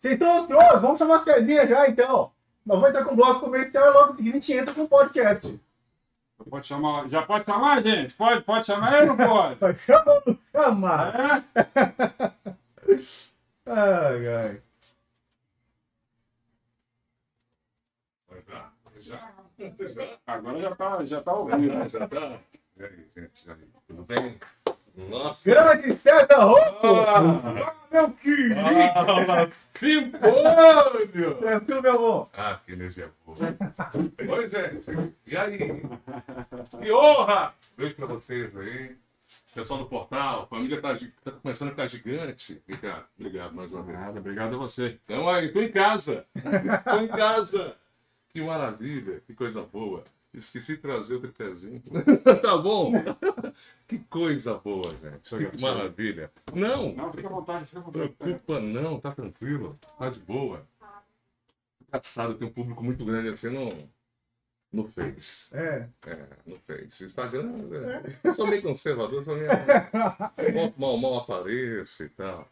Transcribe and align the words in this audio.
Vocês 0.00 0.14
estão 0.14 0.44
ansiosos? 0.44 0.80
Vamos 0.80 0.98
chamar 0.98 1.16
a 1.16 1.18
Cezinha 1.18 1.66
já, 1.66 1.86
então. 1.86 2.32
Nós 2.64 2.80
vamos 2.80 2.88
entrar 2.88 3.04
com 3.04 3.12
o 3.12 3.16
bloco 3.16 3.40
comercial 3.40 3.86
e 3.86 3.92
logo 3.92 4.12
em 4.14 4.16
seguida 4.16 4.38
a 4.38 4.40
gente 4.40 4.52
entra 4.54 4.74
com 4.74 4.82
o 4.84 4.88
podcast. 4.88 5.60
Pode 6.48 6.66
chamar, 6.66 7.06
já 7.10 7.20
pode 7.20 7.44
chamar, 7.44 7.82
gente? 7.82 8.14
Pode, 8.14 8.42
pode 8.42 8.64
chamar 8.64 8.94
ele 9.02 9.10
ou 9.10 9.16
não 9.18 9.28
pode? 9.28 9.58
Chama 9.84 10.22
ou 10.26 10.38
chama? 10.50 11.12
É? 11.14 12.32
Ai, 13.72 14.26
ai. 14.26 14.62
Já? 19.00 19.32
Agora 20.26 20.60
já 20.60 20.74
tá, 20.74 21.04
já 21.04 21.22
tá 21.22 21.32
ouvindo. 21.34 21.72
Já, 21.72 21.88
já 21.88 22.08
tá. 22.08 22.40
E 22.78 22.82
aí, 22.82 23.06
gente? 23.14 23.46
Tudo 23.86 24.02
bem? 24.04 24.38
Nossa! 25.08 25.50
Grande 25.50 25.96
César 25.98 26.44
Rocco! 26.44 26.86
Ah, 26.86 27.74
Meu 27.90 28.10
querido! 28.12 28.54
Fala, 28.94 29.50
Pimpolho! 29.78 31.34
Tranquilo, 31.38 31.82
meu 31.82 31.94
amor? 31.96 32.28
Ah, 32.34 32.60
que 32.64 32.72
energia 32.72 33.10
boa. 33.26 33.38
Oi, 34.36 34.50
gente. 34.50 35.14
E 35.26 35.36
aí? 35.36 35.82
Que 36.82 36.92
honra! 36.92 37.54
Beijo 37.76 37.94
pra 37.96 38.06
vocês 38.06 38.56
aí. 38.56 38.96
Pessoal 39.54 39.80
do 39.80 39.86
portal, 39.86 40.42
a 40.42 40.46
família 40.46 40.80
tá, 40.80 40.96
tá 41.24 41.32
começando 41.32 41.68
a 41.68 41.70
ficar 41.72 41.86
gigante. 41.86 42.62
Obrigado, 42.68 43.04
obrigado 43.18 43.54
mais 43.54 43.72
uma 43.72 43.82
vez. 43.82 43.98
Nada, 43.98 44.20
obrigado 44.20 44.54
a 44.54 44.58
você. 44.58 44.98
Então 45.04 45.28
aí, 45.28 45.50
tô 45.50 45.60
em 45.60 45.72
casa. 45.72 46.24
Tô 46.84 46.96
em 47.00 47.08
casa. 47.08 47.74
Que 48.32 48.40
maravilha, 48.42 49.20
que 49.26 49.34
coisa 49.34 49.62
boa. 49.62 50.04
Esqueci 50.32 50.76
de 50.76 50.82
trazer 50.82 51.16
o 51.16 51.20
tripézinho. 51.20 51.82
tá 52.40 52.56
bom? 52.56 52.92
Que 53.88 53.98
coisa 53.98 54.54
boa, 54.54 54.88
gente. 54.90 55.50
Que 55.50 55.60
maravilha. 55.60 56.30
Não, 56.54 56.94
Não, 56.94 57.12
fica 57.12 57.26
à 57.26 57.30
vontade, 57.30 57.66
fica 57.66 57.80
à 57.80 57.82
vontade. 57.82 58.08
preocupa 58.10 58.60
não, 58.60 59.00
tá 59.00 59.10
tranquilo. 59.10 59.78
Tá 59.98 60.08
de 60.08 60.20
boa. 60.20 60.64
Engraçado, 61.88 62.36
tem 62.36 62.46
um 62.46 62.52
público 62.52 62.84
muito 62.84 63.04
grande 63.04 63.30
assim 63.30 63.48
no, 63.48 63.90
no 64.72 64.88
Face. 64.88 65.52
É. 65.52 65.88
É, 66.06 66.26
no 66.46 66.54
Face. 66.60 67.04
Instagram, 67.04 67.68
é, 67.72 68.16
eu 68.22 68.32
sou 68.32 68.46
meio 68.46 68.62
conservador, 68.62 69.24
sou 69.24 69.34
meio... 69.34 69.48
mal, 70.78 70.96
mal 70.96 71.18
apareço 71.18 72.04
e 72.04 72.08
tal. 72.10 72.48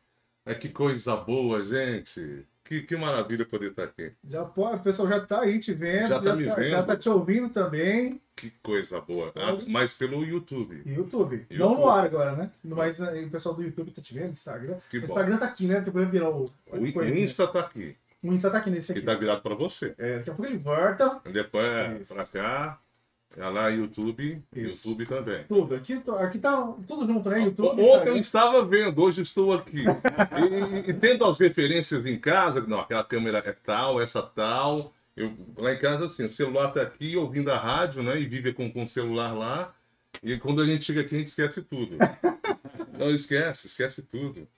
É 0.51 0.55
que 0.55 0.69
coisa 0.69 1.17
boa, 1.17 1.63
gente. 1.63 2.47
Que, 2.65 2.83
que 2.83 2.97
maravilha 2.97 3.47
poder 3.47 3.71
estar 3.71 3.85
aqui. 3.85 4.13
Já 4.29 4.45
pode, 4.45 4.77
o 4.77 4.81
pessoal 4.81 5.09
já 5.09 5.21
tá 5.21 5.41
aí 5.41 5.59
te 5.59 5.73
vendo. 5.73 6.09
Já 6.09 6.21
tá 6.21 6.37
me 6.37 6.45
vendo. 6.45 6.69
Já 6.69 6.83
tá 6.83 6.97
te 6.97 7.09
ouvindo 7.09 7.49
também. 7.49 8.21
Que 8.37 8.51
coisa 8.63 9.01
boa. 9.01 9.33
Ah, 9.35 9.57
mas 9.67 9.95
pelo 9.95 10.25
YouTube. 10.25 10.83
E 10.85 10.93
YouTube. 10.93 11.37
YouTube. 11.37 11.59
Não 11.59 11.75
no 11.77 11.89
ar 11.89 12.05
agora, 12.05 12.37
né? 12.37 12.51
Mas 12.63 13.01
aí 13.01 13.25
o 13.25 13.31
pessoal 13.31 13.55
do 13.55 13.63
YouTube 13.63 13.91
tá 13.91 14.03
te 14.03 14.13
vendo, 14.15 14.31
Instagram. 14.33 14.77
Que 14.91 14.99
o 14.99 15.01
bom. 15.01 15.07
Instagram 15.07 15.39
tá 15.39 15.47
aqui, 15.47 15.67
né? 15.67 15.81
Depois 15.81 16.09
virar 16.11 16.31
o. 16.31 16.45
O, 16.67 16.77
o 16.77 17.05
Insta 17.05 17.47
tá 17.49 17.61
aqui. 17.61 17.97
O 18.23 18.33
Insta 18.33 18.51
tá 18.51 18.59
aqui 18.59 18.71
nesse 18.71 18.93
aqui. 18.93 19.01
tá 19.01 19.15
virado 19.15 19.43
para 19.43 19.55
você. 19.55 19.95
É, 19.97 20.19
daqui 20.19 20.31
a 20.31 20.35
pouco 20.35 20.51
ele 20.51 20.59
volta. 20.59 21.21
Depois 21.33 22.11
é 22.11 22.15
pra 22.15 22.27
cá. 22.27 22.81
É 23.37 23.49
lá 23.49 23.69
YouTube. 23.69 24.43
Isso. 24.55 24.89
YouTube 24.89 25.07
também. 25.07 25.45
Tudo. 25.45 25.75
Aqui, 25.75 26.03
aqui 26.19 26.39
tá 26.39 26.75
tudo 26.87 27.07
junto, 27.07 27.29
né? 27.29 27.45
YouTube. 27.45 27.83
Ontem 27.83 28.09
eu 28.09 28.17
estava 28.17 28.65
vendo, 28.65 29.03
hoje 29.03 29.23
estou 29.23 29.53
aqui. 29.53 29.85
E, 30.87 30.91
e 30.91 30.95
tendo 30.95 31.25
as 31.25 31.39
referências 31.39 32.07
em 32.07 32.19
casa, 32.19 32.61
não, 32.63 32.81
aquela 32.81 33.05
câmera 33.05 33.39
é 33.39 33.53
tal, 33.53 34.01
essa 34.01 34.23
tal. 34.23 34.93
Eu, 35.17 35.37
lá 35.57 35.73
em 35.73 35.79
casa, 35.79 36.07
assim, 36.07 36.25
o 36.25 36.33
celular 36.33 36.73
tá 36.73 36.83
aqui 36.83 37.17
ouvindo 37.17 37.51
a 37.51 37.59
rádio, 37.59 38.03
né? 38.03 38.19
E 38.19 38.27
vive 38.27 38.53
com, 38.53 38.71
com 38.71 38.85
o 38.85 38.89
celular 38.89 39.33
lá. 39.33 39.75
E 40.23 40.39
quando 40.39 40.63
a 40.63 40.67
gente 40.67 40.85
chega 40.85 41.01
aqui, 41.01 41.15
a 41.15 41.19
gente 41.19 41.29
esquece 41.29 41.63
tudo. 41.63 41.97
Não, 42.99 43.11
esquece, 43.11 43.67
esquece 43.67 44.03
tudo. 44.03 44.49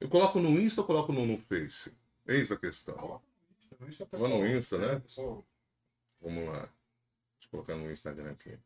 Eu 0.00 0.08
coloco 0.08 0.38
no 0.38 0.60
Insta 0.60 0.80
ou 0.80 0.86
coloco 0.86 1.12
no, 1.12 1.24
no 1.24 1.36
Face? 1.36 1.92
Eis 2.26 2.50
a 2.50 2.56
questão. 2.56 3.20
Vou 4.12 4.28
no 4.28 4.46
Insta, 4.46 4.78
né? 4.78 5.02
Vamos 6.20 6.48
lá. 6.48 6.68
Deixa 7.44 7.46
eu 7.46 7.50
colocar 7.50 7.74
no 7.76 7.90
Instagram 7.92 8.30
aqui. 8.32 8.58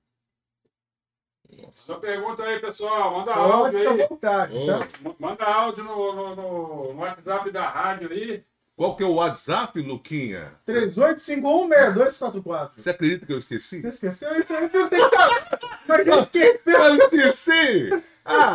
Nossa. 1.51 1.73
Essa 1.93 1.97
pergunta 1.97 2.43
aí, 2.43 2.59
pessoal. 2.61 3.19
Manda 3.19 3.33
Pode 3.35 3.53
áudio 3.53 3.91
aí. 3.91 4.07
vontade, 4.09 4.55
tá? 4.67 4.87
Manda 5.19 5.45
áudio 5.45 5.85
no, 5.85 6.15
no, 6.15 6.37
no- 6.37 6.93
no 6.95 7.01
WhatsApp 7.01 7.51
da 7.51 7.69
rádio 7.69 8.11
aí. 8.11 8.43
Qual 8.77 8.95
que 8.95 9.03
é 9.03 9.07
o 9.07 9.15
WhatsApp, 9.15 9.81
Luquinha? 9.81 10.53
38516244. 10.67 12.71
Você 12.77 12.91
acredita 12.91 13.25
que 13.27 13.33
eu 13.33 13.39
esqueci? 13.39 13.81
Você 13.81 13.89
esqueceu? 13.89 14.29
Eu 14.31 14.45
Você 14.45 16.05
já 16.05 16.21
esqueceu? 16.21 16.85
Eu 16.85 16.97
esqueci! 16.99 17.91
Ah, 18.25 18.55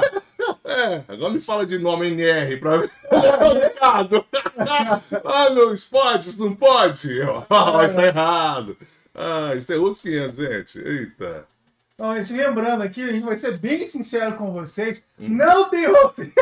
é, 0.66 1.04
agora 1.08 1.34
me 1.34 1.40
fala 1.42 1.66
de 1.66 1.78
nome 1.80 2.08
NR 2.10 2.58
pra 2.58 2.78
ver. 2.78 2.92
Ricardo! 3.64 4.24
Ah, 5.26 5.50
meu, 5.50 5.74
pode? 5.90 6.30
Isso 6.30 6.46
não 6.46 6.56
pode? 6.56 7.22
Ah, 7.50 7.84
isso 7.86 7.96
tá 7.96 8.04
errado. 8.06 8.78
Ah, 9.16 9.54
isso 9.56 9.72
é 9.72 9.78
outros 9.78 10.02
500, 10.02 10.36
gente. 10.36 10.80
Eita. 10.80 11.48
Então, 11.94 12.16
gente, 12.16 12.34
lembrando 12.34 12.82
aqui, 12.82 13.02
a 13.08 13.12
gente 13.12 13.24
vai 13.26 13.36
ser 13.36 13.58
bem 13.58 13.86
sincero 13.86 14.36
com 14.36 14.52
vocês. 14.52 15.04
Não 15.18 15.70
tem 15.70 15.86
roteiro. 15.88 16.34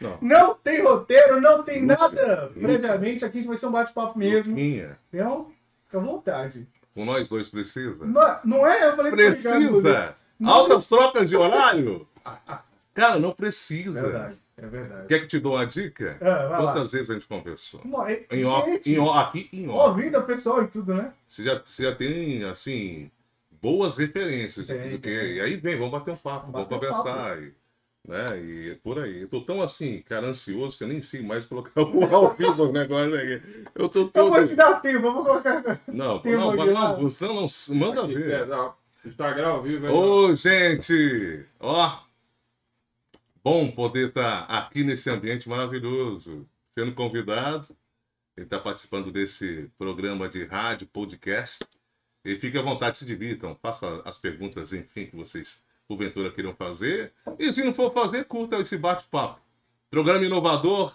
Não. 0.00 0.18
Não 0.20 0.54
tem 0.54 0.82
roteiro, 0.82 1.40
não 1.40 1.62
tem 1.62 1.82
nada 1.82 2.50
previamente. 2.52 3.24
Aqui 3.24 3.38
a 3.38 3.40
gente 3.40 3.48
vai 3.48 3.56
ser 3.56 3.66
um 3.66 3.70
bate-papo 3.72 4.18
mesmo. 4.18 4.52
Luquinha, 4.52 4.98
Então, 5.12 5.50
fica 5.86 5.96
à 5.98 6.00
vontade. 6.02 6.66
com 6.94 7.04
nós 7.06 7.26
dois 7.28 7.48
precisa? 7.48 7.96
Não, 8.04 8.38
não 8.44 8.66
é? 8.66 8.88
Eu 8.90 8.96
falei. 8.96 9.10
Precisa! 9.10 10.14
Altas 10.44 10.86
trocas 10.86 11.28
de 11.30 11.36
horário? 11.36 12.06
Cara, 12.94 13.18
não 13.18 13.32
precisa. 13.32 14.02
verdade, 14.02 14.38
é 14.58 14.66
verdade. 14.66 15.06
Quer 15.08 15.20
que 15.20 15.26
te 15.26 15.38
dou 15.38 15.54
uma 15.54 15.66
dica? 15.66 16.16
Ah, 16.20 16.24
vai 16.24 16.48
lá. 16.48 16.56
Quantas 16.72 16.92
vezes 16.92 17.10
a 17.10 17.14
gente 17.14 17.26
conversou? 17.26 17.80
Mo- 17.84 18.08
e- 18.08 18.26
Em 18.30 18.44
off, 18.44 18.70
gente, 18.70 18.92
em 18.92 18.98
off, 18.98 19.18
aqui 19.28 19.48
em 19.52 19.68
off. 19.68 19.90
ouvindo 19.90 20.16
a 20.16 20.22
pessoa 20.22 20.64
e 20.64 20.66
tudo, 20.68 20.94
né? 20.94 21.12
Você 21.28 21.44
já, 21.44 21.60
você 21.62 21.82
já 21.82 21.94
tem, 21.94 22.44
assim, 22.44 23.10
boas 23.60 23.96
referências. 23.96 24.66
Tem, 24.66 24.90
do 24.90 24.98
que, 24.98 25.08
tem. 25.08 25.32
e 25.34 25.40
aí 25.40 25.56
vem, 25.56 25.76
vamos 25.76 25.92
bater 25.92 26.12
um 26.12 26.16
papo, 26.16 26.50
vamos 26.52 26.66
um 26.66 26.70
conversar. 26.70 27.38
E, 27.42 27.52
né, 28.08 28.38
e 28.40 28.74
por 28.84 28.98
aí. 29.00 29.22
Eu 29.22 29.28
tô 29.28 29.40
tão 29.40 29.60
assim, 29.60 30.00
cara, 30.08 30.28
ansioso 30.28 30.78
que 30.78 30.84
eu 30.84 30.88
nem 30.88 31.00
sei 31.00 31.20
mais 31.22 31.44
colocar 31.44 31.72
o 31.82 32.14
ao 32.14 32.32
vivo 32.34 32.64
o 32.68 32.72
negócio 32.72 33.14
aqui. 33.14 33.42
Eu 33.74 33.88
tô 33.88 34.00
Eu 34.02 34.08
todo. 34.08 34.30
vou 34.32 34.46
te 34.46 34.54
dar 34.54 34.80
tempo, 34.80 35.06
eu 35.06 35.12
vou 35.12 35.24
colocar. 35.24 35.80
Não, 35.88 36.18
Tem 36.20 36.32
não, 36.36 36.54
não, 36.54 36.72
lá. 36.72 36.92
você 36.94 37.26
não 37.26 37.46
manda 37.70 38.04
Aqui, 38.04 38.14
ver. 38.14 38.48
é, 38.48 38.70
Instagram 39.04 39.48
ao 39.48 39.62
vivo 39.62 39.86
aí. 39.86 39.92
Ô, 39.92 40.34
gente! 40.34 41.44
Ó! 41.60 42.05
Bom 43.48 43.70
poder 43.70 44.08
estar 44.08 44.40
aqui 44.46 44.82
nesse 44.82 45.08
ambiente 45.08 45.48
maravilhoso, 45.48 46.48
sendo 46.68 46.92
convidado 46.92 47.76
e 48.36 48.40
estar 48.40 48.58
participando 48.58 49.12
desse 49.12 49.70
programa 49.78 50.28
de 50.28 50.44
rádio, 50.44 50.88
podcast. 50.88 51.64
E 52.24 52.34
fique 52.40 52.58
à 52.58 52.62
vontade, 52.62 52.98
se 52.98 53.06
divirtam, 53.06 53.56
façam 53.62 54.02
as 54.04 54.18
perguntas, 54.18 54.72
enfim, 54.72 55.06
que 55.06 55.14
vocês 55.14 55.62
porventura 55.86 56.32
queiram 56.32 56.56
fazer. 56.56 57.12
E 57.38 57.52
se 57.52 57.62
não 57.62 57.72
for 57.72 57.94
fazer, 57.94 58.24
curta 58.24 58.58
esse 58.58 58.76
bate-papo. 58.76 59.40
Programa 59.88 60.24
inovador, 60.24 60.92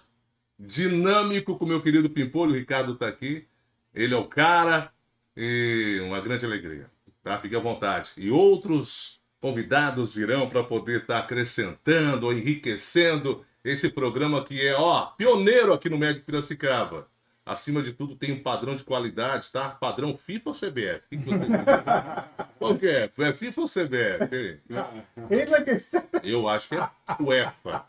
dinâmico 0.59 1.57
com 1.57 1.65
meu 1.65 1.81
querido 1.81 2.09
Pimpolho, 2.09 2.51
o 2.51 2.55
Ricardo 2.55 2.95
está 2.95 3.07
aqui. 3.07 3.47
Ele 3.95 4.13
é 4.13 4.17
o 4.17 4.27
cara 4.27 4.91
e 5.37 6.01
uma 6.03 6.19
grande 6.19 6.45
alegria. 6.45 6.91
Tá? 7.23 7.39
Fique 7.39 7.55
à 7.55 7.59
vontade. 7.59 8.11
E 8.17 8.29
outros 8.29 9.20
convidados 9.41 10.13
virão 10.13 10.47
para 10.47 10.63
poder 10.63 11.01
estar 11.01 11.17
acrescentando 11.17 12.27
ou 12.27 12.33
enriquecendo 12.33 13.43
esse 13.63 13.89
programa 13.89 14.43
que 14.43 14.65
é, 14.65 14.75
ó, 14.75 15.07
pioneiro 15.17 15.73
aqui 15.73 15.89
no 15.89 15.97
Médio 15.97 16.23
Piracicaba. 16.23 17.07
Acima 17.43 17.81
de 17.81 17.91
tudo, 17.91 18.15
tem 18.15 18.31
um 18.31 18.41
padrão 18.41 18.75
de 18.75 18.83
qualidade, 18.83 19.51
tá? 19.51 19.67
Padrão 19.69 20.15
FIFA 20.15 20.49
ou 20.49 20.53
CBF? 20.55 21.01
Qual 22.59 22.75
que 22.75 22.87
é? 22.87 23.09
É 23.17 23.33
FIFA 23.33 23.61
ou 23.61 23.67
CBF? 23.67 24.59
A. 24.69 26.21
Eu 26.23 26.47
acho 26.47 26.69
que 26.69 26.75
é 26.75 26.87
UEFA. 27.19 27.83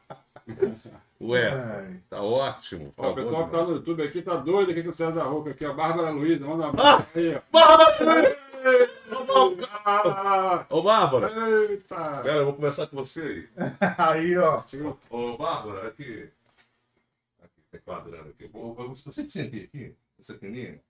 UEFA. 1.21 1.85
Ai. 1.87 1.97
Tá 2.09 2.23
ótimo. 2.23 2.95
Ó, 2.97 3.03
Tá 3.03 3.09
o 3.11 3.15
pessoal 3.15 3.45
que 3.45 3.51
tá 3.53 3.63
no 3.65 3.73
YouTube 3.73 4.03
aqui 4.03 4.23
tá 4.23 4.37
doido 4.37 4.71
aqui 4.73 4.83
com 4.83 4.89
o 4.89 4.93
César 4.93 5.23
Rouca 5.25 5.51
aqui, 5.51 5.67
ó. 5.67 5.75
Bárbara 5.75 6.11
Luiza, 6.11 6.47
manda 6.47 6.65
um 6.65 6.69
abraço 6.69 7.07
aí, 7.15 7.37
ó. 7.37 7.41
Bárbara! 7.53 8.52
Ah. 10.35 10.67
Ô, 10.71 10.83
Bárbara! 10.83 11.31
Eita! 11.69 11.95
Cara, 11.95 12.33
eu 12.37 12.45
vou 12.47 12.55
começar 12.55 12.87
com 12.87 12.97
você 12.97 13.21
aí. 13.23 13.49
Aí, 13.99 14.39
ó. 14.39 14.63
Chegou. 14.67 14.99
Ô, 15.11 15.37
Bárbara, 15.37 15.89
aqui. 15.89 16.29
Aqui, 17.43 17.61
tá 17.71 17.79
quadrando 17.85 18.31
aqui. 18.31 18.49
Ô, 18.55 18.75
Eu 18.79 18.95
sempre 18.95 19.31
sentei 19.31 19.65
aqui, 19.65 19.95
essa 20.19 20.33
pequenininha. 20.35 20.81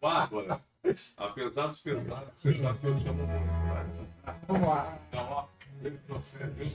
Bárbara, 0.00 0.60
apesar 1.16 1.68
dos 1.68 1.80
pesados, 1.80 2.28
você 2.38 2.52
que 2.52 2.60
eu 2.86 3.00
te 3.00 3.08
amo 3.08 3.26
muito. 3.26 4.08
tá? 4.22 4.36
Vamos 4.46 4.68
lá. 4.68 4.98
Então, 5.08 5.26
ó, 5.30 5.46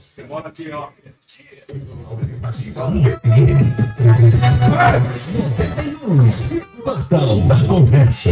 você 0.02 0.22
mora 0.24 0.48
aqui, 0.48 0.70
ó. 0.72 0.90
Portal 6.84 7.40
da 7.48 7.66
Conversa. 7.66 8.30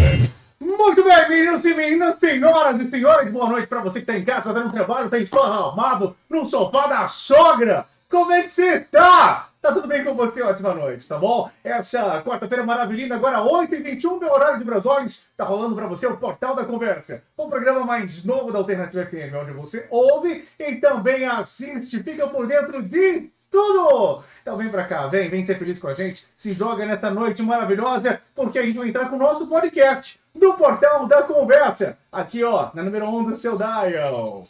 Muito 0.76 1.04
bem, 1.04 1.28
meninos 1.28 1.64
e 1.64 1.72
meninas, 1.72 2.16
senhoras 2.16 2.80
e 2.80 2.88
senhores, 2.88 3.30
boa 3.30 3.48
noite 3.48 3.68
pra 3.68 3.80
você 3.80 4.00
que 4.00 4.06
tá 4.06 4.18
em 4.18 4.24
casa, 4.24 4.52
tá 4.52 4.60
no 4.60 4.72
trabalho, 4.72 5.08
tá 5.08 5.18
esparramado 5.18 6.16
no 6.28 6.48
sofá 6.48 6.88
da 6.88 7.06
sogra. 7.06 7.86
Como 8.10 8.32
é 8.32 8.42
que 8.42 8.48
você 8.48 8.80
tá? 8.80 9.50
Tá 9.62 9.72
tudo 9.72 9.86
bem 9.86 10.04
com 10.04 10.14
você? 10.14 10.42
Ótima 10.42 10.74
noite, 10.74 11.06
tá 11.06 11.16
bom? 11.16 11.48
Essa 11.62 12.20
quarta-feira 12.22 12.64
maravilhosa, 12.64 13.14
agora 13.14 13.38
8h21, 13.38 14.18
meu 14.18 14.32
horário 14.32 14.58
de 14.58 14.64
Brasólis, 14.64 15.24
tá 15.36 15.44
rolando 15.44 15.76
pra 15.76 15.86
você 15.86 16.08
o 16.08 16.16
Portal 16.16 16.56
da 16.56 16.64
Conversa, 16.64 17.22
o 17.36 17.48
programa 17.48 17.84
mais 17.84 18.24
novo 18.24 18.50
da 18.50 18.58
Alternativa 18.58 19.06
FM, 19.06 19.34
onde 19.40 19.52
você 19.52 19.86
ouve 19.90 20.46
e 20.58 20.76
também 20.76 21.24
assiste, 21.24 22.02
fica 22.02 22.26
por 22.26 22.48
dentro 22.48 22.82
de 22.82 23.30
tudo! 23.48 24.24
Então 24.42 24.56
vem 24.56 24.68
pra 24.68 24.84
cá, 24.84 25.06
vem, 25.06 25.30
vem 25.30 25.44
ser 25.44 25.56
feliz 25.58 25.78
com 25.78 25.88
a 25.88 25.94
gente, 25.94 26.26
se 26.36 26.52
joga 26.52 26.84
nessa 26.84 27.10
noite 27.10 27.42
maravilhosa, 27.42 28.20
porque 28.34 28.58
a 28.58 28.66
gente 28.66 28.76
vai 28.76 28.88
entrar 28.88 29.08
com 29.08 29.16
o 29.16 29.20
nosso 29.20 29.46
podcast 29.46 30.23
do 30.34 30.54
Portal 30.54 31.06
da 31.06 31.22
Conversa, 31.22 31.96
aqui 32.10 32.42
ó, 32.42 32.70
na 32.74 32.82
número 32.82 33.06
1 33.06 33.18
um 33.18 33.24
do 33.24 33.36
seu 33.36 33.56
dial. 33.56 34.46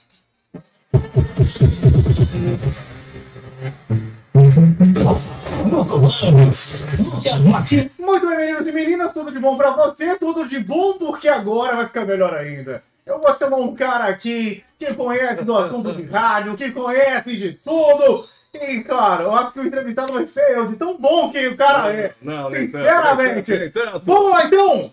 Muito 7.99 8.29
bem, 8.29 8.39
meninos 8.39 8.67
e 8.67 8.73
meninas, 8.73 9.13
tudo 9.13 9.31
de 9.31 9.39
bom 9.39 9.57
pra 9.57 9.71
você, 9.71 10.17
tudo 10.17 10.49
de 10.49 10.59
bom, 10.59 10.95
porque 10.95 11.29
agora 11.29 11.77
vai 11.77 11.87
ficar 11.87 12.05
melhor 12.05 12.35
ainda. 12.35 12.83
Eu 13.05 13.21
vou 13.21 13.35
chamar 13.37 13.57
um 13.59 13.75
cara 13.75 14.07
aqui 14.07 14.65
que 14.79 14.95
conhece 14.95 15.45
do 15.45 15.57
assunto 15.57 15.93
de 15.93 16.05
rádio, 16.05 16.57
que 16.57 16.71
conhece 16.71 17.37
de 17.37 17.53
tudo. 17.53 18.27
E, 18.55 18.85
claro, 18.85 19.25
eu 19.25 19.35
acho 19.35 19.53
que 19.53 19.61
o 19.61 19.67
entrevistado 19.67 20.13
vai 20.13 20.25
ser 20.27 20.57
eu, 20.57 20.69
de 20.69 20.77
tão 20.77 20.97
bom 20.97 21.31
que 21.31 21.49
o 21.49 21.57
cara 21.57 21.93
é. 21.93 22.15
Não, 22.23 22.45
tanto, 22.51 22.61
Sinceramente. 22.61 23.59
nem 23.59 23.71
tanto. 23.71 24.03
Vamos 24.07 24.31
lá, 24.31 24.45
então! 24.45 24.93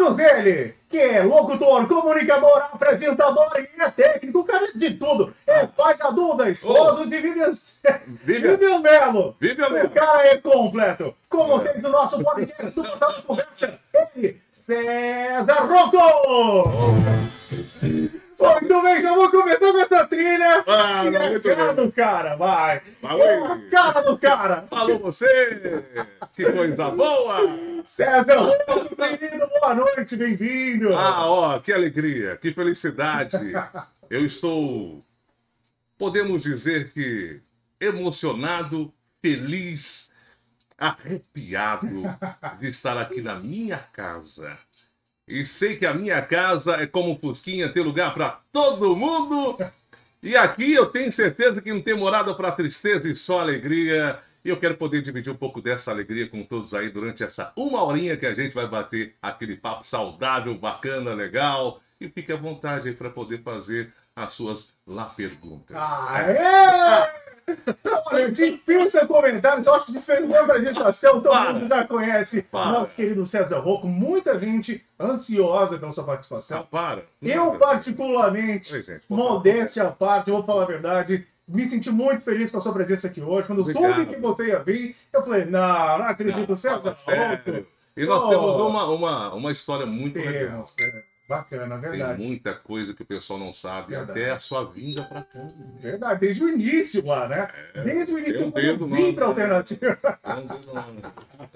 Estúdios 0.00 0.18
ele, 0.18 0.74
que 0.88 0.98
é 0.98 1.22
locutor, 1.22 1.86
comunicador, 1.86 2.58
apresentador 2.72 3.50
e 3.58 3.82
é 3.82 3.90
técnico, 3.90 4.40
o 4.40 4.44
cara 4.44 4.66
é 4.66 4.72
de 4.72 4.94
tudo. 4.94 5.34
É 5.46 5.66
pai 5.66 5.96
da 5.96 6.10
Duda, 6.10 6.48
esposo 6.48 7.06
de 7.06 7.20
Vivian, 7.20 7.50
Vivian. 8.06 8.56
Vivian 8.56 8.78
Melo. 8.80 9.36
Vivian 9.38 9.68
O 9.68 9.72
Melo. 9.72 9.90
cara 9.90 10.26
é 10.26 10.38
completo. 10.38 11.14
Com 11.28 11.46
vocês, 11.46 11.84
o 11.84 11.88
nosso 11.90 12.22
podcast 12.22 12.64
do 12.74 12.82
Portal 12.82 13.22
Conversa, 13.26 13.78
ele, 14.16 14.40
César 14.50 15.66
Rocco! 15.66 16.94
Muito 18.40 18.82
bem, 18.82 19.02
já 19.02 19.14
vou 19.14 19.30
começar 19.30 19.72
com 19.72 19.78
essa 19.78 20.06
trilha. 20.06 20.64
Ah, 20.66 21.00
que 21.02 21.16
é 21.16 21.30
muito 21.30 21.48
cara 21.48 21.72
bem. 21.72 21.86
do 21.86 21.92
cara, 21.92 22.36
vai. 22.36 22.82
Vai, 23.02 23.20
É 23.20 23.70
cara 23.70 24.00
do 24.02 24.18
cara. 24.18 24.62
Falou 24.68 24.98
você! 24.98 25.84
Que 26.32 26.50
coisa 26.50 26.90
boa! 26.90 27.38
César 27.84 28.38
Rocco, 28.38 28.96
bem-vindo, 28.96 29.46
boa 29.60 29.74
noite, 29.74 30.16
bem-vindo. 30.16 30.94
Ah, 30.94 31.26
ó, 31.28 31.58
que 31.58 31.72
alegria, 31.72 32.36
que 32.36 32.52
felicidade. 32.52 33.36
Eu 34.08 34.24
estou, 34.24 35.04
podemos 35.98 36.42
dizer 36.42 36.92
que 36.92 37.40
emocionado, 37.80 38.92
feliz, 39.22 40.10
arrepiado 40.78 42.02
de 42.58 42.68
estar 42.68 42.96
aqui 42.98 43.20
na 43.22 43.34
minha 43.36 43.78
casa. 43.92 44.58
E 45.30 45.46
sei 45.46 45.76
que 45.76 45.86
a 45.86 45.94
minha 45.94 46.20
casa 46.20 46.74
é 46.74 46.86
como 46.88 47.16
Fusquinha, 47.16 47.68
tem 47.68 47.84
lugar 47.84 48.12
para 48.12 48.40
todo 48.52 48.96
mundo. 48.96 49.56
E 50.20 50.36
aqui 50.36 50.72
eu 50.72 50.86
tenho 50.86 51.10
certeza 51.12 51.62
que 51.62 51.72
não 51.72 51.80
tem 51.80 51.94
morada 51.94 52.34
para 52.34 52.50
tristeza 52.50 53.08
e 53.08 53.14
só 53.14 53.38
alegria. 53.38 54.18
E 54.44 54.48
eu 54.48 54.56
quero 54.56 54.76
poder 54.76 55.00
dividir 55.02 55.32
um 55.32 55.36
pouco 55.36 55.62
dessa 55.62 55.92
alegria 55.92 56.28
com 56.28 56.42
todos 56.42 56.74
aí 56.74 56.90
durante 56.90 57.22
essa 57.22 57.52
uma 57.54 57.80
horinha 57.84 58.16
que 58.16 58.26
a 58.26 58.34
gente 58.34 58.52
vai 58.52 58.66
bater 58.66 59.14
aquele 59.22 59.56
papo 59.56 59.86
saudável, 59.86 60.52
bacana, 60.56 61.14
legal. 61.14 61.80
E 62.00 62.08
fique 62.08 62.32
à 62.32 62.36
vontade 62.36 62.88
aí 62.88 62.94
para 62.94 63.08
poder 63.08 63.40
fazer 63.42 63.92
as 64.16 64.32
suas 64.32 64.74
lá 64.84 65.04
perguntas. 65.04 65.76
É! 65.76 67.19
Olha, 68.06 68.30
dispensa 68.30 69.06
comentários, 69.06 69.66
eu 69.66 69.74
acho 69.74 69.86
que 69.86 69.92
diferente 69.92 70.28
da 70.28 70.40
apresentação, 70.42 71.20
todo 71.20 71.32
Para. 71.32 71.52
mundo 71.52 71.68
já 71.68 71.86
conhece 71.86 72.42
Para. 72.42 72.72
nosso 72.72 72.96
querido 72.96 73.24
César 73.26 73.58
Rocco, 73.60 73.86
muita 73.86 74.38
gente 74.38 74.84
ansiosa 74.98 75.78
pela 75.78 75.92
sua 75.92 76.04
Ah, 76.04 76.06
participação. 76.06 76.66
para. 76.70 77.02
Eu, 77.22 77.52
particularmente, 77.58 78.70
gente, 78.72 79.00
favor. 79.06 79.16
modéstia 79.34 79.84
à 79.84 79.90
parte, 79.90 80.28
eu 80.28 80.36
vou 80.36 80.44
falar 80.44 80.62
a 80.64 80.66
verdade, 80.66 81.26
me 81.46 81.64
senti 81.64 81.90
muito 81.90 82.22
feliz 82.22 82.50
com 82.50 82.58
a 82.58 82.60
sua 82.60 82.72
presença 82.72 83.06
aqui 83.08 83.20
hoje. 83.20 83.46
Quando 83.46 83.60
Obrigado. 83.60 83.94
soube 83.94 84.06
que 84.14 84.20
você 84.20 84.46
ia 84.48 84.58
vir, 84.60 84.96
eu 85.12 85.22
falei, 85.22 85.44
não, 85.44 85.98
não 85.98 86.04
acredito, 86.06 86.54
César 86.56 86.80
Fala 86.80 86.96
sério. 86.96 87.54
Rocco. 87.54 87.66
E 87.96 88.06
nós 88.06 88.24
Oh. 88.24 88.28
temos 88.28 88.56
uma, 88.56 88.86
uma, 88.86 89.34
uma 89.34 89.52
história 89.52 89.84
muito 89.84 90.16
legal. 90.18 90.64
É, 91.30 91.36
Bacana, 91.36 91.78
Tem 91.78 91.90
verdade. 91.90 92.24
muita 92.24 92.54
coisa 92.54 92.92
que 92.92 93.02
o 93.02 93.06
pessoal 93.06 93.38
não 93.38 93.52
sabe, 93.52 93.90
Verdade. 93.90 94.10
até 94.10 94.30
a 94.32 94.38
sua 94.38 94.64
vinda 94.64 95.02
para 95.04 95.22
cá. 95.22 95.48
Verdade, 95.78 96.20
desde 96.20 96.44
o 96.44 96.48
início 96.48 97.06
lá, 97.06 97.28
né? 97.28 97.48
Desde 97.84 98.12
o 98.12 98.18
início, 98.18 98.50
tem 98.52 98.64
eu 98.64 98.72
dedo, 98.72 98.86
vim 98.88 99.12
né? 99.12 99.22
alternativa. 99.22 99.98
Não, 100.24 100.44
não, 100.44 100.92
não. 100.94 101.12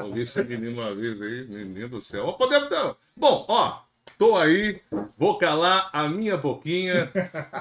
Eu 0.06 0.12
vi 0.12 0.22
esse 0.22 0.42
menino 0.44 0.80
uma 0.80 0.94
vez 0.94 1.20
aí, 1.20 1.46
menino 1.46 1.88
do 1.88 2.00
céu. 2.00 2.26
Ó, 2.26 2.32
Podemos 2.32 2.70
dar. 2.70 2.94
Bom, 3.16 3.44
ó, 3.48 3.80
tô 4.18 4.36
aí, 4.36 4.80
vou 5.18 5.38
calar 5.38 5.90
a 5.92 6.08
minha 6.08 6.36
boquinha. 6.36 7.10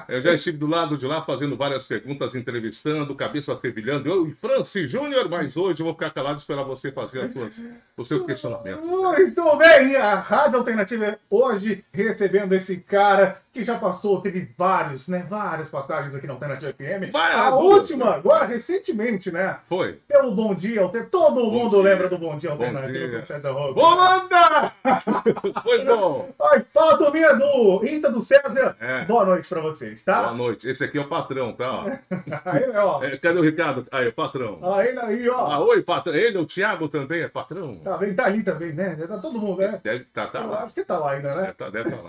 Eu 0.08 0.20
já 0.20 0.34
estive 0.34 0.56
do 0.56 0.66
lado 0.66 0.96
de 0.96 1.06
lá 1.06 1.22
fazendo 1.22 1.56
várias 1.56 1.84
perguntas, 1.84 2.34
entrevistando, 2.34 3.14
cabeça 3.14 3.56
fervilhando, 3.56 4.08
eu 4.08 4.26
e 4.26 4.32
Francis 4.32 4.90
Júnior, 4.90 5.28
mas 5.28 5.56
hoje 5.56 5.80
eu 5.80 5.84
vou 5.84 5.94
ficar 5.94 6.10
calado 6.10 6.36
e 6.36 6.40
esperar 6.40 6.64
você 6.64 6.92
fazer 6.92 7.22
as 7.22 7.32
suas, 7.32 7.62
os 7.96 8.08
seus 8.08 8.22
questionamentos. 8.22 8.84
Muito 8.84 9.56
bem, 9.56 9.96
a 9.96 10.14
Rádio 10.14 10.58
Alternativa 10.58 11.18
hoje 11.30 11.84
recebendo 11.92 12.52
esse 12.54 12.78
cara 12.78 13.42
que 13.54 13.62
já 13.62 13.78
passou, 13.78 14.20
teve 14.20 14.50
vários, 14.58 15.06
né? 15.06 15.24
Várias 15.30 15.68
passagens 15.68 16.12
aqui 16.12 16.26
na 16.26 16.32
Alternativa 16.32 16.72
FM. 16.72 17.12
Vai, 17.12 17.32
a 17.32 17.52
boa. 17.52 17.76
última, 17.76 18.16
agora 18.16 18.46
recentemente, 18.46 19.30
né? 19.30 19.58
Foi. 19.68 20.00
Pelo 20.08 20.32
Bom 20.32 20.56
Dia 20.56 20.82
Alternativa. 20.82 21.10
Todo 21.12 21.50
mundo 21.52 21.70
dia. 21.70 21.82
lembra 21.82 22.08
do 22.08 22.18
Bom 22.18 22.36
Dia 22.36 22.50
Bom 22.50 22.64
Alternativa 22.64 23.08
dia. 23.08 23.20
com 23.20 23.26
César 23.26 23.52
Rogo. 23.52 23.74
Vou 23.74 23.96
mandar! 23.96 24.76
Foi 25.62 25.84
bom. 25.84 26.33
Ai, 26.40 26.64
fala 26.72 26.98
turminha 26.98 27.34
do 27.34 27.84
Insta 27.84 28.10
do 28.10 28.22
César. 28.22 28.76
É. 28.80 29.04
Boa 29.04 29.24
noite 29.24 29.48
pra 29.48 29.60
vocês, 29.60 30.04
Boa 30.04 30.22
tá? 30.22 30.32
noite. 30.32 30.68
Esse 30.68 30.84
aqui 30.84 30.98
é 30.98 31.00
o 31.00 31.08
patrão, 31.08 31.52
tá? 31.52 32.00
Aí, 32.44 32.70
ó. 32.76 33.02
É, 33.02 33.16
cadê 33.16 33.38
o 33.38 33.42
Ricardo? 33.42 33.86
Aí, 33.90 34.10
patrão. 34.12 34.58
Aí, 34.74 34.88
ele 34.88 35.00
aí, 35.00 35.28
ó. 35.28 35.46
Ah, 35.46 35.60
oi, 35.60 35.82
patrão. 35.82 36.14
Ele, 36.14 36.38
o 36.38 36.46
Thiago 36.46 36.88
também 36.88 37.22
é 37.22 37.28
patrão? 37.28 37.74
Tá 37.76 37.96
vendo? 37.96 38.16
Tá 38.16 38.26
ali 38.26 38.42
também, 38.42 38.72
né? 38.72 38.94
Tá 38.96 39.18
todo 39.18 39.38
mundo, 39.38 39.60
né? 39.60 39.80
Deve 39.82 40.04
tá, 40.04 40.26
tá 40.26 40.40
Eu 40.40 40.50
lá. 40.50 40.62
acho 40.64 40.74
que 40.74 40.84
tá 40.84 40.98
lá 40.98 41.12
ainda, 41.12 41.34
né? 41.34 41.42
Deve 41.42 41.52
tá, 41.54 41.70
deve 41.70 41.90
tá 41.90 41.96
lá. 41.96 42.08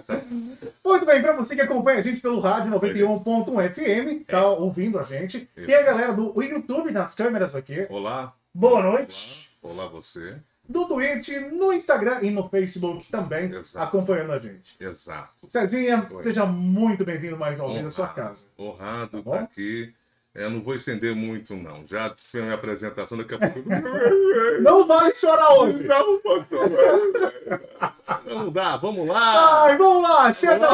Tá. 0.00 0.20
Muito 0.84 1.06
bem, 1.06 1.22
pra 1.22 1.32
você 1.32 1.54
que 1.54 1.62
acompanha 1.62 2.00
a 2.00 2.02
gente 2.02 2.20
pelo 2.20 2.40
rádio 2.40 2.72
91.1 2.72 3.70
FM, 3.70 4.26
tá 4.26 4.46
ouvindo 4.48 4.98
a 4.98 5.02
gente. 5.04 5.48
Tem 5.54 5.74
a 5.74 5.82
galera 5.82 6.12
do 6.12 6.32
YouTube 6.42 6.90
nas 6.90 7.14
câmeras 7.14 7.54
aqui. 7.54 7.86
Olá. 7.88 8.32
Boa 8.52 8.82
noite. 8.82 9.50
Olá, 9.62 9.86
você. 9.86 10.36
Do 10.70 10.86
Twitch, 10.86 11.30
no 11.52 11.72
Instagram 11.72 12.20
e 12.22 12.30
no 12.30 12.48
Facebook 12.48 13.10
também, 13.10 13.52
Exato. 13.52 13.84
acompanhando 13.84 14.30
a 14.30 14.38
gente. 14.38 14.76
Exato. 14.78 15.30
Cezinha, 15.44 16.06
Oi. 16.08 16.22
seja 16.22 16.46
muito 16.46 17.04
bem-vindo 17.04 17.36
mais 17.36 17.58
uma 17.58 17.72
vez 17.72 17.86
à 17.86 17.90
sua 17.90 18.06
casa. 18.06 18.44
Honrado 18.56 19.20
Tá 19.24 19.30
tá 19.32 19.40
aqui. 19.40 19.92
Eu 20.32 20.48
não 20.48 20.62
vou 20.62 20.76
estender 20.76 21.12
muito, 21.12 21.56
não. 21.56 21.84
Já 21.84 22.14
foi 22.16 22.38
a 22.40 22.44
minha 22.44 22.54
apresentação, 22.54 23.18
daqui 23.18 23.34
a 23.34 23.38
pouco. 23.50 23.68
Não 24.62 24.86
vale 24.86 25.12
chorar 25.16 25.54
hoje. 25.54 25.82
Não, 25.82 26.20
patrão. 26.20 26.70
Não 28.26 28.52
dá, 28.52 28.76
vamos 28.76 29.08
lá. 29.08 29.64
Ai, 29.64 29.76
vamos 29.76 30.02
lá, 30.08 30.32
chega. 30.32 30.68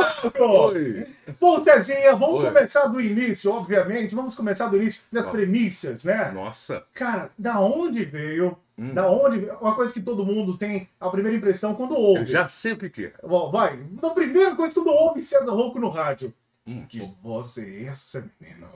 Oi. 0.44 1.06
Bom, 1.40 1.64
Cezinha, 1.64 2.14
vamos 2.14 2.40
Oi. 2.40 2.46
começar 2.48 2.84
do 2.86 3.00
início, 3.00 3.50
obviamente. 3.50 4.14
Vamos 4.14 4.34
começar 4.36 4.66
do 4.68 4.76
início 4.76 5.00
das 5.10 5.24
Tá. 5.24 5.30
premissas, 5.30 6.04
né? 6.04 6.32
Nossa. 6.32 6.84
Cara, 6.92 7.30
da 7.38 7.58
onde 7.58 8.04
veio? 8.04 8.58
Hum. 8.78 8.92
Da 8.92 9.10
onde? 9.10 9.38
Uma 9.60 9.74
coisa 9.74 9.92
que 9.92 10.02
todo 10.02 10.24
mundo 10.24 10.58
tem 10.58 10.88
a 11.00 11.08
primeira 11.08 11.36
impressão 11.36 11.74
quando 11.74 11.94
Eu 11.94 12.00
ouve. 12.00 12.26
já 12.26 12.46
sei 12.46 12.72
o 12.72 12.76
que, 12.76 13.06
é. 13.06 13.12
Ó, 13.22 13.50
Vai, 13.50 13.78
a 14.02 14.10
primeira 14.10 14.54
coisa 14.54 14.74
que 14.74 14.80
tu 14.82 14.88
ouve 14.90 15.22
César 15.22 15.50
Rouco 15.50 15.78
no 15.80 15.88
rádio. 15.88 16.32
Hum. 16.66 16.84
Que 16.88 17.08
voz 17.22 17.56
é 17.58 17.84
essa, 17.84 18.28
menino? 18.40 18.68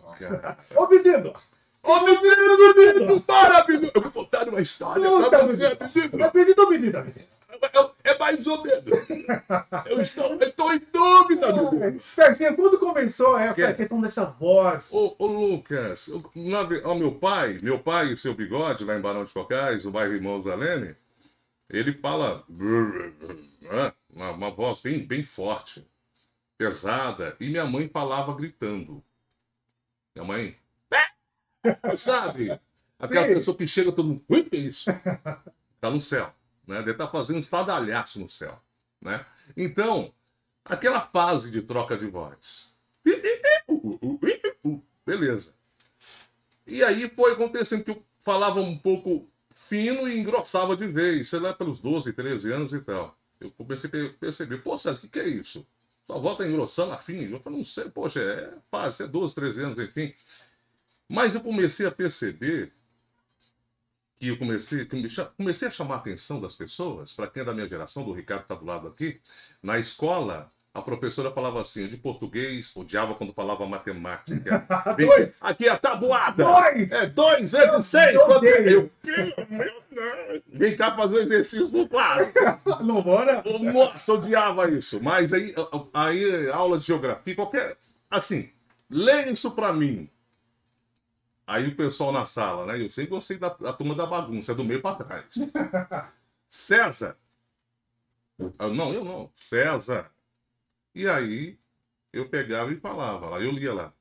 Ô, 0.74 0.86
menino! 0.86 1.32
Ô, 1.82 2.00
menino, 2.00 2.74
menino, 2.76 3.20
para, 3.22 3.66
menino. 3.66 3.90
Eu 3.94 4.02
vou 4.02 4.10
contar 4.12 4.48
uma 4.48 4.60
história 4.60 5.02
Conta, 5.04 5.28
pra 5.30 5.42
você, 5.46 5.68
menino. 5.68 5.90
menino. 5.94 6.30
Menino 6.34 6.70
menino? 6.70 7.14
É, 8.04 8.10
é 8.10 8.18
mais 8.18 8.46
ou 8.46 8.62
menos. 8.62 8.84
Eu 9.86 10.00
estou, 10.00 10.24
eu 10.26 10.48
estou 10.48 10.72
em 10.72 10.78
dúvida, 10.92 11.52
menino. 11.52 11.98
Serginho, 12.00 12.54
quando 12.56 12.78
começou 12.78 13.38
essa 13.38 13.54
Que? 13.54 13.74
questão 13.74 14.00
dessa 14.00 14.24
voz? 14.24 14.92
Ô, 14.94 15.14
ô 15.18 15.26
Lucas, 15.26 16.08
o- 16.08 16.30
na 16.34 16.60
ó, 16.84 16.94
meu 16.94 17.12
pai, 17.14 17.58
meu 17.62 17.78
pai 17.78 18.12
e 18.12 18.16
seu 18.16 18.34
bigode 18.34 18.84
lá 18.84 18.96
em 18.96 19.00
Barão 19.00 19.24
de 19.24 19.32
Cocais, 19.32 19.84
o 19.86 19.90
bairro 19.90 20.14
Irmãos 20.14 20.46
Alene, 20.46 20.94
ele 21.68 21.92
fala 21.92 22.44
né, 22.48 23.92
uma, 24.10 24.30
uma 24.32 24.50
voz 24.50 24.80
bem, 24.80 25.06
bem 25.06 25.22
forte, 25.22 25.86
pesada, 26.58 27.36
e 27.40 27.48
minha 27.48 27.64
mãe 27.64 27.88
falava 27.88 28.34
gritando. 28.34 29.02
Minha 30.14 30.26
mãe, 30.26 30.56
sabe? 31.96 32.58
Aquela 32.98 33.26
Sim. 33.28 33.34
pessoa 33.34 33.56
que 33.56 33.66
chega 33.66 33.92
todo 33.92 34.08
mundo, 34.08 34.24
ui, 34.28 34.42
que 34.42 34.56
é 34.56 34.60
isso? 34.60 34.90
Tá 35.80 35.90
no 35.90 36.00
céu, 36.00 36.32
né? 36.70 36.78
Deve 36.78 36.92
estar 36.92 37.08
fazendo 37.08 37.36
um 37.36 37.40
estadalhaço 37.40 38.20
no 38.20 38.28
céu, 38.28 38.58
né? 39.00 39.26
Então, 39.56 40.14
aquela 40.64 41.00
fase 41.00 41.50
de 41.50 41.60
troca 41.60 41.96
de 41.96 42.06
voz. 42.06 42.72
Beleza. 45.04 45.54
E 46.66 46.84
aí 46.84 47.10
foi 47.10 47.32
acontecendo 47.32 47.82
que 47.82 47.90
eu 47.90 48.02
falava 48.20 48.60
um 48.60 48.78
pouco 48.78 49.28
fino 49.50 50.08
e 50.08 50.18
engrossava 50.18 50.76
de 50.76 50.86
vez, 50.86 51.28
sei 51.28 51.40
lá, 51.40 51.52
pelos 51.52 51.80
12, 51.80 52.12
13 52.12 52.52
anos 52.52 52.72
e 52.72 52.80
tal. 52.80 53.18
Eu 53.40 53.50
comecei 53.50 53.88
a 53.88 54.12
perceber, 54.12 54.58
pô, 54.58 54.78
César, 54.78 54.98
o 54.98 55.00
que, 55.02 55.08
que 55.08 55.18
é 55.18 55.28
isso? 55.28 55.66
Sua 56.06 56.18
voz 56.18 56.38
tá 56.38 56.46
engrossando 56.46 56.92
afim. 56.92 57.30
Eu 57.30 57.40
falei, 57.40 57.58
não 57.58 57.64
sei, 57.64 57.90
poxa, 57.90 58.20
é 58.20 58.54
fácil, 58.70 59.06
é 59.06 59.08
12, 59.08 59.34
13 59.34 59.62
anos, 59.62 59.78
enfim. 59.78 60.14
Mas 61.08 61.34
eu 61.34 61.40
comecei 61.40 61.86
a 61.86 61.90
perceber 61.90 62.72
que 64.20 64.28
eu 64.28 64.36
comecei, 64.36 64.86
comecei 65.34 65.66
a 65.66 65.70
chamar 65.70 65.94
a 65.94 65.98
atenção 65.98 66.38
das 66.38 66.54
pessoas, 66.54 67.10
para 67.10 67.26
quem 67.26 67.40
é 67.40 67.44
da 67.44 67.54
minha 67.54 67.66
geração, 67.66 68.04
do 68.04 68.12
Ricardo 68.12 68.42
está 68.42 68.54
do 68.54 68.66
lado 68.66 68.86
aqui, 68.86 69.18
na 69.62 69.78
escola, 69.78 70.52
a 70.74 70.82
professora 70.82 71.32
falava 71.32 71.58
assim, 71.58 71.88
de 71.88 71.96
português, 71.96 72.70
odiava 72.76 73.14
quando 73.14 73.32
falava 73.32 73.66
matemática. 73.66 74.66
Vem, 74.94 75.32
aqui 75.40 75.66
é 75.66 75.70
a 75.70 75.78
tabuada. 75.78 76.44
Dois! 76.44 76.92
É 76.92 77.06
dois 77.06 77.50
vezes 77.50 77.86
seis. 77.86 78.14
eu 78.14 78.26
Quanto 78.26 78.44
é? 78.44 78.52
odeio. 78.60 78.70
Eu, 78.70 78.90
Deus. 79.02 80.42
Vem 80.46 80.76
cá 80.76 80.94
fazer 80.94 81.14
o 81.14 81.20
exercício 81.20 81.76
no 81.76 81.88
quadro. 81.88 82.30
Não 82.84 83.02
bora? 83.02 83.42
Nossa, 83.72 84.12
odiava 84.12 84.70
isso. 84.70 85.02
Mas 85.02 85.32
aí, 85.32 85.54
aí 85.94 86.50
aula 86.50 86.78
de 86.78 86.84
geografia, 86.84 87.34
qualquer... 87.34 87.76
Assim, 88.10 88.50
leia 88.88 89.30
isso 89.30 89.50
pra 89.52 89.72
mim. 89.72 90.10
Aí 91.50 91.66
o 91.66 91.74
pessoal 91.74 92.12
na 92.12 92.24
sala, 92.24 92.64
né? 92.64 92.80
Eu 92.80 92.88
sempre 92.88 93.10
gostei 93.10 93.36
da, 93.36 93.48
da 93.48 93.72
turma 93.72 93.92
da 93.92 94.06
bagunça, 94.06 94.52
é 94.52 94.54
do 94.54 94.62
meio 94.62 94.80
pra 94.80 94.94
trás. 94.94 95.34
César. 96.46 97.16
Eu, 98.38 98.72
não, 98.72 98.94
eu 98.94 99.04
não. 99.04 99.32
César. 99.34 100.12
E 100.94 101.08
aí 101.08 101.58
eu 102.12 102.28
pegava 102.28 102.72
e 102.72 102.76
falava 102.76 103.30
lá, 103.30 103.40
eu 103.40 103.50
lia 103.50 103.74
lá. 103.74 103.92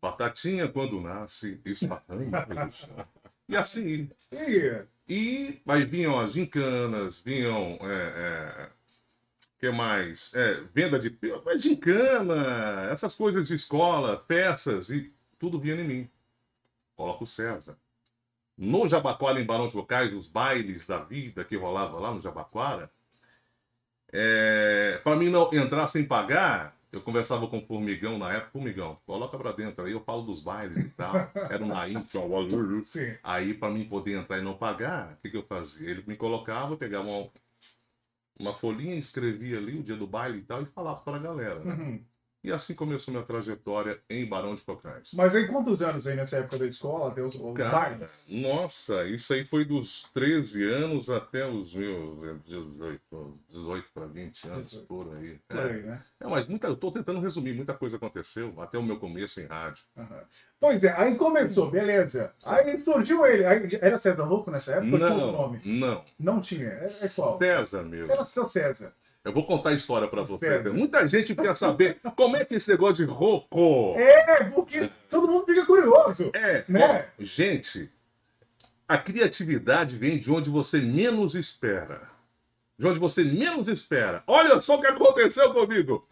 Batatinha 0.00 0.68
quando 0.68 1.00
nasce, 1.00 1.60
esparrama 1.64 2.46
pelo 2.46 2.70
chão. 2.70 3.08
E 3.48 3.56
assim. 3.56 4.08
E, 4.30 4.84
E 5.08 5.60
aí 5.66 5.84
vinham 5.84 6.20
as 6.20 6.34
gincanas, 6.34 7.20
vinham. 7.20 7.76
É, 7.80 8.68
é, 8.68 8.70
que 9.58 9.68
mais? 9.68 10.32
É, 10.32 10.60
venda 10.72 10.96
de. 11.00 11.12
Mas 11.44 11.60
gincana, 11.60 12.88
essas 12.92 13.16
coisas 13.16 13.48
de 13.48 13.54
escola, 13.56 14.16
peças, 14.16 14.90
e 14.90 15.12
tudo 15.40 15.58
vinha 15.58 15.74
em 15.74 15.84
mim. 15.84 16.10
Coloca 16.96 17.24
o 17.24 17.26
César. 17.26 17.76
No 18.56 18.86
Jabaquara, 18.86 19.40
em 19.40 19.44
Barão 19.44 19.66
de 19.66 19.76
Locais, 19.76 20.12
os 20.14 20.28
bailes 20.28 20.86
da 20.86 20.98
vida 20.98 21.44
que 21.44 21.56
rolava 21.56 21.98
lá 21.98 22.12
no 22.12 22.20
Jabaquara, 22.20 22.90
é, 24.12 25.00
para 25.02 25.16
mim 25.16 25.28
não 25.28 25.52
entrar 25.52 25.88
sem 25.88 26.04
pagar, 26.04 26.76
eu 26.92 27.00
conversava 27.00 27.48
com 27.48 27.58
o 27.58 27.66
Formigão 27.66 28.16
na 28.16 28.32
época, 28.32 28.52
Formigão, 28.52 28.96
coloca 29.04 29.36
pra 29.36 29.50
dentro 29.50 29.84
aí, 29.84 29.90
eu 29.90 30.04
falo 30.04 30.22
dos 30.22 30.40
bailes 30.40 30.78
e 30.78 30.88
tal. 30.90 31.14
Era 31.34 31.64
um 31.64 31.74
tchau, 32.04 32.82
sim. 32.84 33.16
Aí, 33.24 33.52
para 33.52 33.70
mim 33.72 33.84
poder 33.88 34.12
entrar 34.16 34.38
e 34.38 34.42
não 34.42 34.56
pagar, 34.56 35.14
o 35.14 35.16
que, 35.16 35.30
que 35.30 35.36
eu 35.36 35.42
fazia? 35.42 35.90
Ele 35.90 36.04
me 36.06 36.16
colocava, 36.16 36.76
pegava 36.76 37.08
uma, 37.08 37.28
uma 38.38 38.54
folhinha, 38.54 38.94
escrevia 38.94 39.58
ali 39.58 39.80
o 39.80 39.82
dia 39.82 39.96
do 39.96 40.06
baile 40.06 40.38
e 40.38 40.42
tal, 40.42 40.62
e 40.62 40.66
falava 40.66 41.00
para 41.00 41.16
a 41.16 41.20
galera. 41.20 41.64
né? 41.64 41.74
Uhum. 41.74 42.04
E 42.44 42.52
assim 42.52 42.74
começou 42.74 43.10
minha 43.12 43.24
trajetória 43.24 43.98
em 44.08 44.26
Barão 44.28 44.54
de 44.54 44.60
Cocais. 44.60 45.08
Mas 45.14 45.34
aí 45.34 45.48
quantos 45.48 45.80
anos 45.80 46.06
aí 46.06 46.14
nessa 46.14 46.36
época 46.36 46.58
da 46.58 46.66
escola? 46.66 47.10
Tem 47.10 47.24
os, 47.24 47.34
os 47.34 47.54
Cara, 47.54 47.70
bailes? 47.70 48.26
nossa, 48.30 49.08
isso 49.08 49.32
aí 49.32 49.46
foi 49.46 49.64
dos 49.64 50.02
13 50.12 50.62
anos 50.62 51.08
até 51.08 51.46
os 51.46 51.72
meus 51.72 52.22
é, 52.22 52.34
18, 52.44 53.00
18 53.48 53.88
para 53.94 54.04
20 54.06 54.46
anos, 54.48 54.66
18. 54.66 54.86
por 54.86 55.16
aí. 55.16 55.38
Por 55.48 55.56
É. 55.56 55.62
aí, 55.64 55.82
né? 55.84 56.02
É, 56.20 56.26
mas 56.26 56.46
muita, 56.46 56.66
eu 56.66 56.76
tô 56.76 56.92
tentando 56.92 57.18
resumir, 57.18 57.54
muita 57.54 57.72
coisa 57.72 57.96
aconteceu, 57.96 58.52
até 58.60 58.76
o 58.76 58.82
meu 58.82 58.98
começo 58.98 59.40
em 59.40 59.46
rádio. 59.46 59.82
Aham. 59.96 60.20
Pois 60.60 60.84
é, 60.84 60.92
aí 60.98 61.16
começou, 61.16 61.70
beleza. 61.70 62.32
Aí 62.44 62.78
surgiu 62.78 63.24
ele. 63.26 63.46
Aí, 63.46 63.66
era 63.80 63.96
César 63.98 64.24
Louco 64.24 64.50
nessa 64.50 64.72
época? 64.72 64.98
Tinha 64.98 65.10
Não, 65.10 65.32
nome? 65.32 65.60
não. 65.64 66.04
Não 66.18 66.40
tinha. 66.42 66.68
É, 66.68 66.86
é 66.86 67.08
qual? 67.14 67.38
César, 67.38 67.82
meu. 67.82 68.10
Era 68.10 68.22
seu 68.22 68.44
César. 68.44 68.92
Eu 69.24 69.32
vou 69.32 69.44
contar 69.46 69.70
a 69.70 69.72
história 69.72 70.06
para 70.06 70.20
você. 70.22 70.58
Muita 70.70 71.08
gente 71.08 71.34
quer 71.34 71.56
saber 71.56 71.98
como 72.14 72.36
é 72.36 72.44
que 72.44 72.56
esse 72.56 72.70
negócio 72.70 73.06
de 73.06 73.10
roco. 73.10 73.94
É, 73.96 74.44
porque 74.44 74.90
todo 75.08 75.26
mundo 75.26 75.46
fica 75.46 75.64
curioso. 75.64 76.30
É, 76.34 76.62
Né? 76.68 77.08
ó, 77.08 77.12
gente, 77.18 77.90
a 78.86 78.98
criatividade 78.98 79.96
vem 79.96 80.18
de 80.18 80.30
onde 80.30 80.50
você 80.50 80.78
menos 80.78 81.34
espera. 81.34 82.02
De 82.78 82.86
onde 82.86 83.00
você 83.00 83.24
menos 83.24 83.66
espera. 83.68 84.22
Olha 84.26 84.60
só 84.60 84.76
o 84.76 84.80
que 84.80 84.88
aconteceu 84.88 85.54
comigo. 85.54 86.06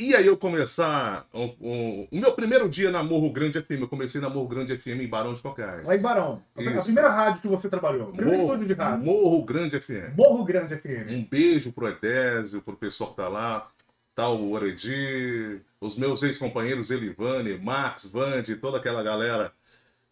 E 0.00 0.14
aí 0.14 0.26
eu 0.26 0.34
começar. 0.36 1.26
O, 1.30 1.44
o- 1.60 2.08
o 2.10 2.18
meu 2.18 2.32
primeiro 2.32 2.68
dia 2.70 2.90
na 2.90 3.02
Morro 3.02 3.30
Grande 3.30 3.60
FM, 3.60 3.80
eu 3.82 3.88
comecei 3.88 4.18
na 4.18 4.30
Morro 4.30 4.48
Grande 4.48 4.76
FM 4.78 5.02
em 5.02 5.06
Barão 5.06 5.34
de 5.34 5.42
Cocais. 5.42 5.84
Lá 5.84 5.94
em 5.94 6.00
Barão. 6.00 6.42
A 6.56 6.62
Isso. 6.62 6.82
primeira 6.84 7.10
rádio 7.10 7.42
que 7.42 7.48
você 7.48 7.68
trabalhou. 7.68 8.08
O 8.08 8.12
primeiro 8.12 8.38
Morro, 8.40 8.54
estúdio 8.54 8.74
de 8.74 8.80
rádio. 8.80 9.04
Morro 9.04 9.44
Grande 9.44 9.78
FM. 9.78 10.16
Morro 10.16 10.42
Grande 10.44 10.74
FM. 10.74 11.10
Um 11.10 11.24
beijo 11.24 11.70
pro 11.70 11.86
Edésio, 11.86 12.62
pro 12.62 12.76
pessoal 12.76 13.10
que 13.10 13.16
tá 13.16 13.28
lá, 13.28 13.70
tá 14.14 14.26
o 14.30 14.50
Oredi, 14.52 15.60
os 15.78 15.98
meus 15.98 16.22
ex-companheiros 16.22 16.90
Elivane, 16.90 17.58
Max, 17.58 18.06
Vande, 18.10 18.56
toda 18.56 18.78
aquela 18.78 19.02
galera. 19.02 19.52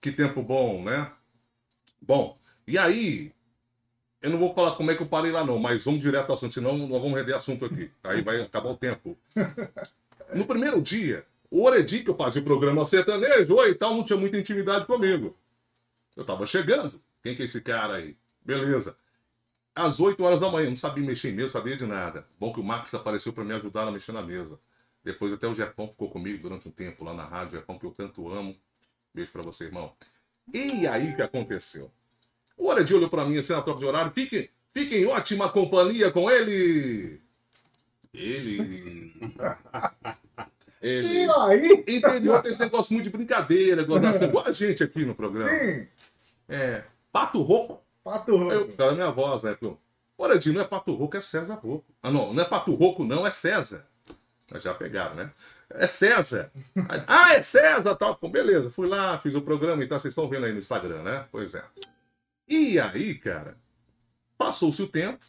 Que 0.02 0.12
tempo 0.12 0.42
bom, 0.42 0.84
né? 0.84 1.10
Bom, 2.00 2.38
e 2.66 2.76
aí, 2.76 3.32
eu 4.20 4.30
não 4.30 4.38
vou 4.38 4.54
falar 4.54 4.72
como 4.72 4.90
é 4.90 4.94
que 4.94 5.02
eu 5.02 5.06
parei 5.06 5.30
lá 5.30 5.44
não, 5.44 5.58
mas 5.58 5.84
vamos 5.84 6.00
direto 6.00 6.28
ao 6.28 6.34
assunto, 6.34 6.54
senão 6.54 6.76
nós 6.76 7.02
vamos 7.02 7.18
render 7.18 7.34
assunto 7.34 7.64
aqui. 7.64 7.90
Aí 8.02 8.22
vai 8.22 8.40
acabar 8.42 8.70
o 8.70 8.76
tempo. 8.76 9.16
No 10.34 10.46
primeiro 10.46 10.80
dia, 10.82 11.24
o 11.50 11.64
Oredi, 11.64 12.00
que 12.02 12.10
eu 12.10 12.16
fazia 12.16 12.42
o 12.42 12.44
programa 12.44 12.84
sertanejo, 12.84 13.54
oi, 13.54 13.70
e 13.70 13.74
tal, 13.74 13.94
não 13.94 14.04
tinha 14.04 14.18
muita 14.18 14.38
intimidade 14.38 14.86
comigo. 14.86 15.36
Eu 16.16 16.24
tava 16.24 16.44
chegando. 16.46 17.00
Quem 17.22 17.34
que 17.34 17.42
é 17.42 17.44
esse 17.44 17.60
cara 17.60 17.94
aí? 17.94 18.16
Beleza 18.44 18.96
às 19.78 20.00
8 20.00 20.20
horas 20.24 20.40
da 20.40 20.50
manhã, 20.50 20.68
não 20.68 20.76
sabia 20.76 21.04
mexer 21.04 21.30
em 21.30 21.34
mesa, 21.34 21.50
sabia 21.50 21.76
de 21.76 21.86
nada. 21.86 22.26
Bom 22.38 22.52
que 22.52 22.58
o 22.58 22.64
Max 22.64 22.92
apareceu 22.94 23.32
para 23.32 23.44
me 23.44 23.54
ajudar 23.54 23.86
a 23.86 23.92
mexer 23.92 24.10
na 24.10 24.20
mesa. 24.20 24.58
Depois 25.04 25.32
até 25.32 25.46
o 25.46 25.54
Jefão 25.54 25.86
ficou 25.86 26.10
comigo 26.10 26.42
durante 26.42 26.66
um 26.66 26.72
tempo 26.72 27.04
lá 27.04 27.14
na 27.14 27.24
rádio, 27.24 27.60
Jefão 27.60 27.78
que 27.78 27.86
eu 27.86 27.92
tanto 27.92 28.28
amo. 28.28 28.56
Beijo 29.14 29.30
para 29.30 29.42
você, 29.42 29.66
irmão. 29.66 29.94
E 30.52 30.84
aí 30.84 31.12
o 31.12 31.16
que 31.16 31.22
aconteceu? 31.22 31.92
O 32.58 32.68
Oredi 32.68 32.94
olhou 32.94 33.08
para 33.08 33.24
mim 33.24 33.38
assim 33.38 33.52
na 33.54 33.62
troca 33.62 33.78
de 33.78 33.86
horário, 33.86 34.12
fique, 34.12 34.50
fique 34.74 34.96
em 34.96 35.06
ótima 35.06 35.48
companhia 35.48 36.10
com 36.10 36.30
ele. 36.30 37.20
Ele. 38.12 39.10
Ele. 40.80 41.24
E 41.24 41.30
aí? 41.30 41.84
Interior 41.88 42.40
tem 42.40 42.52
esse 42.52 42.60
negócio 42.60 42.92
muito 42.92 43.04
de 43.04 43.10
brincadeira, 43.10 43.82
assim, 44.10 44.24
igual 44.24 44.46
a 44.46 44.52
gente 44.52 44.84
aqui 44.84 45.04
no 45.04 45.12
programa. 45.12 45.50
Sim. 45.50 45.88
É. 46.48 46.84
Pato 47.12 47.42
Roco. 47.42 47.82
Pato 48.04 48.30
Eu, 48.30 48.60
Rouco. 48.60 48.72
tá 48.74 48.86
na 48.86 48.92
minha 48.92 49.10
voz, 49.10 49.42
né? 49.42 49.56
Pô, 49.58 49.76
Moradinho, 50.16 50.54
não 50.54 50.62
é 50.62 50.64
Pato 50.64 50.94
Roco, 50.94 51.16
é 51.16 51.20
César 51.20 51.54
Roco. 51.54 51.84
Ah, 52.02 52.10
não, 52.10 52.32
não 52.32 52.42
é 52.42 52.46
Pato 52.46 52.72
Roco, 52.74 53.04
não, 53.04 53.26
é 53.26 53.30
César. 53.30 53.84
Já 54.54 54.72
pegaram, 54.72 55.14
né? 55.14 55.30
É 55.70 55.86
César. 55.86 56.50
Ah, 57.06 57.34
é 57.34 57.42
César, 57.42 57.94
tal. 57.96 58.16
Bom, 58.20 58.30
beleza, 58.30 58.70
fui 58.70 58.88
lá, 58.88 59.18
fiz 59.18 59.34
o 59.34 59.42
programa 59.42 59.82
e 59.82 59.88
tal. 59.88 59.98
Vocês 59.98 60.12
estão 60.12 60.28
vendo 60.28 60.46
aí 60.46 60.52
no 60.52 60.58
Instagram, 60.58 61.02
né? 61.02 61.26
Pois 61.30 61.54
é. 61.54 61.62
E 62.48 62.80
aí, 62.80 63.14
cara, 63.14 63.58
passou-se 64.38 64.80
o 64.82 64.88
tempo, 64.88 65.26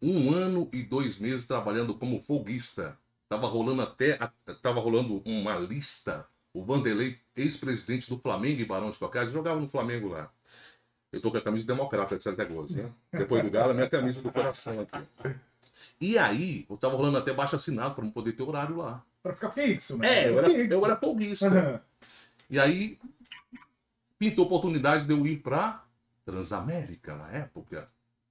um 0.00 0.32
ano 0.32 0.68
e 0.72 0.82
dois 0.82 1.18
meses 1.18 1.46
trabalhando 1.46 1.94
como 1.94 2.18
folguista. 2.18 2.96
Tava 3.28 3.46
rolando 3.46 3.82
até, 3.82 4.18
tava 4.62 4.80
rolando 4.80 5.20
uma 5.24 5.58
lista. 5.58 6.26
O 6.54 6.64
Vanderlei, 6.64 7.18
ex-presidente 7.36 8.08
do 8.08 8.16
Flamengo 8.16 8.60
e 8.60 8.64
Barão 8.64 8.90
de 8.90 8.98
Cocais, 8.98 9.30
jogava 9.30 9.60
no 9.60 9.68
Flamengo 9.68 10.08
lá. 10.08 10.30
Eu 11.12 11.20
tô 11.20 11.30
com 11.30 11.36
a 11.36 11.42
camisa 11.42 11.66
democrata 11.66 12.16
de 12.16 12.24
Santa 12.24 12.46
Cruz, 12.46 12.74
né? 12.74 12.90
Depois 13.12 13.42
do 13.42 13.50
Galo, 13.50 13.72
a 13.72 13.74
minha 13.74 13.90
camisa 13.90 14.22
do 14.22 14.32
coração 14.32 14.80
aqui. 14.80 15.06
E 16.00 16.16
aí, 16.16 16.66
eu 16.70 16.76
tava 16.76 16.96
rolando 16.96 17.18
até 17.18 17.32
baixo 17.32 17.56
assinado 17.56 17.94
para 17.94 18.04
não 18.04 18.10
poder 18.10 18.32
ter 18.32 18.42
horário 18.42 18.76
lá. 18.76 19.04
Pra 19.22 19.34
ficar 19.34 19.50
fixo, 19.50 19.98
né? 19.98 20.24
É, 20.24 20.28
eu 20.30 20.38
era, 20.38 20.50
eu 20.50 20.84
era 20.84 20.96
folguista. 20.96 21.48
Aham. 21.48 21.80
E 22.48 22.58
aí, 22.58 22.98
pintou 24.18 24.44
a 24.44 24.46
oportunidade 24.46 25.06
de 25.06 25.12
eu 25.12 25.26
ir 25.26 25.38
pra 25.38 25.85
Transamérica 26.26 27.16
na 27.16 27.30
época, 27.30 27.88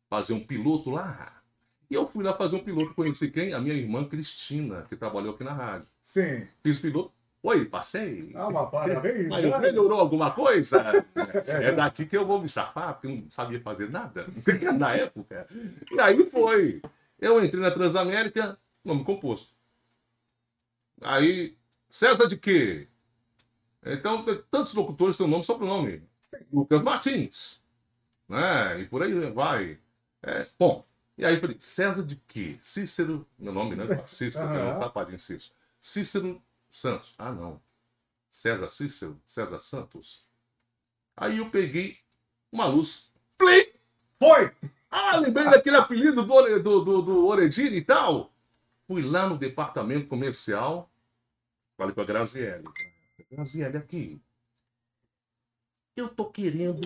fazer 0.10 0.34
um 0.34 0.46
piloto 0.46 0.92
lá. 0.92 1.42
E 1.90 1.94
eu 1.96 2.06
fui 2.08 2.24
lá 2.24 2.34
fazer 2.34 2.58
um 2.58 2.64
piloto, 2.64 2.94
conheci 2.94 3.32
quem? 3.32 3.54
A 3.54 3.62
minha 3.62 3.74
irmã 3.74 4.04
Cristina, 4.08 4.86
que 4.90 4.98
trabalhou 4.98 5.34
aqui 5.34 5.46
na 5.46 5.54
rádio. 5.54 5.88
Sim. 6.02 6.46
Fiz 6.62 6.78
o 6.78 6.82
piloto. 6.82 7.14
Oi, 7.42 7.64
passei. 7.66 8.32
Ah, 8.36 8.48
uma 8.48 8.70
parabéns. 8.70 9.28
Mas 9.30 9.46
né? 9.46 9.58
melhorou 9.60 10.00
alguma 10.00 10.32
coisa? 10.32 11.06
É 11.46 11.72
daqui 11.72 12.06
que 12.06 12.18
eu 12.18 12.26
vou 12.26 12.42
me 12.42 12.50
safar, 12.50 12.96
porque 12.96 13.08
eu 13.08 13.16
não 13.16 13.30
sabia 13.30 13.62
fazer 13.62 13.90
nada. 13.90 14.28
Na 14.78 14.96
época. 14.96 15.48
E 15.92 16.00
aí 16.00 16.30
foi. 16.30 16.82
Eu 17.20 17.44
entrei 17.44 17.62
na 17.62 17.72
Transamérica, 17.72 18.58
nome 18.84 19.06
composto. 19.06 19.54
Aí, 21.02 21.56
César 21.88 22.28
de 22.28 22.36
quê? 22.36 22.88
Então, 23.86 24.26
tem 24.26 24.42
tantos 24.50 24.74
locutores 24.74 25.16
têm 25.16 25.28
nome 25.28 25.44
e 25.44 25.46
sobrenome. 25.46 26.04
Lucas 26.52 26.82
Martins. 26.82 27.64
Né? 28.28 28.82
E 28.82 28.88
por 28.88 29.04
aí 29.04 29.14
vai. 29.32 29.80
É, 30.24 30.48
bom, 30.58 30.86
e 31.18 31.26
aí 31.26 31.36
eu 31.36 31.42
falei, 31.42 31.58
César 31.60 32.04
de 32.04 32.16
quê? 32.16 32.58
Cícero, 32.62 33.26
meu 33.38 33.54
nome, 33.54 33.76
né? 33.76 33.86
Cícero, 34.08 34.46
Aham. 34.46 34.74
uhum. 34.74 34.80
tapadinho 34.80 35.20
Cícero. 35.20 35.54
Cícero 35.80 36.42
Santos. 36.70 37.14
Ah, 37.18 37.32
não. 37.32 37.62
César 38.30 38.68
Cícero, 38.68 39.20
César 39.26 39.60
Santos. 39.60 40.26
Aí 41.16 41.38
eu 41.38 41.50
peguei 41.50 41.98
uma 42.52 42.66
luz. 42.66 43.12
Play! 43.38 43.74
Foi! 44.20 44.52
Ah, 44.90 45.18
lembrei 45.18 45.46
daquele 45.46 45.78
apelido 45.78 46.24
do, 46.24 46.60
do, 46.60 46.84
do, 46.84 47.02
do 47.02 47.28
Orediri 47.28 47.78
e 47.78 47.82
tal. 47.82 48.34
Fui 48.88 49.02
lá 49.02 49.28
no 49.28 49.38
departamento 49.38 50.08
comercial. 50.08 50.90
Falei 51.78 51.94
com 51.94 52.02
a 52.02 52.06
Graziele. 52.06 52.66
Graziele, 53.32 53.78
aqui. 53.78 54.22
Eu 55.96 56.10
tô 56.10 56.30
querendo 56.30 56.82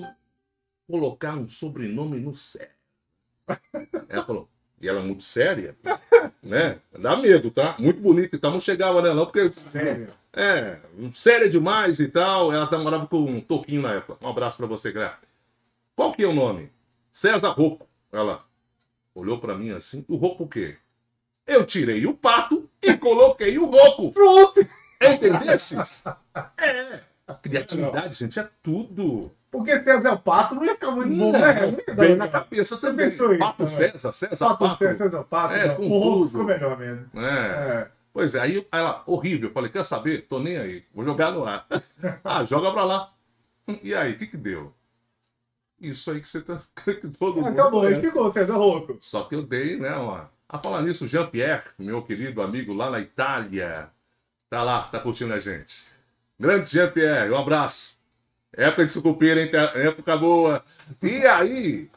colocar 0.90 1.36
um 1.36 1.48
sobrenome 1.48 2.20
no 2.20 2.34
César. 2.34 2.72
Ela 4.10 4.26
falou. 4.26 4.50
E 4.82 4.88
ela 4.88 5.02
é 5.02 5.04
muito 5.04 5.24
séria, 5.24 5.76
né? 6.42 6.80
Dá 6.98 7.18
medo, 7.18 7.52
tá? 7.52 7.76
Muito 7.78 8.00
bonita 8.00 8.38
e 8.38 8.40
tal. 8.40 8.52
Não 8.52 8.62
chegava 8.62 9.02
nela, 9.02 9.14
não, 9.14 9.26
porque. 9.26 9.52
Sério. 9.52 10.08
É, 10.32 10.80
séria 11.12 11.50
demais 11.50 12.00
e 12.00 12.08
tal. 12.08 12.54
Ela 12.54 12.70
namorava 12.72 13.06
com 13.06 13.20
um 13.20 13.42
Toquinho 13.42 13.82
na 13.82 13.96
época. 13.96 14.26
Um 14.26 14.30
abraço 14.30 14.56
pra 14.56 14.68
você, 14.68 14.90
Gra. 14.94 15.20
Qual 15.98 16.14
que 16.14 16.24
é 16.24 16.28
o 16.28 16.34
nome? 16.34 16.72
César 17.12 17.50
Rocco. 17.50 17.90
Ela 18.10 18.46
olhou 19.14 19.38
pra 19.38 19.54
mim 19.58 19.72
assim. 19.72 20.06
O 20.08 20.16
Rocco 20.16 20.46
o 20.46 20.48
quê? 20.48 20.78
Eu 21.46 21.66
tirei 21.66 22.06
o 22.08 22.14
pato 22.14 22.70
e 22.82 22.96
coloquei 22.96 23.58
o 23.58 23.66
Rocco. 23.66 24.14
Pronto! 24.14 24.66
Entendestes? 25.02 26.04
É. 26.58 27.02
Criatividade, 27.44 28.16
gente, 28.16 28.40
é 28.40 28.50
tudo. 28.64 29.32
Porque 29.52 29.80
César 29.82 30.18
Pato 30.18 30.56
não 30.56 30.64
ia 30.64 30.76
ficar 30.76 30.92
muito 30.92 31.10
bom, 31.10 31.32
Não, 31.32 31.40
né? 31.40 31.76
Não 31.88 31.96
Veio 31.96 32.18
na 32.18 32.28
cabeça 32.28 32.76
Você 32.76 32.88
também. 32.88 33.08
pensou 33.08 33.32
isso 33.32 33.40
Pato 33.40 33.58
também? 33.58 33.92
César, 33.92 34.12
César 34.12 34.46
Pato, 34.46 34.60
Pato. 34.60 34.78
César 34.78 35.24
Pato. 35.24 35.54
É, 35.56 35.68
não. 35.68 35.74
o 35.76 36.02
tudo. 36.02 36.30
ficou 36.30 36.44
melhor 36.46 36.78
mesmo. 36.78 37.10
É. 37.16 37.28
É. 37.28 37.88
Pois 38.14 38.36
é, 38.36 38.42
aí 38.42 38.68
ela, 38.72 39.04
horrível. 39.06 39.50
Eu 39.50 39.54
falei, 39.54 39.72
quer 39.72 39.84
saber? 39.84 40.28
Tô 40.28 40.40
nem 40.40 40.58
aí. 40.58 40.84
Vou 40.94 41.04
jogar 41.04 41.32
no 41.32 41.46
ar. 41.46 41.66
ah, 42.24 42.44
joga 42.44 42.72
pra 42.72 42.84
lá. 42.84 43.14
E 43.84 43.94
aí, 43.94 44.14
o 44.14 44.18
que 44.18 44.28
que 44.28 44.38
deu? 44.38 44.74
Isso 45.80 46.12
aí 46.12 46.20
que 46.20 46.28
você 46.28 46.42
tá. 46.42 46.60
que 46.84 47.08
todo 47.08 47.38
mundo. 47.38 47.48
Acabou, 47.48 47.88
é. 47.88 47.96
aí 47.96 48.02
ficou 48.02 48.32
César 48.32 48.56
Rocco. 48.56 48.98
Só 49.02 49.24
que 49.24 49.36
eu 49.36 49.44
dei, 49.44 49.80
né, 49.80 49.96
uma. 49.96 50.30
A 50.48 50.58
falar 50.58 50.82
nisso, 50.82 51.08
Jean-Pierre, 51.08 51.64
meu 51.78 52.02
querido 52.02 52.42
amigo 52.42 52.74
lá 52.74 52.90
na 52.90 53.00
Itália, 53.00 53.90
tá 54.50 54.64
lá, 54.64 54.84
tá 54.84 55.00
curtindo 55.00 55.32
a 55.32 55.38
gente. 55.38 55.86
Grande 56.40 56.72
Jean-Pierre, 56.72 57.30
um 57.30 57.38
abraço. 57.38 57.99
Época 58.56 58.86
de 58.86 58.92
sucupira, 58.92 59.42
hein? 59.42 59.52
Época 59.76 60.18
boa. 60.18 60.64
E 61.02 61.26
aí, 61.26 61.90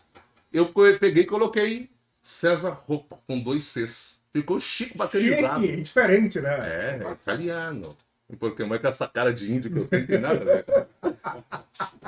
eu 0.52 0.72
peguei 0.98 1.22
e 1.22 1.26
coloquei 1.26 1.90
César 2.22 2.70
Rocco 2.70 3.18
com 3.26 3.40
dois 3.40 3.64
Cs. 3.64 4.20
Ficou 4.32 4.58
chique, 4.58 4.96
bacanizado. 4.96 5.60
Chique, 5.60 5.80
diferente, 5.80 6.40
né? 6.40 6.54
É, 6.60 7.00
é 7.04 7.12
italiano. 7.12 7.96
Porque 8.38 8.64
mais 8.64 8.80
com 8.80 8.88
essa 8.88 9.06
cara 9.06 9.32
de 9.32 9.52
índio 9.52 9.70
que 9.70 9.78
eu 9.78 9.86
tenho, 9.86 10.06
tem 10.06 10.18
nada 10.18 10.42
ver. 10.42 10.64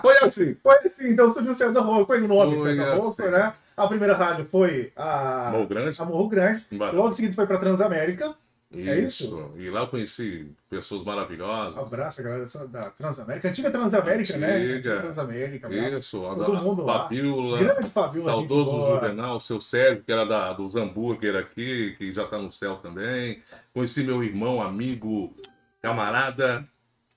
Foi 0.00 0.16
assim. 0.22 0.56
Foi 0.62 0.76
assim, 0.86 1.10
então 1.10 1.34
surgiu 1.34 1.54
César 1.54 1.80
Rocco, 1.80 2.06
foi 2.06 2.22
o 2.22 2.28
nome 2.28 2.56
Foi, 2.56 2.70
César 2.70 2.82
é, 2.82 2.94
Rocco, 2.94 3.22
né? 3.22 3.54
A 3.76 3.86
primeira 3.88 4.14
rádio 4.14 4.46
foi 4.50 4.92
a... 4.96 5.50
Morro 5.52 5.66
Grande. 5.66 6.00
A 6.00 6.04
Morro 6.04 6.28
Grande. 6.28 6.64
Logo 6.70 7.10
em 7.10 7.14
seguida 7.14 7.34
foi 7.34 7.46
pra 7.46 7.58
Transamérica. 7.58 8.34
É 8.76 9.00
Isso. 9.00 9.52
E 9.56 9.70
lá 9.70 9.80
eu 9.80 9.86
conheci 9.86 10.50
pessoas 10.68 11.04
maravilhosas. 11.04 11.78
Abraço, 11.78 12.20
a 12.20 12.24
galera 12.24 12.44
da 12.68 12.90
Transamérica. 12.90 13.48
Antiga 13.48 13.70
Transamérica, 13.70 14.36
né? 14.36 14.56
Antiga. 14.56 14.74
Antiga 14.76 15.00
Transamérica. 15.00 15.66
abraço. 15.66 15.96
Isso, 15.98 16.20
Todo 16.20 16.56
mundo 16.56 16.84
lá. 16.84 17.02
Fabiola, 17.04 17.58
Grande 17.58 17.90
Fabiola. 17.90 18.32
saudoso 18.32 18.64
boa. 18.64 18.94
Juvenal, 19.00 19.40
seu 19.40 19.60
Sérgio, 19.60 20.02
que 20.02 20.12
era 20.12 20.24
da, 20.24 20.52
dos 20.52 20.74
hambúrguer 20.74 21.36
aqui, 21.36 21.94
que 21.96 22.12
já 22.12 22.26
tá 22.26 22.38
no 22.38 22.50
céu 22.50 22.76
também. 22.76 23.42
Conheci 23.72 24.02
meu 24.02 24.22
irmão, 24.22 24.60
amigo, 24.60 25.34
camarada. 25.80 26.66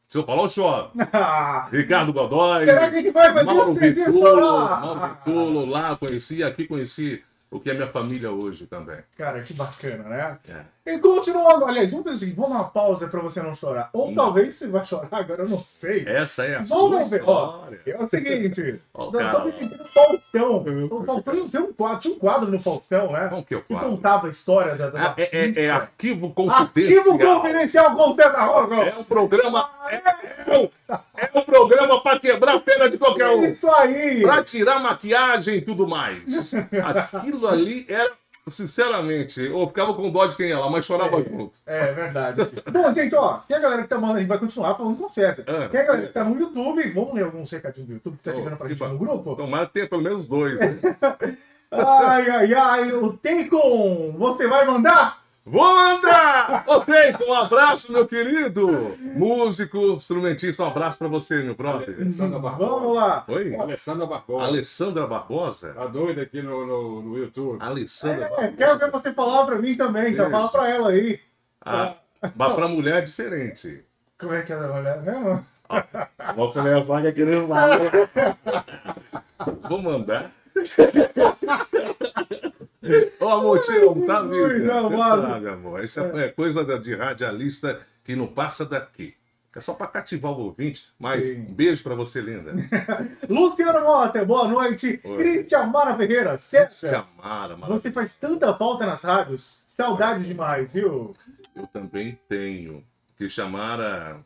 Se 0.08 0.18
eu 0.18 0.24
falar, 0.24 0.44
eu 0.44 0.50
choro. 0.50 0.92
Ricardo 1.72 2.14
Godoy. 2.14 2.66
Será 2.66 2.90
que 2.90 2.96
gente 3.02 3.12
vai 3.12 3.34
fazer 3.34 3.44
Mauro 3.46 3.72
um 3.72 3.74
Vitulo? 3.74 4.52
Mauro 4.52 5.00
Vitulo 5.08 5.66
lá, 5.66 5.98
conheci 5.98 6.42
aqui, 6.44 6.66
conheci 6.66 7.22
o 7.52 7.60
que 7.60 7.70
é 7.70 7.74
minha 7.74 7.88
família 7.88 8.32
hoje 8.32 8.68
também. 8.68 9.00
Cara, 9.18 9.42
que 9.42 9.54
bacana, 9.54 10.04
né? 10.04 10.38
É. 10.48 10.62
E 10.90 10.98
continuando, 11.00 11.66
aliás, 11.66 11.92
vamos 11.92 12.06
fazer 12.06 12.16
o 12.16 12.20
seguinte, 12.20 12.36
vamos 12.38 12.52
dar 12.52 12.58
uma 12.60 12.70
pausa 12.70 13.08
pra 13.08 13.20
você 13.20 13.42
não 13.42 13.54
chorar. 13.54 13.90
Ou 13.92 14.08
Hum. 14.10 14.16
talvez 14.16 14.54
você 14.56 14.68
vai 14.68 14.86
chorar 14.86 15.10
agora, 15.12 15.44
eu 15.44 15.50
não 15.50 15.62
sei. 15.64 16.06
Essa 16.08 16.46
é 16.46 16.56
a 16.56 16.64
Vamos 16.64 16.98
sua 17.00 17.04
ver, 17.06 17.24
ó. 17.26 17.64
É 17.86 17.98
o 18.02 18.08
seguinte, 18.08 18.82
Ó, 18.94 19.10
o 19.10 19.20
eu 19.20 19.32
tô 19.32 19.46
me 19.46 19.52
sentindo 19.52 19.86
Faustão. 19.94 20.64
O 20.90 21.04
Faustão 21.06 21.50
tem 21.50 21.62
um 21.62 21.74
quadro, 21.74 22.00
tinha 22.00 22.14
um 22.16 22.20
quadro 22.20 22.50
no 22.52 22.60
Faustão, 22.62 23.12
né? 23.12 23.28
Como 23.30 23.44
que 23.44 23.54
é 23.54 23.58
o 23.58 23.62
Que 23.62 23.74
quadro? 23.74 23.90
contava 23.90 24.28
a 24.28 24.30
história 24.30 24.76
da, 24.76 24.90
da 24.90 25.10
Ah, 25.10 25.14
é, 25.18 25.24
é- 25.24 25.64
é 25.66 25.70
arquivo 25.70 26.28
Arquivo 26.28 26.34
confidencial. 26.34 27.42
confidencial 27.42 27.96
com 27.96 28.10
o 28.12 28.16
César. 28.16 28.38
É 28.88 28.98
um 28.98 29.04
programa. 29.04 29.70
É, 29.90 30.58
um- 30.58 30.70
é 31.18 31.30
um 31.38 31.42
programa 31.42 32.02
para 32.02 32.20
quebrar 32.20 32.56
a 32.56 32.60
pena 32.60 32.90
de 32.90 32.98
qualquer 32.98 33.28
um. 33.30 33.46
Isso 33.46 33.70
aí. 33.72 34.22
Pra 34.22 34.44
tirar 34.44 34.80
maquiagem 34.80 35.56
e 35.58 35.62
tudo 35.62 35.86
mais. 35.88 36.54
Aquilo 37.14 37.48
ali 37.48 37.86
era, 37.90 38.12
sinceramente, 38.50 39.42
eu 39.42 39.68
ficava 39.68 39.94
com 39.94 40.10
dó 40.10 40.26
de 40.26 40.36
quem 40.36 40.48
ia 40.50 40.60
lá, 40.60 40.70
mas 40.70 40.86
chorava 40.86 41.22
junto. 41.22 41.52
É 41.66 41.92
verdade. 41.92 42.42
Bom, 42.72 42.94
gente, 42.94 43.16
ó, 43.16 43.40
tem 43.48 43.58
a 43.58 43.60
galera 43.60 43.84
que 43.84 43.90
tá 43.90 43.96
mandando, 43.98 44.18
a 44.18 44.20
gente 44.20 44.30
vai 44.30 44.38
continuar 44.40 44.76
falando 44.76 44.98
com 44.98 45.06
o 45.06 45.14
César. 45.14 45.44
Ah. 45.48 45.68
Tem 45.70 45.82
a 45.82 45.84
galera 45.84 46.08
que 46.08 46.14
tá 46.14 46.24
no 46.24 46.40
YouTube, 46.40 46.92
vamos 46.94 47.14
ler 47.14 47.24
alguns 47.24 47.52
recadinhos 47.52 47.88
do 47.88 47.94
YouTube 47.96 48.18
que 48.18 48.24
tá 48.24 48.32
Oh, 48.34 48.38
chegando 48.38 48.58
pra 48.58 48.68
que 48.68 48.76
gente 48.76 48.88
no 48.88 48.98
grupo? 48.98 49.36
Tomara 49.36 49.66
que 49.68 49.74
tenha 49.74 49.88
pelo 49.88 50.02
menos 50.02 50.28
dois. 50.28 50.60
né? 50.60 50.78
Ai, 51.70 52.30
ai, 52.30 52.54
ai, 52.54 52.94
o 52.94 53.12
Teicon, 53.18 54.16
você 54.18 54.48
vai 54.48 54.66
mandar? 54.66 55.22
Vou 55.50 55.64
mandar! 55.76 56.66
Ô, 56.68 56.82
Tempo, 56.82 57.24
um 57.26 57.34
abraço, 57.34 57.94
meu 57.94 58.06
querido! 58.06 58.68
Músico, 59.16 59.78
instrumentista, 59.94 60.62
um 60.62 60.68
abraço 60.68 60.98
pra 61.00 61.08
você, 61.08 61.42
meu 61.42 61.56
brother. 61.56 61.96
Alessandra 62.02 62.38
Barbosa. 62.38 62.70
Vamos 62.70 62.96
lá. 62.98 63.24
Oi? 63.30 63.56
Alessandra 63.56 64.06
Barbosa. 64.06 64.46
Alessandra 64.46 65.08
Barbosa? 65.08 65.74
Tá 65.74 65.86
doida 65.88 66.22
aqui 66.24 66.42
no, 66.42 66.68
no, 66.68 67.02
no 67.02 67.18
YouTube. 67.18 67.58
Alessandra 67.62 68.26
É, 68.26 68.30
Barbosa. 68.30 68.54
quero 68.58 68.78
ver 68.78 68.92
você 68.92 69.14
falar 69.14 69.46
pra 69.46 69.56
mim 69.58 69.76
também, 69.78 70.12
então 70.12 70.30
fala 70.30 70.50
pra 70.50 70.70
ela 70.70 70.90
aí. 70.90 71.18
Ah, 71.66 71.94
mas 72.36 72.54
pra 72.54 72.68
mulher 72.68 72.98
é 72.98 73.02
diferente. 73.02 73.86
Como 74.20 74.34
é 74.34 74.42
que 74.42 74.52
é 74.52 74.58
da 74.58 74.68
mulher 74.68 75.02
mesmo? 75.02 75.46
Vou 76.36 76.52
começar 76.52 77.08
aqui 77.08 77.24
no 77.24 77.48
lado. 77.48 77.84
Vou 79.70 79.82
mandar. 79.82 80.30
Ô, 83.20 83.28
amor, 83.28 83.62
te 83.62 83.72
amo, 83.72 84.06
tá, 84.06 84.22
vida? 84.22 84.82
Você 84.82 84.98
sabe, 84.98 85.50
amor. 85.50 85.84
Isso 85.84 86.00
é, 86.00 86.26
é 86.26 86.30
coisa 86.30 86.64
de 86.80 86.96
radialista 86.96 87.82
que 88.04 88.16
não 88.16 88.28
passa 88.28 88.66
daqui. 88.66 89.16
É 89.56 89.60
só 89.60 89.74
pra 89.74 89.88
cativar 89.88 90.32
o 90.34 90.40
ouvinte. 90.44 90.94
Mas 91.00 91.24
Sim. 91.24 91.40
um 91.40 91.54
beijo 91.54 91.82
pra 91.82 91.96
você, 91.96 92.22
linda. 92.22 92.54
Luciano 93.28 93.82
Mota, 93.82 94.24
boa 94.24 94.48
noite. 94.48 95.00
Oi. 95.04 95.18
Cristian 95.18 95.66
Mara 95.66 95.98
Ferreira, 95.98 96.38
César. 96.38 97.08
Maravilhoso. 97.18 97.72
Você 97.72 97.92
faz 97.92 98.16
tanta 98.18 98.54
falta 98.54 98.86
nas 98.86 99.04
rádios. 99.04 99.64
Saudade 99.66 100.24
demais, 100.24 100.72
viu? 100.72 101.16
Eu 101.56 101.66
também 101.68 102.20
tenho. 102.30 102.86
Que 103.16 103.28
chamara. 103.28 104.24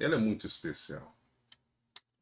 Ela 0.00 0.16
é 0.16 0.18
muito 0.18 0.48
especial. 0.48 1.14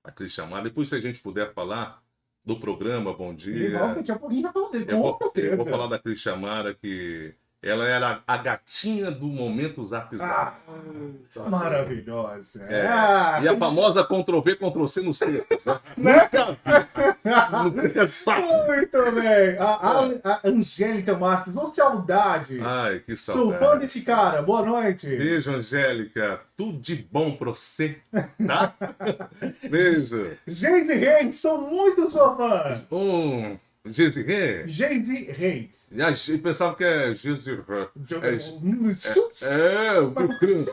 A 0.05 0.13
Cris 0.13 0.33
Chamara. 0.33 0.65
Depois, 0.65 0.91
se 0.91 0.95
a 0.97 1.01
gente 1.01 1.21
puder 1.21 1.55
falar 1.55 2.03
do 2.45 2.59
programa 2.59 3.13
Bom 3.13 3.37
Sim, 3.37 3.53
Dia. 3.53 3.79
vamos, 3.79 3.97
daqui 3.97 4.13
a 4.13 4.19
pouquinho 4.19 4.43
vai 4.43 4.53
falar 4.53 4.71
dele, 4.71 4.87
Eu 4.89 4.99
vou, 4.99 5.19
eu 5.35 5.57
vou 5.57 5.67
falar 5.67 5.87
da 5.87 5.99
Cris 5.99 6.19
Chamara, 6.21 6.75
que 6.75 7.35
ela 7.63 7.87
era 7.87 8.21
a 8.27 8.37
gatinha 8.39 9.11
do 9.11 9.27
momento 9.27 9.85
Zap 9.87 10.17
Zap. 10.17 10.57
Ah, 10.67 11.49
maravilhosa. 11.51 12.65
É. 12.65 12.87
Ah, 12.87 13.41
E 13.43 13.49
a 13.49 13.57
famosa 13.57 14.03
Ctrl-V, 14.05 14.57
Ctrl-C 14.57 15.03
nos 15.03 15.19
textos. 15.19 15.67
Né? 15.97 16.29
Né? 17.23 17.49
Nunca 17.63 18.07
vi. 18.07 18.11
Saco. 18.13 18.41
Muito 18.67 19.13
bem. 19.13 19.59
A, 19.59 19.65
a, 19.65 20.31
a 20.33 20.41
Angélica 20.49 21.17
Marques, 21.17 21.53
boa 21.53 21.71
saudade. 21.73 22.59
Ai, 22.63 23.01
que 23.01 23.15
Sou 23.15 23.53
fã 23.53 23.59
saudade. 23.59 23.81
desse 23.81 24.01
cara. 24.03 24.41
Boa 24.43 24.63
noite. 24.65 25.07
Beijo, 25.07 25.51
Angélica. 25.53 26.41
Tudo 26.57 26.79
de 26.79 26.97
bom 27.11 27.33
pra 27.33 27.51
você, 27.51 27.99
tá? 28.47 28.75
Beijo. 29.69 30.31
Geise 30.47 30.95
Reis, 30.95 31.37
sou 31.41 31.61
muito 31.61 32.09
sua 32.09 32.35
fã. 32.37 32.81
Um, 32.91 33.59
Geise 33.85 34.23
Reis. 34.23 35.91
E 35.95 36.03
a 36.03 36.13
gente 36.13 36.39
pensava 36.39 36.75
que 36.75 36.85
é 36.85 37.15
Gesirê. 37.15 37.63
É, 38.23 38.37
É, 39.43 39.99
o 40.01 40.11
Bucrum. 40.11 40.67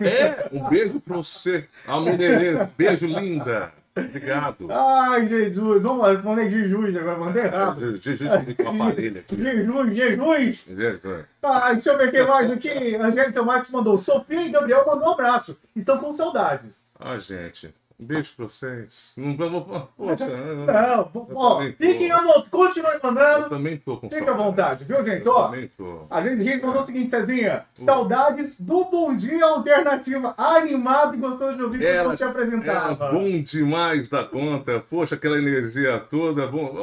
É, 0.00 0.48
um 0.50 0.68
beijo 0.68 1.00
pra 1.00 1.16
você. 1.16 1.66
Almineirês. 1.86 2.70
Beijo, 2.76 3.06
linda. 3.06 3.72
Obrigado. 3.96 4.66
Ai, 4.72 5.28
Jesus. 5.28 5.84
Vamos 5.84 6.04
lá, 6.04 6.14
mandei 6.22 6.50
Jesus 6.50 6.96
agora, 6.96 7.18
mandei 7.18 7.44
errado. 7.44 7.96
Jesus 7.96 8.28
com 8.56 8.62
o 8.64 8.82
aparelho 8.82 9.20
aqui. 9.20 9.36
Jesus, 9.36 9.96
Jesus. 9.96 10.64
Jesus. 10.66 11.24
Ah, 11.42 11.72
deixa 11.74 11.90
eu 11.90 11.98
ver 11.98 12.10
quem 12.10 12.26
mais 12.26 12.50
aqui. 12.50 12.96
Angélica 12.96 13.42
Marques 13.42 13.70
mandou. 13.70 13.96
Sofia 13.98 14.46
e 14.46 14.50
Gabriel 14.50 14.84
mandou 14.84 15.08
um 15.10 15.12
abraço. 15.12 15.56
Estão 15.76 15.98
com 15.98 16.12
saudades. 16.14 16.96
Ah, 16.98 17.18
gente. 17.18 17.72
Um 17.98 18.06
beijo 18.06 18.34
pra 18.36 18.48
vocês. 18.48 19.14
Não 19.16 19.36
vamos. 19.36 19.64
Poxa, 19.96 20.26
Não, 20.28 21.04
pô, 21.04 21.26
Eu 21.30 21.36
ó, 21.36 21.60
fiquem 21.62 22.10
à 22.10 22.20
vontade, 22.20 22.50
continuem 22.50 22.94
eu 22.94 23.00
mandando. 23.02 23.48
também 23.48 23.76
tô 23.76 23.96
com 23.98 24.10
Fica 24.10 24.32
à 24.32 24.34
vontade, 24.34 24.84
viu, 24.84 25.04
gente? 25.04 25.24
Eu 25.24 25.32
Ó, 25.32 25.44
também 25.46 25.70
tô. 25.76 26.00
a 26.10 26.20
gente, 26.20 26.40
a 26.40 26.44
gente 26.44 26.66
mandou 26.66 26.82
o 26.82 26.86
seguinte, 26.86 27.10
Cezinha. 27.10 27.64
Saudades 27.72 28.60
do 28.60 28.84
Bom 28.86 29.16
Dia 29.16 29.44
Alternativa. 29.46 30.34
Animado 30.36 31.14
e 31.14 31.18
gostoso 31.18 31.56
de 31.56 31.62
ouvir 31.62 31.84
Era- 31.84 32.08
você 32.08 32.24
É 32.24 32.26
apresentava. 32.26 33.12
bom 33.12 33.40
demais 33.42 34.08
da 34.08 34.24
conta. 34.24 34.80
Poxa, 34.80 35.14
aquela 35.14 35.38
energia 35.38 36.00
toda. 36.00 36.46
Bom, 36.48 36.74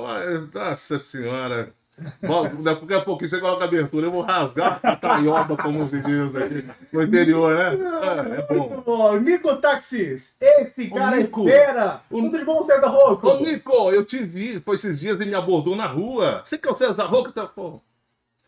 nossa 0.54 0.98
senhora. 0.98 1.74
Bom, 2.22 2.62
daqui 2.62 2.94
a 2.94 3.02
pouquinho 3.02 3.30
você 3.30 3.40
coloca 3.40 3.64
a 3.64 3.68
abertura. 3.68 4.08
Eu 4.08 4.12
vou 4.12 4.22
rasgar 4.22 4.80
a 4.84 4.96
taioba, 4.96 5.56
como 5.58 5.88
se 5.88 6.02
diz 6.02 6.36
aqui 6.36 6.66
no 6.92 7.04
interior, 7.04 7.56
né? 7.56 7.78
Ah, 8.02 8.16
é 8.52 8.56
Muito 8.56 8.70
bom. 8.76 8.82
bom. 8.82 9.18
Nico 9.18 9.56
Táxis. 9.58 10.36
Esse 10.40 10.90
cara 10.90 11.18
Nico. 11.18 11.48
é 11.48 11.52
fera. 11.52 12.02
Ô, 12.10 12.18
Tudo 12.18 12.38
de 12.38 12.46
bom, 12.46 12.64
César 12.64 12.88
Rocco? 12.88 13.28
Ô, 13.28 13.40
Nico, 13.40 13.92
eu 13.92 14.06
te 14.06 14.20
vi. 14.24 14.60
Foi 14.60 14.76
esses 14.76 15.00
dias 15.00 15.20
ele 15.20 15.30
me 15.30 15.36
abordou 15.36 15.76
na 15.76 15.88
rua. 15.88 16.42
Você 16.44 16.58
que 16.58 16.68
é 16.68 16.72
o 16.72 16.76
César 16.76 17.06
Roca? 17.06 17.32
Tá... 17.32 17.46
Pô, 17.48 17.80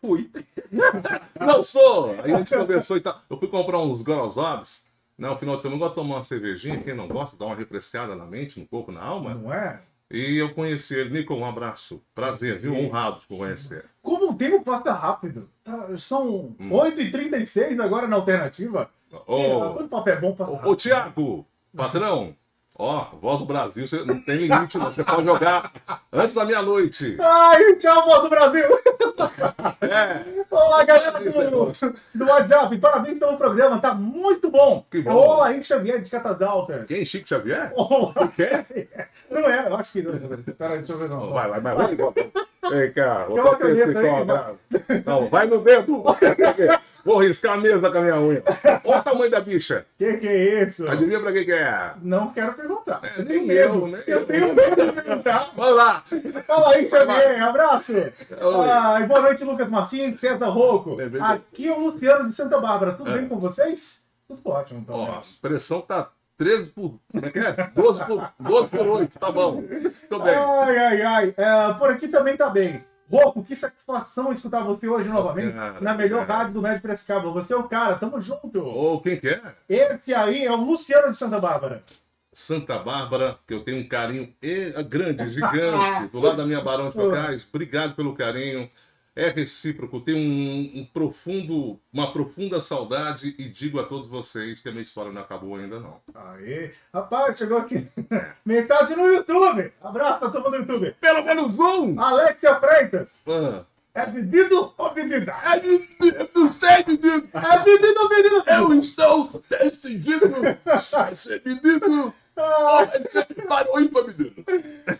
fui. 0.00 0.30
Não 1.40 1.62
sou. 1.62 2.14
Aí 2.22 2.32
a 2.32 2.38
gente 2.38 2.54
conversou 2.54 2.96
e 2.96 3.00
tal. 3.00 3.20
Eu 3.28 3.38
fui 3.38 3.48
comprar 3.48 3.78
uns 3.78 4.02
Gorozobs. 4.02 4.84
Né, 5.16 5.28
no 5.28 5.36
final 5.38 5.56
de 5.56 5.62
semana, 5.62 5.76
eu 5.76 5.80
gosto 5.80 5.94
de 5.94 6.02
tomar 6.02 6.16
uma 6.16 6.22
cervejinha. 6.24 6.80
Quem 6.82 6.92
não 6.94 7.06
gosta, 7.06 7.36
dá 7.36 7.46
uma 7.46 7.54
refrescada 7.54 8.16
na 8.16 8.26
mente, 8.26 8.58
no 8.58 8.66
corpo, 8.66 8.90
na 8.90 9.00
alma. 9.00 9.32
Não 9.32 9.52
é? 9.52 9.80
E 10.10 10.36
eu 10.36 10.52
conheci 10.54 10.94
ele. 10.94 11.10
Nico, 11.10 11.34
um 11.34 11.44
abraço. 11.44 12.02
Prazer, 12.14 12.58
viu? 12.60 12.74
Honrado 12.74 13.20
de 13.20 13.26
conhecer. 13.26 13.84
Como 14.02 14.30
o 14.30 14.34
tempo 14.36 14.62
passa 14.62 14.92
rápido. 14.92 15.48
Tá, 15.64 15.88
são 15.96 16.54
Hum. 16.60 16.70
8h36 16.70 17.80
agora 17.82 18.06
na 18.06 18.16
alternativa. 18.16 18.90
Ô, 19.26 19.72
Quando 19.74 19.86
o 19.86 19.88
papo 19.88 20.08
é 20.10 20.16
bom, 20.20 20.34
passa 20.34 20.52
rápido. 20.52 20.70
ô 20.70 20.76
Tiago, 20.76 21.46
patrão. 21.76 22.36
Ó, 22.76 23.06
voz 23.20 23.38
do 23.38 23.44
Brasil, 23.44 23.86
você 23.86 24.04
não 24.04 24.20
tem 24.20 24.36
limite, 24.36 24.76
não. 24.76 24.86
Você 24.86 25.04
pode 25.04 25.24
jogar 25.24 25.72
antes 26.12 26.34
da 26.34 26.44
meia-noite. 26.44 27.16
Ai, 27.20 27.76
tchau, 27.76 28.04
voz 28.04 28.22
do 28.24 28.28
Brasil! 28.28 28.64
É. 29.80 30.44
Olá, 30.50 30.84
galera 30.84 31.18
é 31.18 31.30
do, 31.30 31.72
do 32.14 32.24
WhatsApp. 32.26 32.76
Parabéns 32.78 33.18
pelo 33.18 33.36
programa, 33.36 33.78
tá 33.78 33.94
muito 33.94 34.50
bom. 34.50 34.84
Que 34.90 35.02
bom. 35.02 35.10
É 35.10 35.14
Olá, 35.14 35.50
Henrique 35.52 35.66
Xavier 35.66 36.02
de 36.02 36.10
Catas 36.10 36.42
Altas. 36.42 36.88
Quem? 36.88 37.04
Chico 37.04 37.28
Xavier? 37.28 37.72
Olá. 37.78 38.12
O 38.16 38.28
quê? 38.28 38.88
Não 39.30 39.48
é, 39.48 39.68
eu 39.68 39.76
acho 39.76 39.92
que. 39.92 40.02
Peraí, 40.52 40.78
deixa 40.78 40.94
eu 40.94 40.98
ver. 40.98 41.08
Não. 41.08 41.30
Vai, 41.30 41.48
vai, 41.48 41.60
vai. 41.60 41.74
vai. 41.76 41.96
Vem 42.70 42.92
cá, 42.92 43.26
vou 43.26 43.38
aí, 43.38 43.94
cobra. 43.94 44.54
Não, 45.06 45.28
vai 45.28 45.46
no 45.46 45.58
dedo. 45.58 46.02
Vou 47.04 47.18
riscar 47.18 47.54
a 47.54 47.56
mesa 47.56 47.90
com 47.90 47.98
a 47.98 48.00
minha 48.00 48.18
unha. 48.20 48.42
Olha 48.84 48.98
o 48.98 49.02
tamanho 49.02 49.30
da 49.30 49.40
bicha. 49.40 49.84
Que 49.98 50.16
que 50.16 50.26
é 50.26 50.62
isso? 50.62 50.88
Adivinha 50.88 51.20
pra 51.20 51.32
que 51.32 51.44
que 51.44 51.52
é? 51.52 51.92
Não 52.02 52.32
quero 52.32 52.54
perguntar. 52.54 53.00
É, 53.02 53.20
eu 53.20 53.26
tenho 53.26 53.46
medo. 53.46 53.74
eu, 53.74 53.86
né? 53.88 54.02
Eu 54.06 54.24
tenho 54.26 54.54
medo 54.54 54.86
de 54.86 54.92
perguntar. 54.92 55.50
Vamos 55.54 55.76
lá. 55.76 56.02
Fala 56.46 56.74
aí, 56.74 56.88
Xavier. 56.88 57.42
Abraço. 57.42 57.92
Oi. 57.92 58.68
Ai, 58.70 59.06
boa 59.06 59.20
noite, 59.20 59.44
Lucas 59.44 59.68
Martins, 59.70 60.18
César 60.18 60.46
Rocco. 60.48 60.96
De- 60.96 61.20
Aqui 61.20 61.68
é 61.68 61.72
o 61.76 61.80
Luciano 61.80 62.28
de 62.28 62.34
Santa 62.34 62.58
Bárbara. 62.60 62.92
Tudo 62.94 63.10
É. 63.10 63.18
bem 63.18 63.28
com 63.28 63.38
vocês? 63.38 64.04
Tudo 64.26 64.40
ótimo, 64.48 64.80
então. 64.80 64.96
Ó, 64.96 65.04
a 65.18 65.20
pressão 65.42 65.82
tá 65.82 66.08
13 66.38 66.70
por... 66.72 66.98
Como 67.12 67.26
é 67.26 67.30
que 67.30 67.38
é? 67.38 67.52
12 67.74 68.04
por, 68.06 68.30
12 68.40 68.70
por 68.70 68.86
8. 68.86 69.18
Tá 69.18 69.30
bom. 69.30 69.62
Tô 70.08 70.18
bem. 70.20 70.34
Ai, 70.34 70.78
ai, 70.78 71.02
ai. 71.02 71.34
É, 71.36 71.72
por 71.74 71.90
aqui 71.90 72.08
também 72.08 72.36
tá 72.36 72.48
bem. 72.48 72.82
Rocco, 73.10 73.44
que 73.44 73.54
satisfação 73.54 74.32
escutar 74.32 74.62
você 74.64 74.88
hoje 74.88 75.08
novamente 75.08 75.52
Cara, 75.52 75.80
na 75.80 75.94
melhor 75.94 76.26
cara. 76.26 76.38
rádio 76.38 76.54
do 76.54 76.62
Médio 76.62 76.80
Piracicaba. 76.80 77.30
Você 77.30 77.52
é 77.52 77.56
o 77.56 77.64
cara, 77.64 77.96
tamo 77.96 78.20
junto. 78.20 78.60
Ô, 78.60 79.00
quem 79.00 79.18
que 79.20 79.28
é? 79.28 79.42
Esse 79.68 80.14
aí 80.14 80.44
é 80.44 80.50
o 80.50 80.56
Luciano 80.56 81.10
de 81.10 81.16
Santa 81.16 81.38
Bárbara. 81.38 81.82
Santa 82.32 82.78
Bárbara, 82.78 83.38
que 83.46 83.54
eu 83.54 83.62
tenho 83.62 83.78
um 83.78 83.88
carinho 83.88 84.34
grande, 84.88 85.28
gigante, 85.28 86.08
do 86.12 86.18
lado 86.18 86.36
da 86.36 86.44
minha 86.44 86.60
Barão 86.60 86.88
de 86.88 86.96
Cocais. 86.96 87.48
Obrigado 87.48 87.94
pelo 87.94 88.14
carinho. 88.14 88.68
É 89.16 89.28
recíproco, 89.28 90.00
tenho 90.00 90.18
um, 90.18 90.80
um 90.80 90.84
profundo, 90.92 91.78
uma 91.92 92.12
profunda 92.12 92.60
saudade 92.60 93.32
e 93.38 93.48
digo 93.48 93.78
a 93.78 93.84
todos 93.84 94.08
vocês 94.08 94.60
que 94.60 94.68
a 94.68 94.72
minha 94.72 94.82
história 94.82 95.12
não 95.12 95.22
acabou 95.22 95.54
ainda 95.54 95.78
não. 95.78 96.00
Aê. 96.12 96.72
Rapaz, 96.92 97.38
chegou 97.38 97.58
aqui. 97.58 97.86
Mensagem 98.44 98.96
no 98.96 99.06
YouTube. 99.06 99.72
Abraço 99.80 100.18
pra 100.18 100.30
todo 100.30 100.42
mundo 100.42 100.50
do 100.50 100.72
YouTube. 100.72 100.96
Pelo 101.00 101.22
menos 101.24 101.56
um! 101.60 102.00
Alexia 102.00 102.56
Freitas. 102.56 103.22
Ah, 103.28 103.64
É 103.94 104.04
pedido 104.04 104.74
ou 104.76 104.90
pedida? 104.90 105.32
é 105.32 106.28
não 106.36 106.52
sei, 106.52 106.84
menino! 106.84 107.28
É 107.32 107.58
pedido 107.60 108.00
ou 108.00 108.08
pedida? 108.08 108.44
Eu 108.52 108.74
estou 108.74 109.42
decidido 109.48 110.26
ser 111.14 111.40
menino! 111.46 112.12
Ah, 112.36 112.80
aí 113.76 113.88
pra 113.88 114.02
menino! 114.02 114.44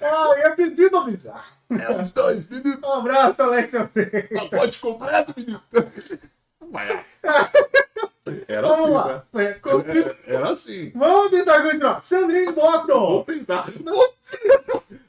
ah, 0.01 0.35
é 0.37 0.51
pedido 0.51 0.97
ou 0.99 1.05
pedida? 1.05 1.35
É 1.81 2.03
os 2.03 2.11
dois, 2.13 2.49
menino! 2.49 2.79
Um 2.83 2.93
abraço, 2.93 3.43
Alexia 3.43 3.87
Freitas. 3.89 4.29
Pacote 4.51 4.79
completo, 4.79 5.35
menino! 5.37 5.61
Vai. 6.71 7.05
Era 8.49 8.69
Vamos 8.69 8.81
assim, 8.81 8.91
lá. 8.93 9.25
né? 9.35 9.45
É, 9.45 9.53
continua. 9.55 10.17
Era 10.27 10.51
assim. 10.51 10.93
Vamos 10.95 11.31
tentar 11.31 11.63
continuar. 11.63 12.01
Sandrinho 12.01 12.47
de 12.47 12.53
Vou 12.53 12.65
Boston. 12.73 13.25
tentar. 13.25 13.67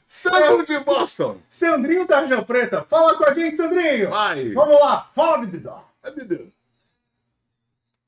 Sandro 0.06 0.64
de 0.66 0.78
Boston. 0.80 1.38
Sandrinho 1.48 2.06
Tarjão 2.06 2.44
Preta. 2.44 2.82
Fala 2.88 3.14
com 3.16 3.24
a 3.24 3.32
gente, 3.34 3.56
Sandrinho. 3.56 4.10
Vai. 4.10 4.52
Vamos 4.52 4.80
lá. 4.80 5.10
Fala, 5.14 5.40
pedida. 5.40 5.72
É 6.02 6.10
menino. 6.10 6.52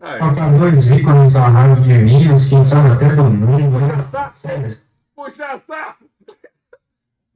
Aí. 0.00 0.18
Faltam 0.20 0.58
dois 0.58 0.90
ícones 0.90 1.34
na 1.34 1.48
rádio 1.48 1.82
de 1.82 1.92
Minas, 1.94 2.48
quem 2.48 2.64
sabe 2.64 2.90
até 2.92 3.08
do 3.16 3.24
mundo. 3.24 3.80
né? 3.80 4.30
Sério. 4.34 4.76
Puxa 5.16 5.60
saco. 5.66 6.04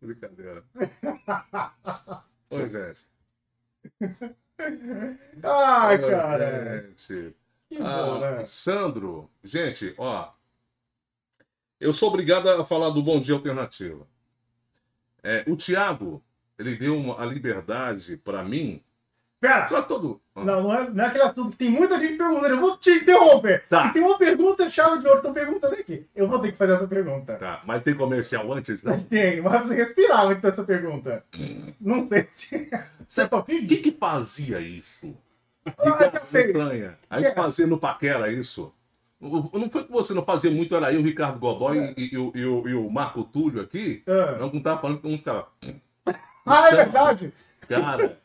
Brincadeira. 0.06 0.64
Oi, 2.50 2.68
gente. 2.68 3.06
Ai, 5.42 6.02
Oi, 6.04 6.10
cara. 6.10 6.82
Gente. 6.82 7.36
Que 7.68 7.78
bom, 7.78 7.84
Ah, 7.86 8.36
né? 8.38 8.44
Sandro, 8.44 9.30
gente, 9.42 9.94
ó. 9.96 10.32
Eu 11.80 11.92
sou 11.92 12.08
obrigado 12.08 12.48
a 12.48 12.64
falar 12.64 12.90
do 12.90 13.02
Bom 13.02 13.20
Dia 13.20 13.34
Alternativa. 13.34 14.06
É, 15.22 15.44
o 15.48 15.56
Thiago, 15.56 16.22
ele 16.58 16.76
deu 16.76 16.96
uma, 16.98 17.20
a 17.20 17.24
liberdade 17.26 18.16
para 18.16 18.42
mim. 18.44 18.82
Pera. 19.42 19.82
Todo. 19.82 20.20
Não, 20.36 20.62
não 20.62 20.72
é, 20.74 20.88
não 20.88 21.04
é 21.04 21.08
aquele 21.08 21.24
assunto 21.24 21.50
que 21.50 21.56
tem 21.56 21.68
muita 21.68 21.98
gente 21.98 22.16
perguntando. 22.16 22.46
Eu 22.46 22.60
vou 22.60 22.76
te 22.78 22.90
interromper. 22.90 23.64
Tá. 23.68 23.88
E 23.88 23.92
tem 23.92 24.00
uma 24.02 24.16
pergunta 24.16 24.70
chave 24.70 24.98
de 25.00 25.06
ouro. 25.06 25.18
Estão 25.18 25.32
perguntando 25.32 25.74
aqui. 25.74 26.06
Eu 26.14 26.28
vou 26.28 26.38
ter 26.38 26.52
que 26.52 26.56
fazer 26.58 26.74
essa 26.74 26.86
pergunta. 26.86 27.34
Tá, 27.36 27.60
mas 27.66 27.82
tem 27.82 27.92
comercial 27.94 28.50
antes, 28.52 28.84
Não 28.84 28.92
né? 28.96 29.04
tem, 29.10 29.40
mas 29.42 29.60
você 29.68 29.74
respirar 29.74 30.24
antes 30.26 30.40
dessa 30.40 30.62
pergunta. 30.62 31.24
Não 31.80 32.06
sei 32.06 32.26
se. 32.30 32.70
Você 33.08 33.22
é 33.22 33.26
pra 33.26 33.40
O 33.40 33.44
que 33.44 33.76
que 33.76 33.90
fazia 33.90 34.58
isso? 34.60 35.14
Ah, 35.66 36.10
já 36.14 36.24
sei. 36.24 36.46
Estranha. 36.46 36.96
A 37.10 37.16
Que- 37.18 37.24
gente 37.24 37.34
fazia 37.34 37.66
no 37.66 37.78
Paquera 37.78 38.32
isso. 38.32 38.72
Não 39.20 39.68
foi 39.70 39.84
que 39.84 39.92
você 39.92 40.14
não 40.14 40.24
fazia 40.24 40.50
muito, 40.50 40.74
era 40.74 40.92
eu, 40.92 41.00
o 41.00 41.04
Ricardo 41.04 41.38
Godoy 41.38 41.92
e, 41.96 42.14
e 42.14 42.16
o- 42.18 42.32
e 42.34 42.44
o, 42.46 42.68
e 42.68 42.74
o 42.74 42.88
Marco 42.90 43.22
Túlio 43.22 43.60
aqui? 43.60 44.02
Ah. 44.06 44.38
Não, 44.40 44.50
não 44.52 44.62
tava 44.62 44.80
falando 44.80 45.00
que 45.00 45.06
um 45.08 45.18
ficava. 45.18 45.46
Ah, 46.46 46.68
é 46.70 46.74
verdade. 46.76 47.32
Cara, 47.68 48.18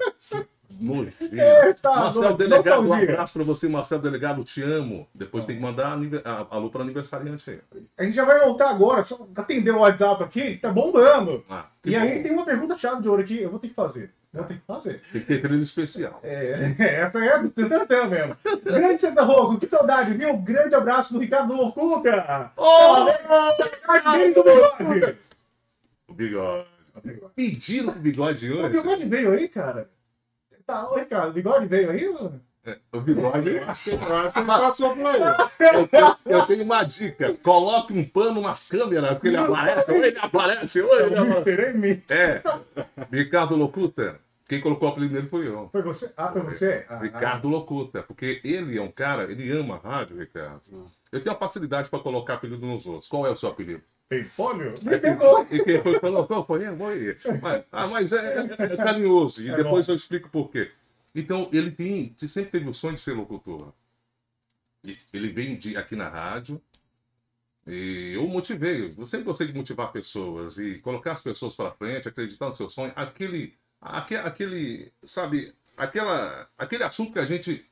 nojento. 0.79 1.15
Eita, 1.21 1.89
Marcelo 1.89 2.37
Delegado, 2.37 2.87
um 2.87 2.93
abraço 2.93 3.33
pra 3.33 3.43
você, 3.43 3.67
Marcelo 3.67 4.01
Delegado, 4.01 4.43
te 4.43 4.61
amo. 4.61 5.07
Depois 5.13 5.45
tem 5.45 5.55
que 5.55 5.61
mandar 5.61 5.97
a- 6.25 6.47
alô 6.51 6.69
pro 6.69 6.81
aniversariante 6.81 7.49
aí. 7.49 7.59
A 7.97 8.03
gente 8.03 8.15
já 8.15 8.25
vai 8.25 8.39
voltar 8.39 8.69
agora. 8.69 9.01
Só 9.03 9.27
atender 9.35 9.71
o 9.71 9.79
WhatsApp 9.79 10.23
aqui, 10.23 10.41
que 10.55 10.57
tá 10.57 10.69
bombando. 10.71 11.43
Ah, 11.49 11.65
E 11.85 11.95
aí 11.95 12.17
bom. 12.17 12.23
tem 12.23 12.31
uma 12.31 12.45
pergunta 12.45 12.77
chave 12.77 13.01
de 13.01 13.09
ouro 13.09 13.21
aqui. 13.21 13.41
Eu 13.41 13.49
vou 13.49 13.59
ter 13.59 13.69
que 13.69 13.73
fazer. 13.73 14.11
Vou 14.33 14.43
ter 14.43 14.55
que 14.55 14.65
fazer. 14.67 15.01
Tem 15.11 15.21
que 15.21 15.27
ter 15.27 15.41
trilha 15.41 15.61
especial. 15.63 16.19
É, 16.21 16.75
essa 16.77 17.17
é 17.25 17.39
do 17.39 17.49
Tantantã 17.49 18.05
mesmo. 18.07 18.35
Grande 18.63 19.01
Santa 19.01 19.23
Rogo, 19.23 19.57
que 19.57 19.65
saudade, 19.67 20.13
viu? 20.13 20.29
Um 20.33 20.43
grande 20.43 20.75
abraço 20.75 21.13
do 21.13 21.19
Ricardo 21.19 21.53
Locuta. 21.55 22.51
Oh! 22.55 23.07
Ai, 24.05 24.31
do 24.33 24.43
bigode. 24.43 25.17
O 26.07 26.13
bigode. 26.13 26.67
Pediram 27.35 27.91
pro 27.93 28.01
bigode 28.01 28.51
O 28.51 28.57
hoje. 28.59 28.77
bigode 28.77 29.05
veio 29.05 29.31
aí, 29.31 29.47
cara? 29.47 29.89
Tá, 30.67 30.91
ô 30.91 30.95
Ricardo, 30.95 31.29
o 31.29 31.33
bigode 31.33 31.65
veio 31.65 31.89
aí? 31.89 32.09
mano? 32.09 32.41
O 32.91 32.99
bigode. 32.99 33.57
Acho 33.59 33.83
que, 33.85 33.89
ele 33.91 33.99
passou 34.45 34.93
por 34.93 35.05
aí. 35.05 35.21
Eu 35.73 35.87
tenho, 35.87 36.17
eu 36.25 36.45
tenho 36.45 36.63
uma 36.63 36.83
dica. 36.83 37.33
Coloque 37.35 37.93
um 37.93 38.03
pano 38.03 38.41
nas 38.41 38.67
câmeras 38.67 39.21
que 39.21 39.29
ele 39.29 39.37
aparece. 39.37 39.91
Ou 39.91 39.97
ele 40.03 40.17
aparece, 40.19 40.81
ou 40.81 40.99
ele 40.99 41.15
É 41.15 41.19
aparece. 41.19 42.03
É. 42.09 42.41
Ricardo 43.09 43.55
Locuta. 43.55 44.19
Quem 44.45 44.59
colocou 44.59 44.89
o 44.89 44.91
apelido 44.91 45.13
dele 45.13 45.27
foi 45.29 45.47
eu. 45.47 45.69
Foi 45.71 45.81
você? 45.81 46.13
Ah, 46.17 46.29
foi 46.31 46.41
você? 46.41 46.85
Ah, 46.89 46.97
Ricardo 46.97 47.47
Locuta. 47.47 48.03
Porque 48.03 48.41
ele 48.43 48.77
é 48.77 48.81
um 48.81 48.91
cara, 48.91 49.23
ele 49.31 49.49
ama 49.51 49.75
a 49.81 49.89
rádio, 49.89 50.17
Ricardo. 50.17 50.61
Eu 51.11 51.21
tenho 51.21 51.33
uma 51.33 51.39
facilidade 51.39 51.89
para 51.89 51.99
colocar 51.99 52.33
apelido 52.33 52.65
nos 52.65 52.85
outros. 52.85 53.07
Qual 53.07 53.25
é 53.25 53.29
o 53.29 53.35
seu 53.35 53.49
apelido? 53.49 53.83
Pempolho? 54.09 54.75
Me 54.81 54.97
pegou. 54.97 55.45
E 55.51 55.59
quem 55.63 55.81
foi 55.81 55.99
colocou 55.99 56.45
foi 56.45 56.63
ele. 56.63 57.17
Mas, 57.41 57.65
ah, 57.71 57.87
mas 57.87 58.13
é, 58.13 58.39
é 58.57 58.77
carinhoso. 58.77 59.43
E 59.43 59.49
É 59.49 59.55
depois 59.55 59.87
bom. 59.87 59.93
eu 59.93 59.95
explico 59.95 60.29
por 60.29 60.49
quê. 60.49 60.71
Então, 61.13 61.49
ele 61.51 61.71
tem, 61.71 62.15
sempre 62.27 62.51
teve 62.51 62.69
o 62.69 62.73
sonho 62.73 62.93
de 62.95 63.01
ser 63.01 63.13
locutor. 63.13 63.73
E 64.83 64.97
Ele 65.13 65.29
veio 65.29 65.57
de, 65.57 65.75
aqui 65.75 65.95
na 65.95 66.07
rádio, 66.07 66.61
E 67.65 68.13
eu 68.15 68.25
motivei, 68.27 68.93
eu 68.97 69.05
sempre 69.05 69.25
gostei 69.25 69.47
de 69.47 69.53
motivar 69.53 69.91
pessoas 69.91 70.57
e 70.57 70.79
colocar 70.79 71.11
as 71.13 71.21
pessoas 71.21 71.53
para 71.55 71.71
frente, 71.71 72.07
acreditar 72.07 72.49
no 72.49 72.55
seu 72.55 72.69
sonho. 72.69 72.93
Aquele, 72.95 73.57
aquele, 73.81 74.21
aquele, 74.21 74.93
sabe, 75.05 75.53
aquela, 75.75 76.49
aquele 76.57 76.83
assunto 76.83 77.11
que 77.13 77.19
a 77.19 77.25
gente 77.25 77.65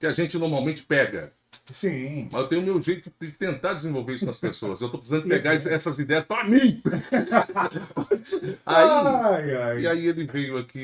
que 0.00 0.06
a 0.06 0.12
gente 0.12 0.38
normalmente 0.38 0.82
pega. 0.84 1.32
Sim. 1.70 2.28
Mas 2.32 2.42
eu 2.42 2.48
tenho 2.48 2.62
o 2.62 2.64
meu 2.64 2.80
jeito 2.80 3.12
de 3.20 3.30
tentar 3.30 3.74
desenvolver 3.74 4.14
isso 4.14 4.24
nas 4.26 4.38
pessoas. 4.38 4.80
Eu 4.80 4.86
estou 4.86 4.98
precisando 4.98 5.28
pegar 5.28 5.54
es- 5.54 5.66
essas 5.66 5.98
ideias 5.98 6.24
para 6.24 6.44
mim. 6.44 6.80
aí, 8.64 8.88
Ai, 8.88 9.56
ai. 9.56 9.80
e 9.80 9.86
aí 9.86 10.06
ele 10.06 10.24
veio 10.24 10.56
aqui 10.58 10.78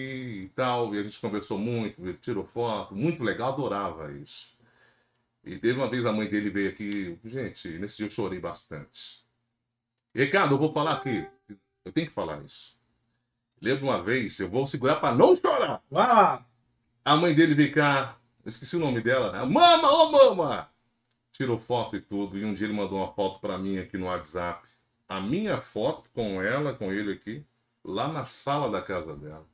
e 0.44 0.48
tal, 0.54 0.94
e 0.94 0.98
a 0.98 1.02
gente 1.02 1.18
conversou 1.20 1.58
muito, 1.58 2.00
ele 2.02 2.14
tirou 2.14 2.44
foto, 2.44 2.94
muito 2.94 3.22
legal, 3.22 3.52
adorava 3.52 4.12
isso. 4.12 4.52
E 5.44 5.58
teve 5.58 5.78
uma 5.78 5.88
vez 5.88 6.04
a 6.06 6.12
mãe 6.12 6.28
dele 6.28 6.50
veio 6.50 6.70
aqui, 6.70 7.18
gente, 7.24 7.68
nesse 7.78 7.98
dia 7.98 8.06
eu 8.06 8.10
chorei 8.10 8.40
bastante. 8.40 9.22
Ricardo, 10.14 10.54
eu 10.54 10.58
vou 10.58 10.72
falar 10.72 10.92
aqui, 10.94 11.26
eu 11.84 11.92
tenho 11.92 12.06
que 12.06 12.12
falar 12.12 12.42
isso. 12.44 12.74
Lembra 13.60 13.84
uma 13.84 14.02
vez, 14.02 14.38
eu 14.38 14.48
vou 14.48 14.66
segurar 14.66 14.96
para 14.96 15.14
não 15.14 15.34
chorar. 15.34 15.82
Vai 15.90 16.06
lá. 16.06 16.46
A 17.04 17.16
mãe 17.16 17.34
dele 17.34 17.54
veio 17.54 17.72
cá, 17.72 18.16
eu 18.44 18.48
esqueci 18.48 18.76
o 18.76 18.80
nome 18.80 19.00
dela, 19.00 19.32
né? 19.32 19.42
Mama, 19.44 19.90
ô 19.90 20.10
mama! 20.12 20.68
Tirou 21.34 21.58
foto 21.58 21.96
e 21.96 22.00
tudo, 22.00 22.38
e 22.38 22.44
um 22.44 22.54
dia 22.54 22.64
ele 22.68 22.76
mandou 22.76 22.96
uma 22.98 23.12
foto 23.12 23.40
para 23.40 23.58
mim 23.58 23.76
aqui 23.76 23.98
no 23.98 24.06
WhatsApp. 24.06 24.66
A 25.08 25.20
minha 25.20 25.60
foto 25.60 26.08
com 26.14 26.40
ela, 26.40 26.72
com 26.72 26.92
ele 26.92 27.12
aqui, 27.12 27.44
lá 27.84 28.06
na 28.06 28.24
sala 28.24 28.70
da 28.70 28.80
casa 28.80 29.16
dela. 29.16 29.44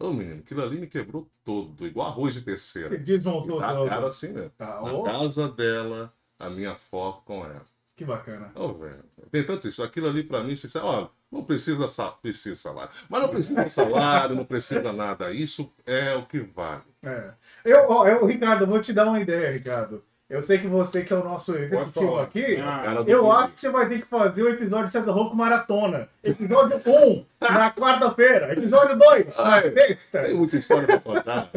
Ô 0.00 0.12
menino, 0.14 0.40
aquilo 0.40 0.62
ali 0.62 0.78
me 0.80 0.86
quebrou 0.86 1.28
todo, 1.44 1.86
igual 1.86 2.08
arroz 2.08 2.32
de 2.32 2.40
terceira. 2.42 2.96
Desmontou 2.96 3.60
Tá 3.60 3.74
todo. 3.74 3.88
cara 3.88 4.06
assim 4.06 4.32
mesmo. 4.32 4.50
Tá, 4.56 4.80
Na 4.80 5.02
casa 5.02 5.48
dela, 5.48 6.14
a 6.38 6.48
minha 6.48 6.74
foto 6.74 7.22
com 7.22 7.44
ela. 7.44 7.66
que 7.94 8.04
bacana. 8.06 8.50
Ô, 8.54 8.72
velho, 8.72 9.04
tem 9.30 9.44
tanto 9.44 9.68
isso. 9.68 9.82
Aquilo 9.82 10.08
ali 10.08 10.22
pra 10.22 10.42
mim, 10.42 10.56
sabe, 10.56 10.86
olha, 10.86 11.10
não 11.30 11.44
precisa, 11.44 11.86
sa 11.88 12.12
precisa 12.12 12.56
salário. 12.56 12.92
Mas 13.10 13.20
não 13.20 13.28
precisa 13.28 13.68
salário, 13.68 14.34
não 14.36 14.44
precisa 14.46 14.90
nada. 14.90 15.32
Isso 15.32 15.70
é 15.84 16.14
o 16.14 16.24
que 16.24 16.38
vale. 16.40 16.84
É. 17.02 17.32
Eu, 17.62 17.90
ó, 17.90 18.06
eu, 18.08 18.24
Ricardo, 18.24 18.66
vou 18.66 18.80
te 18.80 18.94
dar 18.94 19.04
uma 19.06 19.20
ideia, 19.20 19.50
Ricardo. 19.52 20.02
Eu 20.28 20.42
sei 20.42 20.58
que 20.58 20.66
você, 20.66 21.02
que 21.04 21.12
é 21.12 21.16
o 21.16 21.24
nosso 21.24 21.54
executivo 21.56 22.18
aqui, 22.18 22.56
Ah, 22.60 23.02
eu 23.06 23.32
acho 23.32 23.54
que 23.54 23.60
você 23.60 23.70
vai 23.70 23.88
ter 23.88 24.02
que 24.02 24.06
fazer 24.06 24.42
o 24.42 24.48
episódio 24.50 24.86
de 24.86 24.92
César 24.92 25.10
Rouco 25.10 25.34
Maratona. 25.34 26.06
Episódio 26.22 26.82
1, 26.84 27.24
na 27.40 27.72
quarta-feira. 27.72 28.52
Episódio 28.52 28.98
2, 28.98 29.38
na 29.38 29.62
sexta. 29.62 30.22
Tem 30.24 30.34
muita 30.34 30.58
história 30.58 30.86
pra 30.86 31.00
contar. 31.00 31.50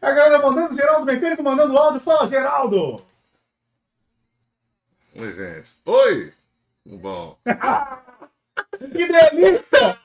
A 0.00 0.10
galera 0.12 0.38
mandando, 0.40 0.74
Geraldo 0.76 1.04
Mecânico 1.04 1.42
mandando 1.42 1.76
áudio. 1.76 2.00
Fala, 2.00 2.28
Geraldo! 2.28 3.04
Oi, 5.16 5.32
gente. 5.32 5.72
Oi! 5.84 6.32
Bom. 6.86 7.36
Que 8.78 9.06
delícia! 9.06 9.98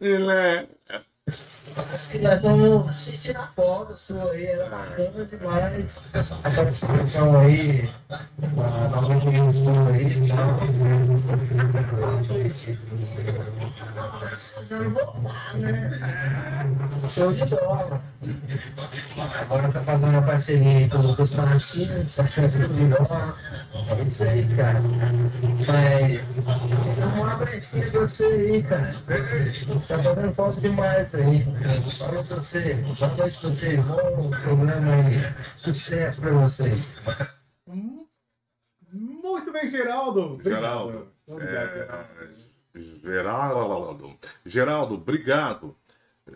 Ele 0.00 0.68
Acho 1.26 2.10
que 2.10 2.18
nós 2.18 2.42
vamos 2.42 3.00
sentir 3.00 3.34
a 3.34 3.46
foto 3.46 3.96
sua 3.96 4.32
aí, 4.32 4.44
era 4.44 4.68
bacana 4.68 5.24
demais. 5.24 6.04
A 6.12 6.50
participação 6.50 7.40
aí, 7.40 7.90
precisando 14.34 14.90
voltar, 14.90 15.54
né? 15.54 16.68
Show 17.08 17.32
de 17.32 17.44
bola. 17.46 18.02
Agora 19.40 19.68
tá 19.70 19.80
fazendo 19.82 20.18
a 20.18 20.22
parceria 20.22 20.78
aí 20.78 20.88
com 20.88 20.98
o 20.98 21.06
Lucas 21.08 21.30
Martins, 21.32 22.18
acho 22.18 22.32
que 22.32 22.40
vai 22.40 22.50
ficar 22.50 22.68
melhor. 22.68 23.38
É 23.88 24.02
isso 24.02 24.24
aí, 24.24 24.48
cara. 24.56 24.80
Mas 25.66 26.38
arrumar 26.46 27.22
uma 27.22 27.36
brechinha 27.36 27.90
pra 27.90 28.00
você 28.00 28.24
aí, 28.24 28.62
cara. 28.62 28.96
Você 29.68 29.96
tá 29.96 30.02
fazendo 30.02 30.34
falta 30.34 30.60
demais 30.60 31.14
aí. 31.14 31.44
Fala 31.96 32.24
pra 32.24 32.36
você. 32.36 32.74
Boa 32.74 33.14
noite 33.16 33.38
pra 33.40 33.50
vocês. 33.50 33.84
Bom 33.84 34.30
programa 34.30 34.94
aí. 34.94 35.34
Sucesso 35.56 36.20
pra 36.20 36.30
vocês. 36.32 37.00
Hum, 37.68 37.93
Muito 39.24 39.50
bem, 39.50 39.66
Geraldo. 39.70 40.20
Obrigado. 40.34 40.60
Geraldo. 40.60 41.08
Obrigado, 41.26 41.70
É, 41.70 41.78
Geraldo. 41.78 42.08
Geraldo. 43.00 44.18
Geraldo, 44.44 44.94
obrigado. 44.96 45.76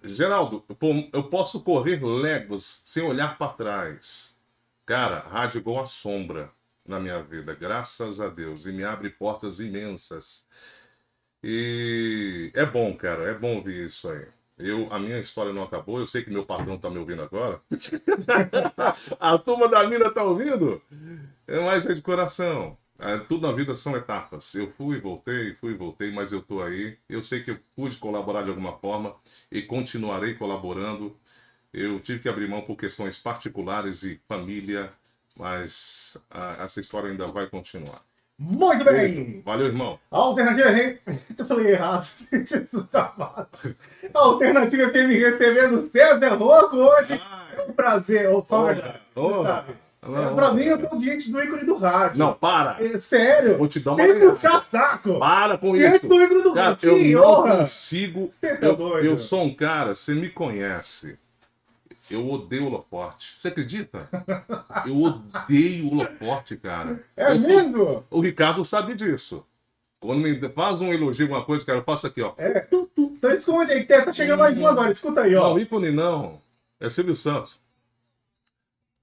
Geraldo, 0.02 0.64
eu 1.12 1.24
posso 1.24 1.60
correr 1.60 2.02
léguas 2.02 2.82
sem 2.86 3.02
olhar 3.02 3.36
para 3.36 3.52
trás. 3.52 4.34
Cara, 4.86 5.20
rádio 5.20 5.58
igual 5.58 5.82
a 5.82 5.86
sombra 5.86 6.50
na 6.86 6.98
minha 6.98 7.22
vida, 7.22 7.54
graças 7.54 8.22
a 8.22 8.28
Deus, 8.28 8.64
e 8.64 8.72
me 8.72 8.84
abre 8.84 9.10
portas 9.10 9.60
imensas. 9.60 10.46
E 11.42 12.50
é 12.54 12.64
bom, 12.64 12.96
cara, 12.96 13.24
é 13.30 13.34
bom 13.34 13.56
ouvir 13.56 13.84
isso 13.84 14.08
aí. 14.08 14.26
Eu, 14.58 14.88
a 14.90 14.98
minha 14.98 15.18
história 15.18 15.52
não 15.52 15.62
acabou, 15.62 16.00
eu 16.00 16.06
sei 16.06 16.22
que 16.22 16.30
meu 16.30 16.44
patrão 16.44 16.76
tá 16.76 16.90
me 16.90 16.98
ouvindo 16.98 17.22
agora. 17.22 17.60
a 19.20 19.38
turma 19.38 19.68
da 19.68 19.86
mina 19.86 20.10
tá 20.10 20.24
ouvindo? 20.24 20.82
É 21.46 21.60
mais 21.60 21.86
é 21.86 21.94
de 21.94 22.02
coração. 22.02 22.76
É, 22.98 23.16
tudo 23.18 23.46
na 23.46 23.52
vida 23.52 23.74
são 23.76 23.96
etapas. 23.96 24.52
Eu 24.54 24.72
fui, 24.72 25.00
voltei, 25.00 25.54
fui, 25.54 25.74
voltei, 25.74 26.10
mas 26.10 26.32
eu 26.32 26.42
tô 26.42 26.60
aí. 26.60 26.98
Eu 27.08 27.22
sei 27.22 27.42
que 27.42 27.52
eu 27.52 27.58
pude 27.76 27.96
colaborar 27.96 28.42
de 28.42 28.50
alguma 28.50 28.76
forma 28.78 29.14
e 29.50 29.62
continuarei 29.62 30.34
colaborando. 30.34 31.16
Eu 31.72 32.00
tive 32.00 32.20
que 32.20 32.28
abrir 32.28 32.48
mão 32.48 32.62
por 32.62 32.76
questões 32.76 33.16
particulares 33.16 34.02
e 34.02 34.20
família, 34.26 34.92
mas 35.36 36.16
ah, 36.30 36.56
essa 36.64 36.80
história 36.80 37.10
ainda 37.10 37.28
vai 37.28 37.48
continuar. 37.48 38.02
Muito 38.38 38.84
bem! 38.84 39.42
Valeu, 39.44 39.66
irmão. 39.66 39.98
A 40.10 40.16
alternativa 40.16 40.68
FM. 40.70 41.18
Eu 41.38 41.44
falei 41.46 41.72
errado, 41.72 42.06
Jesus 42.46 42.86
amado. 42.94 43.48
A 44.14 44.18
alternativa 44.18 44.88
FM 44.90 45.10
recebendo 45.10 45.90
César 45.90 46.34
Rocco 46.34 46.76
hoje. 46.76 47.20
É 47.56 47.62
um 47.62 47.72
prazer, 47.72 48.28
ô, 48.28 48.38
ô, 49.16 49.44
É, 49.44 50.34
pra 50.34 50.52
mim, 50.52 50.62
eu 50.62 50.78
tô 50.88 50.96
diante 50.96 51.30
do 51.32 51.42
ícone 51.42 51.64
do 51.64 51.76
rádio. 51.76 52.16
Não, 52.18 52.32
para! 52.32 52.76
É, 52.82 52.96
sério? 52.96 53.58
Vou 53.58 53.66
te 53.66 53.80
dar 53.80 53.90
uma 53.92 54.02
Sem 54.02 54.12
olhada. 54.12 54.30
puxar 54.30 54.60
saco. 54.60 55.18
Para 55.18 55.58
com 55.58 55.72
Diante 55.74 55.96
isso! 55.96 56.08
do 56.08 56.22
ícone 56.22 56.42
do 56.44 56.54
Cara, 56.54 56.68
rádio. 56.70 56.88
eu 56.90 56.96
Que 56.96 57.12
não 57.14 57.22
honra. 57.24 57.56
consigo. 57.58 58.28
Você 58.30 58.56
tá 58.56 58.66
Eu, 58.66 58.76
doido. 58.76 59.04
eu 59.06 59.18
sou 59.18 59.42
um 59.42 59.52
cara, 59.54 59.96
você 59.96 60.14
me 60.14 60.28
conhece. 60.28 61.18
Eu 62.10 62.26
odeio 62.30 62.66
holoforte. 62.66 63.36
Você 63.38 63.48
acredita? 63.48 64.08
Eu 64.86 65.02
odeio 65.02 65.90
holoforte, 65.92 66.56
cara. 66.56 67.04
É 67.16 67.32
Eu 67.32 67.40
mesmo? 67.40 68.04
O 68.10 68.20
Ricardo 68.20 68.64
sabe 68.64 68.94
disso. 68.94 69.44
Quando 70.00 70.20
me 70.20 70.40
faz 70.50 70.80
um 70.80 70.92
elogio, 70.92 71.26
alguma 71.26 71.44
coisa, 71.44 71.66
cara, 71.66 71.78
eu 71.78 71.84
faço 71.84 72.06
aqui, 72.06 72.22
ó. 72.22 72.32
É. 72.38 72.66
Então 72.96 73.30
esconde 73.32 73.72
aí, 73.72 73.84
que 73.84 73.86
tá 73.98 74.12
chegando 74.12 74.38
mais 74.38 74.56
um 74.58 74.66
agora. 74.66 74.90
Escuta 74.92 75.22
aí, 75.22 75.34
ó. 75.34 75.50
Não, 75.50 75.58
ícone 75.58 75.90
não. 75.90 76.40
É 76.80 76.88
Silvio 76.88 77.16
Santos. 77.16 77.60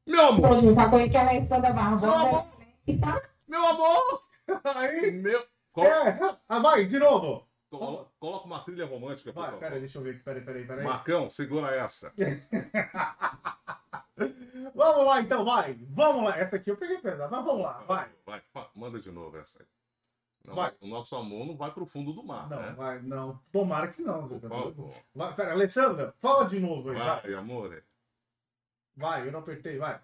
Meu 0.08 0.26
amor! 0.28 0.48
Vou 0.50 0.60
juntar 0.60 0.90
com 0.90 0.96
aquela 0.98 1.30
Alessandra 1.32 1.74
Barbosa. 1.74 2.46
que 2.86 2.98
tá 2.98 3.22
Meu 3.48 3.66
amor! 3.66 4.22
Aí. 4.64 5.12
Meu. 5.12 5.44
Colo- 5.74 5.88
É. 5.88 6.36
Ah, 6.48 6.60
vai, 6.60 6.86
de 6.86 7.00
novo. 7.00 7.45
Colo- 7.80 8.12
Coloca 8.20 8.46
uma 8.46 8.60
trilha 8.64 8.86
romântica, 8.86 9.32
por 9.34 9.40
Vai, 9.40 9.46
favor. 9.52 9.60
peraí, 9.60 9.80
deixa 9.80 9.98
eu 9.98 10.02
ver 10.04 10.12
aqui. 10.16 10.24
Peraí, 10.24 10.44
peraí, 10.44 10.66
peraí. 10.68 10.84
Marcão, 10.84 11.30
segura 11.30 11.74
essa. 11.76 12.14
Vamos 14.74 15.06
lá, 15.06 15.22
então, 15.22 15.44
vai. 15.46 15.74
Vamos 15.90 16.24
lá. 16.24 16.38
Essa 16.38 16.56
aqui 16.56 16.72
eu 16.72 16.78
peguei 16.78 16.98
pesado, 17.00 17.30
mas 17.32 17.44
vamos 17.46 17.62
lá, 17.64 17.80
vai. 17.84 18.10
Vai, 18.26 18.42
manda 18.74 19.00
de 19.00 19.12
novo 19.12 19.38
essa 19.38 19.62
aí. 19.62 19.68
Não, 20.46 20.54
Vai. 20.56 20.74
O 20.80 20.88
nosso 20.88 21.16
amor 21.16 21.46
não 21.46 21.58
vai 21.58 21.72
pro 21.72 21.86
fundo 21.86 22.14
do 22.14 22.24
mar, 22.24 22.48
Não, 22.50 22.62
né? 22.62 22.72
vai, 22.74 23.02
não. 23.02 23.38
Tomara 23.52 23.92
que 23.92 24.02
não. 24.02 24.28
Zé. 24.28 24.48
Vai, 25.14 25.36
pera, 25.36 25.52
Alessandra, 25.54 26.14
fala 26.22 26.48
de 26.48 26.60
novo 26.60 26.90
aí, 26.92 26.98
vai. 26.98 27.22
Vai, 27.22 27.34
amor. 27.34 27.84
Vai, 28.96 29.28
eu 29.28 29.32
não 29.32 29.40
apertei, 29.40 29.78
vai. 29.78 30.00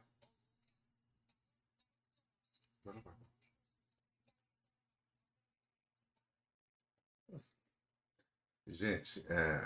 Gente, 8.72 9.22
é... 9.30 9.62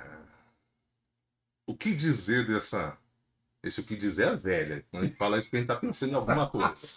o 1.67 1.77
que 1.77 1.93
dizer 1.93 2.47
dessa. 2.47 2.97
Esse 3.61 3.79
o 3.79 3.83
que 3.83 3.95
dizer 3.95 4.29
é 4.29 4.35
velha. 4.35 4.83
Quando 4.89 5.03
a 5.03 5.05
gente 5.05 5.17
fala 5.17 5.37
isso, 5.37 5.47
a 5.51 5.57
gente 5.57 5.67
tá 5.67 5.75
pensando 5.75 6.11
em 6.11 6.15
alguma 6.15 6.49
coisa. 6.49 6.87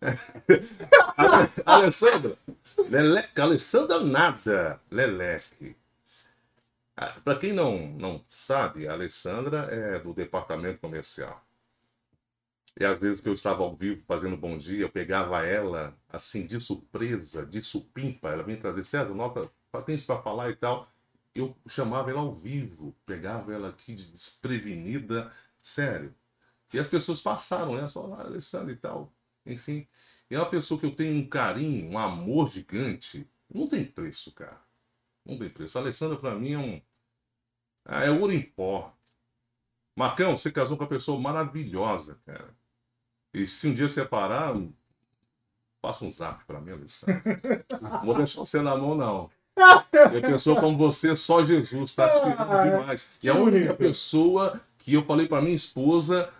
Ale- 1.16 1.50
Alessandra, 1.66 2.38
Leleque, 2.88 3.40
Alessandra 3.40 4.00
nada, 4.00 4.80
Leleque. 4.90 5.76
Para 7.22 7.38
quem 7.38 7.52
não, 7.52 7.86
não 7.92 8.24
sabe, 8.28 8.88
a 8.88 8.92
Alessandra 8.92 9.68
é 9.70 9.98
do 9.98 10.12
departamento 10.14 10.80
comercial. 10.80 11.44
E 12.78 12.84
às 12.84 12.98
vezes 12.98 13.20
que 13.20 13.28
eu 13.28 13.34
estava 13.34 13.62
ao 13.62 13.74
vivo 13.76 14.02
fazendo 14.06 14.36
bom 14.36 14.56
dia, 14.56 14.82
eu 14.82 14.90
pegava 14.90 15.44
ela 15.44 15.94
assim 16.08 16.46
de 16.46 16.60
surpresa, 16.60 17.44
de 17.44 17.60
supimpa. 17.62 18.30
Ela 18.30 18.42
vinha 18.42 18.58
trazer, 18.58 18.84
César, 18.84 19.14
nota, 19.14 19.50
tem 19.84 19.98
para 19.98 20.22
falar 20.22 20.50
e 20.50 20.56
tal. 20.56 20.88
Eu 21.34 21.56
chamava 21.68 22.10
ela 22.10 22.20
ao 22.20 22.34
vivo, 22.34 22.96
pegava 23.06 23.52
ela 23.52 23.68
aqui 23.70 23.94
de 23.94 24.06
desprevenida, 24.10 25.32
sério. 25.60 26.14
E 26.72 26.78
as 26.78 26.86
pessoas 26.88 27.20
passaram, 27.20 27.76
né? 27.76 27.88
Só 27.88 28.02
lá, 28.06 28.22
Alessandra 28.22 28.72
e 28.72 28.76
tal. 28.76 29.12
Enfim. 29.46 29.88
É 30.30 30.38
uma 30.38 30.50
pessoa 30.50 30.78
que 30.80 30.86
eu 30.86 30.94
tenho 30.94 31.16
um 31.20 31.28
carinho, 31.28 31.90
um 31.90 31.98
amor 31.98 32.50
gigante. 32.50 33.28
Não 33.52 33.68
tem 33.68 33.84
preço, 33.84 34.32
cara. 34.32 34.60
Não 35.24 35.38
tem 35.38 35.50
preço. 35.50 35.78
A 35.78 35.82
Alessandra, 35.82 36.18
pra 36.18 36.34
mim, 36.36 36.52
é 36.54 36.58
um. 36.58 36.82
ah, 37.84 38.04
É 38.04 38.10
ouro 38.10 38.32
em 38.32 38.42
pó. 38.42 38.94
Marcão, 39.94 40.36
você 40.36 40.50
casou 40.50 40.76
com 40.76 40.84
uma 40.84 40.88
pessoa 40.88 41.20
maravilhosa, 41.20 42.20
cara. 42.24 42.56
E 43.34 43.46
se 43.46 43.68
um 43.68 43.74
dia 43.74 43.88
separar, 43.88 44.54
passa 45.80 46.04
um 46.04 46.10
zap 46.10 46.44
pra 46.44 46.60
mim, 46.60 46.72
Alessandra. 46.72 47.24
Não 48.00 48.06
vou 48.06 48.14
deixar 48.16 48.40
você 48.40 48.60
na 48.62 48.76
mão, 48.76 48.94
não. 48.94 49.30
E 50.12 50.18
a 50.18 50.20
pessoa 50.20 50.60
como 50.60 50.76
você, 50.76 51.14
só 51.16 51.44
Jesus, 51.44 51.94
tá 51.94 52.04
Ah, 52.06 52.62
demais. 52.64 53.08
E 53.22 53.28
a 53.28 53.34
única 53.34 53.74
pessoa 53.74 54.60
que 54.78 54.94
eu 54.94 55.04
falei 55.04 55.26
pra 55.26 55.42
minha 55.42 55.54
esposa 55.54 56.30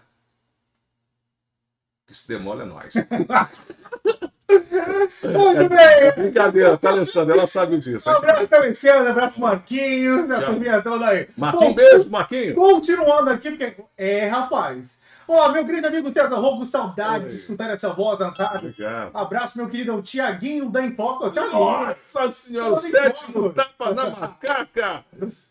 que 2.07 2.14
se 2.14 2.26
demora 2.26 2.62
é 2.62 2.66
nós. 2.66 2.94
Muito 4.48 5.68
bem. 5.68 6.12
Brincadeira, 6.16 6.78
tá, 6.78 6.88
Alessandra? 6.90 7.35
Ela 7.35 7.46
sabe 7.46 7.78
disso. 7.78 8.09
Um 8.09 8.12
abraço, 8.14 8.54
Alexandre, 8.54 9.09
abraço, 9.11 9.40
Marquinhos, 9.40 10.31
a 10.31 10.40
turminha 10.40 10.81
toda 10.81 11.07
aí. 11.07 11.28
Marquinhos, 11.37 11.74
beijo, 11.74 12.09
Marquinhos. 12.11 12.54
Continuando 12.54 13.31
aqui, 13.31 13.50
porque. 13.50 13.74
É, 13.96 14.26
rapaz. 14.28 15.00
Ó, 15.29 15.53
meu 15.53 15.67
querido 15.67 15.87
amigo 15.87 16.11
César 16.11 16.37
Rouco, 16.37 16.64
saudade 16.64 17.25
Oi. 17.25 17.31
de 17.31 17.37
escutar 17.37 17.71
essa 17.71 17.91
voz 17.91 18.19
nas 18.19 18.38
rádios. 18.38 18.73
Obrigado. 18.73 19.11
Abraço, 19.14 19.59
meu 19.59 19.69
querido 19.69 20.01
Tiaguinho 20.01 20.71
da 20.71 20.83
Infoca. 20.83 21.31
Tiaguinho. 21.31 21.61
Nossa 21.61 22.31
senhora, 22.31 22.73
o 22.73 22.79
sétimo 22.79 23.53
tapa 23.53 23.93
na 23.93 24.09
macaca. 24.09 25.05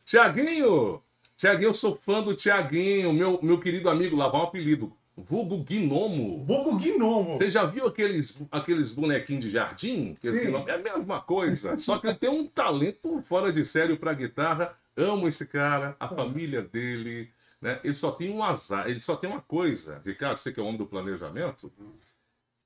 Tiaguinho, 0.04 1.00
Tiaguinho, 1.38 1.70
eu 1.70 1.74
sou 1.76 1.96
fã 1.96 2.24
do 2.24 2.34
Tiaguinho, 2.34 3.14
meu, 3.14 3.40
meu 3.44 3.60
querido 3.60 3.88
amigo, 3.88 4.16
lá 4.16 4.28
vai 4.28 4.42
um 4.42 4.46
apelido, 4.46 4.92
vulgo 5.16 5.58
Gnomo. 5.58 6.44
Vulgo 6.44 6.76
Gnomo. 6.76 7.36
Você 7.36 7.52
já 7.52 7.64
viu 7.64 7.86
aqueles, 7.86 8.42
aqueles 8.52 8.94
bonequinhos 8.94 9.46
de 9.46 9.52
jardim? 9.52 10.18
É 10.66 10.72
a 10.74 10.78
mesma 10.80 11.22
coisa, 11.22 11.78
só 11.78 12.00
que 12.00 12.08
ele 12.08 12.16
tem 12.16 12.32
um 12.32 12.48
talento 12.48 13.22
fora 13.28 13.52
de 13.52 13.64
sério 13.64 13.96
pra 13.98 14.14
guitarra. 14.14 14.74
Amo 15.00 15.28
esse 15.28 15.46
cara, 15.46 15.96
a 16.00 16.08
família 16.08 16.64
dele, 16.64 17.30
né? 17.62 17.80
Ele 17.84 17.94
só 17.96 18.12
tem 18.12 18.30
um 18.32 18.44
azar, 18.44 18.88
ele 18.90 19.00
só 19.00 19.16
tem 19.16 19.30
uma 19.30 19.42
coisa. 19.42 20.02
Ricardo, 20.06 20.38
você 20.38 20.52
que 20.52 20.60
é 20.60 20.64
o 20.64 20.66
homem 20.66 20.78
do 20.78 20.86
planejamento, 20.86 21.72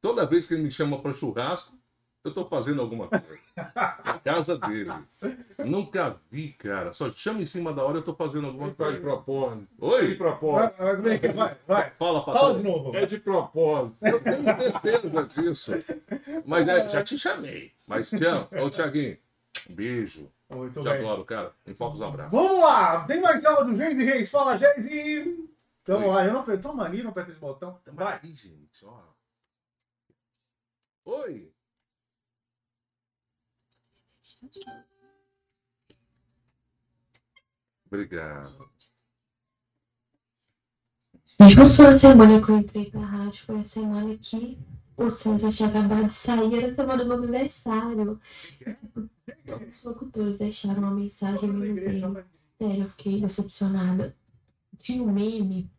toda 0.02 0.26
vez 0.26 0.46
que 0.46 0.54
ele 0.54 0.64
me 0.64 0.72
chama 0.72 1.00
para 1.00 1.14
churrasco, 1.14 1.74
eu 2.24 2.32
tô 2.32 2.46
fazendo 2.46 2.80
alguma 2.82 3.08
coisa. 3.08 3.40
Na 4.06 4.20
casa 4.20 4.56
dele. 4.56 4.92
Nunca 5.66 6.18
vi, 6.30 6.50
cara. 6.50 6.94
Só 6.94 7.10
chama 7.12 7.42
em 7.42 7.48
cima 7.48 7.74
da 7.74 7.84
hora, 7.84 7.98
eu 7.98 8.04
tô 8.04 8.14
fazendo 8.14 8.46
alguma 8.46 8.68
Tá 8.68 8.92
de 8.92 9.00
coisa. 9.00 9.00
propósito. 9.02 9.74
Oi? 9.80 10.08
De 10.10 10.16
propósito. 10.16 10.78
Vai, 10.78 10.96
vai, 10.98 11.58
vai. 11.66 11.90
Fala, 11.92 11.92
Fala 11.98 12.24
patrão. 12.24 12.58
de 12.58 12.64
novo. 12.64 12.96
É 12.96 13.06
de 13.08 13.18
propósito. 13.18 13.98
Eu 14.06 14.20
tenho 14.22 14.44
certeza 14.44 15.24
disso. 15.26 15.72
Mas 16.46 16.68
é, 16.68 16.88
já 16.88 17.04
te 17.04 17.18
chamei. 17.18 17.72
Mas 17.88 18.14
amo. 18.14 18.48
Ô, 18.64 18.70
Tiaguinho, 18.70 19.18
um 19.68 19.74
beijo. 19.74 20.30
Muito 20.52 20.82
Te 20.82 20.90
bem. 20.90 21.00
adoro, 21.00 21.26
cara. 21.26 21.54
Enfoca 21.66 21.96
os 21.96 22.02
abraços. 22.02 22.32
Vamos 22.32 22.60
lá, 22.60 23.06
tem 23.06 23.22
mais 23.22 23.44
aula 23.46 23.66
do 23.66 23.76
Geise 23.76 24.04
Reis. 24.04 24.30
Fala, 24.30 24.58
Geise. 24.58 25.50
Vamos 25.86 26.08
lá, 26.10 26.26
eu 26.26 26.34
não 26.34 26.42
aperto 26.42 26.68
uma 26.70 26.84
mania, 26.84 27.04
não 27.04 27.12
aperto 27.12 27.32
esse 27.32 27.40
botão. 27.40 27.80
Vai. 27.88 28.20
Aí, 28.22 28.32
gente, 28.36 28.86
ó. 28.86 29.02
Oi. 31.06 31.52
Obrigado. 37.86 38.70
Foi 41.38 41.86
a 41.88 41.98
semana 42.00 42.42
que 42.42 42.52
eu 42.52 42.58
entrei 42.58 42.90
pra 42.92 43.02
rádio, 43.02 43.46
foi 43.46 43.60
a 43.60 43.64
semana 43.64 44.18
que 44.18 44.60
o 45.06 45.10
César 45.10 45.50
tinha 45.50 45.70
acabado 45.70 46.06
de 46.08 46.14
sair, 46.14 46.56
era 46.56 46.70
semana 46.70 47.04
do 47.04 47.10
meu 47.10 47.18
aniversário. 47.18 48.20
Tipo, 48.58 49.10
os 49.68 49.84
locutores 49.84 50.38
deixaram 50.38 50.84
uma 50.84 50.92
mensagem 50.92 51.50
me 51.50 51.74
dizendo, 51.74 52.26
sério, 52.58 52.84
eu 52.84 52.90
fiquei 52.90 53.22
decepcionada. 53.22 54.16
Tinha 54.80 55.04
um 55.04 55.12
meme 55.12 55.70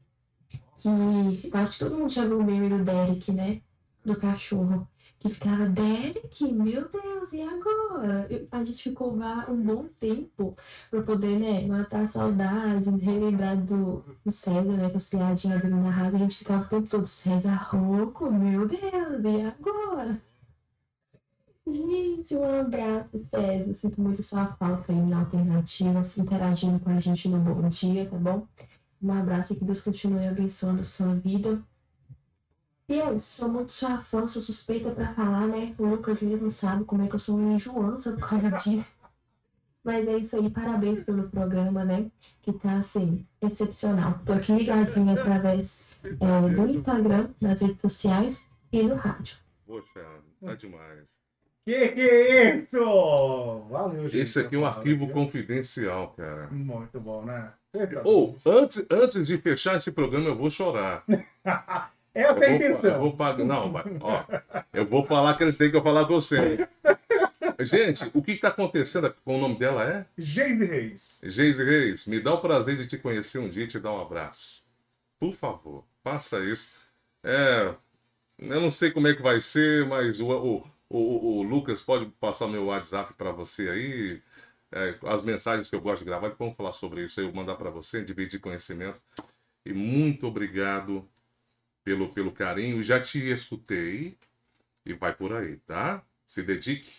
que 0.79 0.89
eu 0.89 1.61
acho 1.61 1.73
que 1.73 1.79
todo 1.79 1.97
mundo 1.97 2.13
já 2.13 2.25
viu 2.25 2.39
o 2.39 2.45
meme 2.45 2.69
do 2.69 2.85
Derek, 2.85 3.33
né? 3.33 3.63
Do 4.05 4.17
cachorro. 4.17 4.89
Que 5.19 5.29
ficava, 5.29 5.69
Derek, 5.69 6.53
meu 6.53 6.89
Deus, 6.89 7.33
e 7.33 7.41
agora? 7.43 8.29
A 8.51 8.65
gente 8.65 8.83
ficou 8.83 9.15
lá 9.17 9.47
um 9.49 9.63
bom 9.63 9.87
tempo 10.01 10.57
pra 10.91 11.03
poder, 11.03 11.39
né, 11.39 11.67
matar 11.69 12.03
a 12.03 12.07
saudade, 12.09 12.91
relembrar 12.91 13.57
do, 13.65 14.05
do 14.25 14.33
César, 14.33 14.73
né, 14.77 14.91
com 14.91 14.97
as 14.97 15.09
piadinhas 15.09 15.63
dele 15.63 15.75
na 15.75 15.91
rádio, 15.91 16.17
a 16.17 16.19
gente 16.19 16.39
ficava 16.39 16.65
o 16.65 16.69
tempo 16.69 16.89
todo, 16.89 17.07
César 17.07 17.55
Rouco, 17.55 18.31
meu 18.33 18.67
Deus, 18.67 18.81
e 19.25 19.43
agora? 19.43 20.21
Gente, 21.67 22.35
um 22.35 22.61
abraço, 22.61 23.11
César, 23.31 23.69
eu 23.69 23.75
sinto 23.75 24.01
muito 24.01 24.23
sua 24.23 24.47
falta 24.57 24.93
aí 24.93 25.01
na 25.01 25.21
alternativa, 25.21 26.03
interagindo 26.19 26.81
com 26.81 26.91
a 26.91 26.99
gente 26.99 27.29
no 27.29 27.39
Bom 27.39 27.69
Dia, 27.69 28.09
tá 28.09 28.17
bom? 28.19 28.47
Um 29.01 29.13
abraço 29.13 29.53
e 29.53 29.57
que 29.57 29.65
Deus 29.65 29.81
continue 29.81 30.27
abençoando 30.27 30.81
a 30.81 30.85
sua 30.85 31.15
vida. 31.15 31.63
E 32.89 32.99
eu 32.99 33.19
sou 33.19 33.49
muito 33.49 33.73
sua 33.73 33.99
fã, 33.99 34.27
sou 34.27 34.43
suspeita 34.43 34.91
pra 34.91 35.15
falar, 35.15 35.47
né? 35.47 35.75
O 35.79 35.87
Lucas 35.87 36.23
mesmo 36.23 36.51
sabe 36.51 36.85
como 36.85 37.03
é 37.03 37.09
que 37.09 37.15
eu 37.15 37.19
sou 37.19 37.41
enjoança 37.41 38.13
por 38.13 38.29
causa 38.29 38.51
disso. 38.51 38.87
Mas 39.85 40.07
é 40.07 40.17
isso 40.17 40.37
aí, 40.37 40.51
parabéns 40.51 41.03
pelo 41.03 41.29
programa, 41.29 41.85
né? 41.85 42.11
Que 42.41 42.53
tá 42.53 42.77
assim, 42.77 43.27
excepcional. 43.41 44.21
Tô 44.25 44.33
aqui 44.33 44.53
ligadinha 44.53 45.15
através 45.15 45.91
é, 46.05 46.49
do 46.55 46.67
Instagram, 46.69 47.31
das 47.41 47.61
redes 47.63 47.81
sociais 47.81 48.49
e 48.71 48.87
do 48.87 48.95
rádio. 48.95 49.39
Poxa, 49.67 50.05
tá 50.41 50.55
demais. 50.55 51.05
Que 51.65 51.89
que 51.89 52.01
é 52.01 52.57
isso? 52.57 53.65
Valeu, 53.71 54.09
gente. 54.09 54.23
Esse 54.23 54.41
aqui 54.41 54.57
é 54.57 54.59
um 54.59 54.67
arquivo 54.67 55.09
confidencial, 55.09 56.13
cara. 56.17 56.49
Muito 56.51 57.01
bom, 57.01 57.25
né? 57.25 57.53
Ou, 58.05 58.37
antes, 58.45 58.85
antes 58.91 59.27
de 59.27 59.39
fechar 59.39 59.77
esse 59.77 59.91
programa, 59.91 60.29
eu 60.29 60.37
vou 60.37 60.51
chorar. 60.51 61.05
Essa 62.15 62.45
é 62.45 62.49
a 62.49 62.55
Eu 62.55 62.61
vou, 62.63 62.81
eu 62.85 62.95
intenção. 62.95 62.99
vou 62.99 63.17
pagar. 63.17 63.45
Não, 63.45 63.73
ó. 64.01 64.25
Eu 64.73 64.87
vou 64.87 65.07
falar 65.07 65.37
que 65.37 65.43
eles 65.45 65.57
têm 65.57 65.71
que 65.71 65.77
eu 65.77 65.83
falar 65.83 66.07
com 66.07 66.15
você. 66.15 66.59
Gente, 67.61 68.11
o 68.15 68.23
que 68.23 68.33
está 68.33 68.49
acontecendo 68.49 69.13
com 69.25 69.37
o 69.37 69.41
nome 69.41 69.59
dela 69.59 69.85
é? 69.85 70.07
Geise 70.19 70.65
Reis. 70.65 71.21
Geise 71.25 71.63
Reis, 71.65 72.07
me 72.07 72.21
dá 72.21 72.35
o 72.35 72.41
prazer 72.41 72.77
de 72.77 72.87
te 72.87 72.99
conhecer 72.99 73.39
um 73.39 73.49
dia 73.49 73.65
e 73.65 73.69
te 73.69 73.79
dar 73.79 73.93
um 73.93 74.01
abraço. 74.01 74.63
Por 75.21 75.35
favor, 75.35 75.85
faça 76.05 76.41
isso. 76.45 76.71
É, 77.25 77.75
eu 78.39 78.61
não 78.61 78.71
sei 78.71 78.91
como 78.93 79.09
é 79.09 79.15
que 79.15 79.23
vai 79.23 79.41
ser, 79.41 79.87
mas 79.87 80.21
o, 80.21 80.29
o, 80.31 80.65
o, 80.91 81.39
o 81.41 81.43
Lucas 81.43 81.81
pode 81.83 82.07
passar 82.21 82.49
meu 82.49 82.67
WhatsApp 82.67 83.15
para 83.15 83.33
você 83.33 83.69
aí. 83.71 84.23
é, 84.73 84.97
as 85.07 85.25
mensagens 85.25 85.71
que 85.71 85.77
eu 85.77 85.81
gosto 85.81 86.01
de 86.01 86.07
gravar, 86.07 86.31
vamos 86.39 86.57
falar 86.57 86.73
sobre 86.73 87.05
isso 87.05 87.21
aí, 87.21 87.27
eu 87.27 87.33
mandar 87.35 87.57
para 87.57 87.71
você, 87.71 88.05
dividir 88.05 88.41
conhecimento. 88.41 89.01
E 89.67 89.73
muito 89.73 90.27
obrigado 90.27 91.09
pelo, 91.85 92.09
pelo 92.13 92.33
carinho. 92.33 92.83
Já 92.83 93.01
te 93.01 93.19
escutei 93.31 94.17
e 94.85 94.93
vai 94.95 95.13
por 95.13 95.33
aí, 95.33 95.57
tá? 95.67 96.03
Se 96.27 96.43
dedique. 96.43 96.91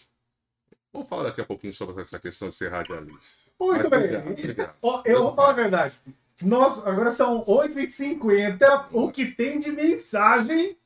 Vamos 0.91 1.07
falar 1.09 1.23
daqui 1.23 1.41
a 1.41 1.45
pouquinho 1.45 1.73
sobre 1.73 2.01
essa 2.01 2.19
questão 2.19 2.49
de 2.49 2.55
ser 2.55 2.69
radialista. 2.71 3.49
Muito 3.59 3.89
Mas 3.89 3.89
bem. 3.89 3.99
obrigado, 3.99 4.27
obrigado. 4.31 4.75
Ó, 4.81 5.01
eu 5.05 5.23
vou 5.23 5.35
falar 5.35 5.49
a 5.49 5.53
verdade. 5.53 5.99
Nós, 6.41 6.85
agora 6.85 7.11
são 7.11 7.43
8h50. 7.45 8.87
O 8.91 9.11
que 9.11 9.25
tem 9.25 9.59
de 9.59 9.71
mensagem. 9.71 10.77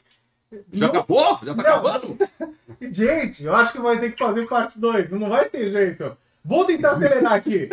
Já 0.72 0.88
Não- 0.88 0.94
acabou? 0.96 1.40
Já 1.44 1.54
tá 1.56 1.56
Não. 1.56 1.62
acabando? 1.62 2.18
Gente, 2.92 3.44
eu 3.44 3.54
acho 3.54 3.74
que 3.74 3.80
vai 3.80 4.00
ter 4.00 4.12
que 4.14 4.18
fazer 4.18 4.48
parte 4.48 4.80
2. 4.80 5.10
Não 5.12 5.30
vai 5.30 5.50
ter 5.50 5.70
jeito. 5.72 6.18
Vou 6.48 6.64
tentar 6.64 6.92
acelerar 6.92 7.34
aqui. 7.34 7.70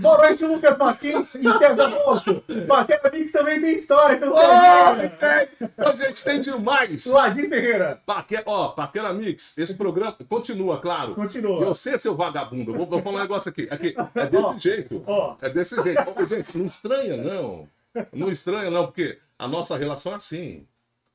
Boa 0.00 0.18
noite, 0.18 0.44
Lucas 0.46 0.78
Martins 0.78 1.34
e 1.34 1.42
César 1.58 1.88
Monto. 1.88 2.40
Paquera 2.68 3.10
Mix 3.12 3.32
também 3.32 3.60
tem 3.60 3.74
história. 3.74 4.20
Sei. 4.20 5.08
tem! 5.08 5.68
Ô, 5.84 5.96
gente, 5.96 6.22
tem 6.24 6.40
demais! 6.40 7.06
Ladim 7.06 7.48
Ferreira. 7.48 8.00
Paque... 8.06 8.40
Ó, 8.46 8.68
Paquera 8.68 9.12
Mix, 9.12 9.58
esse 9.58 9.76
programa 9.76 10.16
continua, 10.28 10.80
claro. 10.80 11.16
Continua. 11.16 11.64
Eu 11.64 11.74
sei, 11.74 11.98
seu 11.98 12.14
vagabundo. 12.14 12.70
Eu 12.70 12.76
Vou, 12.76 12.86
vou 12.86 13.02
falar 13.02 13.16
um 13.18 13.20
negócio 13.22 13.50
aqui. 13.50 13.66
aqui 13.68 13.92
é 14.14 14.26
desse 14.26 14.44
Ó, 14.46 14.56
jeito. 14.56 15.02
ó. 15.04 15.34
É 15.42 15.50
desse 15.50 15.82
jeito. 15.82 16.02
Ô, 16.16 16.24
gente, 16.24 16.56
não 16.56 16.66
estranha, 16.66 17.16
não. 17.16 17.68
Não 18.12 18.30
estranha, 18.30 18.70
não, 18.70 18.86
porque 18.86 19.18
a 19.36 19.48
nossa 19.48 19.76
relação 19.76 20.12
é 20.12 20.16
assim. 20.16 20.64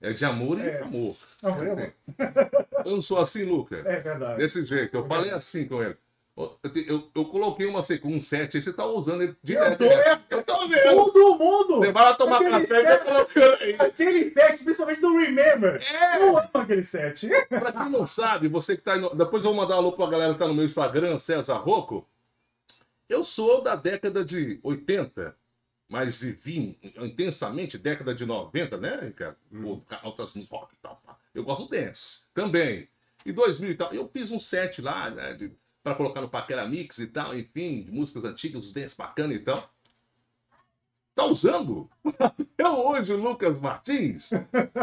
É 0.02 0.12
de 0.12 0.26
amor 0.26 0.60
e 0.60 0.68
É. 0.68 0.82
amor. 0.82 1.16
Amor 1.42 1.66
e 1.68 1.70
amor. 1.72 1.94
Eu 2.86 2.92
não 2.92 3.02
sou 3.02 3.20
assim, 3.22 3.44
Lucas. 3.44 3.84
É 3.86 4.00
verdade. 4.02 4.38
Desse 4.38 4.64
jeito. 4.66 4.96
Eu 4.98 5.06
falei 5.08 5.32
assim 5.32 5.66
com 5.66 5.82
ele. 5.82 5.96
Eu, 6.38 6.56
eu, 6.88 7.10
eu 7.16 7.26
coloquei 7.26 7.66
uma 7.66 7.80
um 8.04 8.20
7 8.20 8.58
aí, 8.58 8.62
você 8.62 8.72
tá 8.72 8.86
usando 8.86 9.24
ele 9.24 9.36
direto. 9.42 9.84
Eu 9.84 9.90
tô-. 9.90 10.36
Eu 10.36 10.44
tô 10.44 10.68
vendo. 10.68 10.96
Todo 10.96 11.36
mundo. 11.40 11.78
Você 11.78 11.92
vai 11.92 12.04
lá 12.04 12.14
tomar 12.14 12.36
Aquele 12.38 12.62
café 12.68 12.80
e 12.80 12.84
tá 12.86 12.92
set- 12.98 13.06
colocando 13.06 13.62
aí. 13.64 13.76
Aquele 13.80 14.30
set, 14.32 14.64
principalmente 14.64 15.02
do 15.02 15.18
Remember. 15.18 15.82
É. 15.92 16.22
Eu 16.22 16.38
amo 16.38 16.50
aquele 16.54 16.84
set. 16.84 17.28
Pra 17.50 17.72
quem 17.72 17.90
não 17.90 18.06
sabe, 18.06 18.48
você 18.48 18.78
que 18.78 18.84
tá 18.84 18.94
aí. 18.94 19.00
no- 19.02 19.16
Depois 19.16 19.44
eu 19.44 19.52
vou 19.52 19.60
mandar 19.62 19.76
um 19.76 19.80
alô 19.80 19.94
pra 19.94 20.06
galera 20.08 20.34
que 20.34 20.40
tá 20.40 20.48
no 20.48 20.54
meu 20.54 20.64
Instagram, 20.66 21.18
César 21.18 21.56
Rocco. 21.56 22.08
Eu 23.10 23.24
sou 23.24 23.62
da 23.64 23.76
década 23.76 24.24
de 24.24 24.60
80. 24.62 25.36
mas 25.90 26.20
vivi 26.22 26.78
intensamente 26.98 27.78
década 27.78 28.14
de 28.14 28.26
90, 28.26 28.78
né, 28.78 29.00
Ricardo? 29.04 29.38
Hum. 29.52 29.82
Altas 30.04 30.34
rock 30.52 30.74
e 30.74 30.78
tal. 30.82 31.02
Eu 31.34 31.44
gosto 31.46 31.64
do 31.64 31.70
dance 31.70 32.26
também. 32.34 32.90
E 33.26 33.32
2000 33.32 33.72
e 33.72 33.76
tal, 33.76 33.94
eu 33.94 34.08
fiz 34.14 34.30
um 34.30 34.40
set 34.40 34.82
lá, 34.82 35.10
né, 35.10 35.34
de, 35.34 35.52
pra 35.88 35.96
colocar 35.96 36.20
no 36.22 36.28
Paquera 36.28 36.68
Mix 36.68 36.98
e 37.00 37.08
tal, 37.08 37.34
enfim, 37.38 37.82
de 37.82 37.92
músicas 37.92 38.26
antigas, 38.26 38.66
os 38.66 38.74
dance 38.74 38.98
bacana 38.98 39.34
e 39.34 39.40
tal. 39.40 39.72
Tá 41.16 41.26
usando 41.26 41.90
até 42.20 42.70
hoje 42.70 43.12
Lucas 43.14 43.60
Martins. 43.60 44.30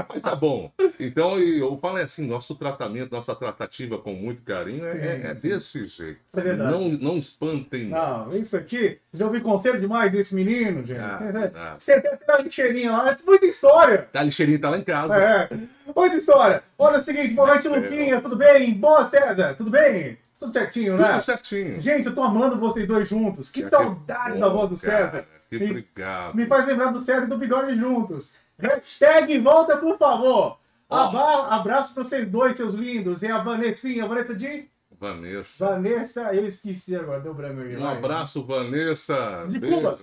Mas 0.08 0.20
tá 0.20 0.34
bom. 0.34 0.72
Então, 0.98 1.38
eu 1.38 1.78
falo 1.78 1.98
assim, 1.98 2.26
nosso 2.26 2.56
tratamento, 2.56 3.12
nossa 3.12 3.36
tratativa 3.36 3.98
com 3.98 4.14
muito 4.14 4.42
carinho 4.42 4.84
é, 4.84 5.26
é 5.26 5.34
desse 5.34 5.86
jeito. 5.86 6.18
É 6.36 6.40
verdade. 6.40 6.72
Não, 6.72 6.88
não 6.88 7.16
espantem. 7.18 7.84
não. 7.86 8.34
Isso 8.36 8.56
aqui, 8.56 8.98
já 9.12 9.26
ouvi 9.26 9.40
conselho 9.42 9.78
demais 9.78 10.10
desse 10.10 10.34
menino, 10.34 10.84
gente. 10.84 10.98
Ah, 10.98 11.20
ah. 11.54 11.76
Você 11.78 12.00
tem 12.00 12.10
aquela 12.12 12.40
lixeirinha 12.40 12.90
lá, 12.90 13.10
é 13.12 13.16
muita 13.24 13.46
história. 13.46 14.08
A 14.12 14.22
lixeirinha 14.24 14.58
tá 14.58 14.70
lá 14.70 14.78
em 14.78 14.84
casa. 14.84 15.14
É, 15.16 15.48
muita 15.94 16.16
história. 16.16 16.64
Olha 16.76 16.98
o 16.98 17.02
seguinte, 17.04 17.32
boa 17.34 17.46
noite, 17.46 17.68
É. 17.68 17.70
Luquinha, 17.70 18.20
tudo 18.20 18.34
bem? 18.34 18.74
Boa, 18.74 19.08
César, 19.08 19.54
tudo 19.54 19.70
bem? 19.70 20.18
Tudo 20.40 20.52
certinho, 20.52 20.96
né? 20.98 21.12
Tudo 21.12 21.22
certinho. 21.22 21.80
Gente, 21.80 22.06
eu 22.06 22.14
tô 22.14 22.22
amando 22.22 22.58
vocês 22.58 22.86
dois 22.86 23.08
juntos. 23.08 23.50
Que 23.50 23.68
saudade 23.68 24.38
da 24.38 24.48
voz 24.48 24.68
do 24.70 24.76
César. 24.76 25.26
Que 25.48 25.58
Me- 25.58 25.66
obrigado. 25.66 26.34
Me 26.34 26.46
faz 26.46 26.66
lembrar 26.66 26.92
do 26.92 27.00
César 27.00 27.24
e 27.24 27.28
do 27.28 27.38
Bigode 27.38 27.76
juntos. 27.78 28.34
Hashtag 28.58 29.38
volta, 29.38 29.76
por 29.76 29.96
favor. 29.98 30.58
Aba- 30.88 31.48
abraço 31.48 31.94
pra 31.94 32.04
vocês 32.04 32.28
dois, 32.28 32.56
seus 32.56 32.74
lindos. 32.74 33.22
E 33.22 33.28
a 33.28 33.38
Vanessinha, 33.42 34.06
Vanessa 34.06 34.34
de... 34.34 34.68
Vanessa. 34.96 35.66
Vanessa, 35.70 36.34
eu 36.34 36.44
esqueci 36.46 36.94
agora, 36.94 37.20
deu 37.20 37.34
branco 37.34 37.60
aqui. 37.62 37.76
Um 37.76 37.86
abraço, 37.86 38.44
Vanessa. 38.44 39.44
De 39.48 39.58
Beijo. 39.58 39.76
Cuba. 39.76 39.98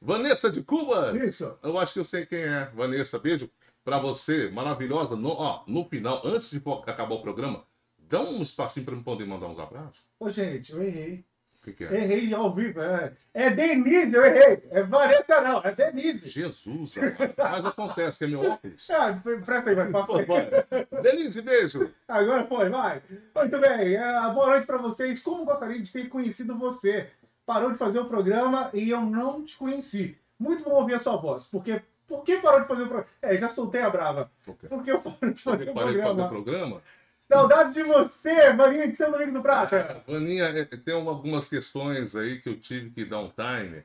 Vanessa 0.00 0.50
de 0.50 0.62
Cuba. 0.62 1.12
Isso. 1.18 1.58
Eu 1.62 1.78
acho 1.78 1.92
que 1.94 1.98
eu 2.00 2.04
sei 2.04 2.24
quem 2.24 2.40
é. 2.42 2.70
Vanessa, 2.74 3.18
beijo 3.18 3.50
pra 3.84 3.98
você. 3.98 4.48
Maravilhosa. 4.50 5.16
No, 5.16 5.30
ó, 5.30 5.62
no 5.66 5.84
final, 5.84 6.22
antes 6.24 6.50
de 6.50 6.62
acabar 6.86 7.14
o 7.16 7.20
programa, 7.22 7.64
dá 8.08 8.20
um 8.20 8.42
espacinho 8.42 8.86
pra 8.86 8.94
eu 8.94 9.02
poder 9.02 9.26
mandar 9.26 9.46
uns 9.46 9.58
abraços. 9.58 10.02
Ô, 10.18 10.28
gente, 10.28 10.72
eu 10.72 10.82
errei. 10.82 11.24
O 11.60 11.64
que, 11.64 11.72
que 11.72 11.84
é? 11.84 11.94
Errei 12.02 12.32
ao 12.32 12.54
vivo. 12.54 12.80
É, 12.80 13.12
é 13.34 13.50
Denise, 13.50 14.14
eu 14.14 14.24
errei. 14.24 14.62
É 14.70 14.82
Vanessa, 14.82 15.40
não. 15.40 15.60
É 15.60 15.72
Denise. 15.72 16.28
Jesus, 16.28 16.98
amado. 16.98 17.34
mas 17.36 17.64
acontece 17.66 18.18
que 18.18 18.24
é 18.24 18.28
meu 18.28 18.40
óculos. 18.40 18.88
Ah, 18.94 19.20
presta 19.44 19.70
aí, 19.70 19.76
vai, 19.76 19.90
passa 19.90 20.12
Pô, 20.12 20.18
aí. 20.18 20.24
vai. 20.24 21.02
Denise, 21.02 21.42
beijo. 21.42 21.92
Agora 22.06 22.46
foi, 22.46 22.70
vai. 22.70 23.02
Muito 23.34 23.58
bem. 23.58 23.96
é, 23.96 24.32
boa 24.32 24.46
noite 24.48 24.66
pra 24.66 24.78
vocês. 24.78 25.20
Como 25.20 25.44
gostaria 25.44 25.80
de 25.80 25.92
ter 25.92 26.08
conhecido 26.08 26.56
você? 26.56 27.10
Parou 27.44 27.72
de 27.72 27.78
fazer 27.78 27.98
o 27.98 28.06
programa 28.06 28.70
e 28.72 28.88
eu 28.90 29.02
não 29.02 29.44
te 29.44 29.56
conheci. 29.56 30.16
Muito 30.38 30.62
bom 30.62 30.76
ouvir 30.76 30.94
a 30.94 31.00
sua 31.00 31.16
voz. 31.16 31.46
Porque, 31.46 31.82
por 32.06 32.22
que 32.22 32.38
parou 32.38 32.60
de 32.60 32.68
fazer 32.68 32.84
o 32.84 32.86
programa? 32.86 33.10
É, 33.20 33.36
já 33.36 33.48
soltei 33.48 33.82
a 33.82 33.90
brava. 33.90 34.30
Por 34.44 34.56
quê? 34.56 34.68
Porque 34.68 34.90
eu 34.92 35.00
parei 35.00 35.34
de 35.34 35.42
fazer 35.42 35.66
Eu 35.66 35.72
o 35.72 35.74
parei 35.74 35.94
de 35.94 36.02
fazer 36.02 36.22
o 36.22 36.28
programa. 36.28 36.82
Saudade 37.28 37.74
de 37.74 37.82
você, 37.82 38.52
Marinha 38.52 38.88
de 38.88 38.96
São 38.96 39.10
Domingos 39.12 39.34
do 39.34 39.42
Prata. 39.42 40.02
Aninha, 40.08 40.44
é, 40.46 40.64
tem 40.64 40.94
uma- 40.94 41.10
algumas 41.10 41.46
questões 41.48 42.16
aí 42.16 42.40
que 42.40 42.48
eu 42.48 42.58
tive 42.58 42.90
que 42.90 43.04
dar 43.04 43.20
um 43.20 43.28
time, 43.30 43.84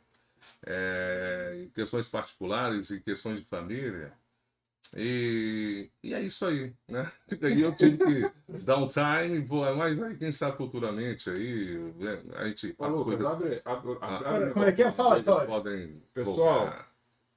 é, 0.66 1.68
questões 1.76 2.08
particulares 2.08 2.90
e 2.90 3.00
questões 3.02 3.40
de 3.40 3.46
família. 3.46 4.14
E, 4.96 5.90
e 6.04 6.14
é 6.14 6.22
isso 6.22 6.46
aí, 6.46 6.72
né? 6.88 7.12
Aí 7.42 7.62
eu 7.62 7.76
tive 7.76 7.98
que 7.98 8.32
dar 8.64 8.78
um 8.78 8.88
time, 8.88 9.40
vou, 9.40 9.76
mas 9.76 10.02
aí 10.02 10.16
quem 10.16 10.32
sabe 10.32 10.56
futuramente 10.56 11.32
aí, 11.32 11.78
né, 11.98 12.22
a 12.36 12.48
gente. 12.48 12.76
Ô, 12.78 12.86
as 12.86 12.92
Lucas, 12.92 13.06
coisas- 13.16 13.26
abre, 13.26 13.62
abre, 13.66 13.98
Ah. 14.02 14.18
abre- 14.36 14.52
Como 14.52 14.66
é 14.66 14.72
que 14.72 14.84
é? 14.84 14.92
Fala, 14.92 15.24
fala. 15.24 15.46
podem 15.48 16.00
Pessoal, 16.14 16.36
voltar. 16.36 16.93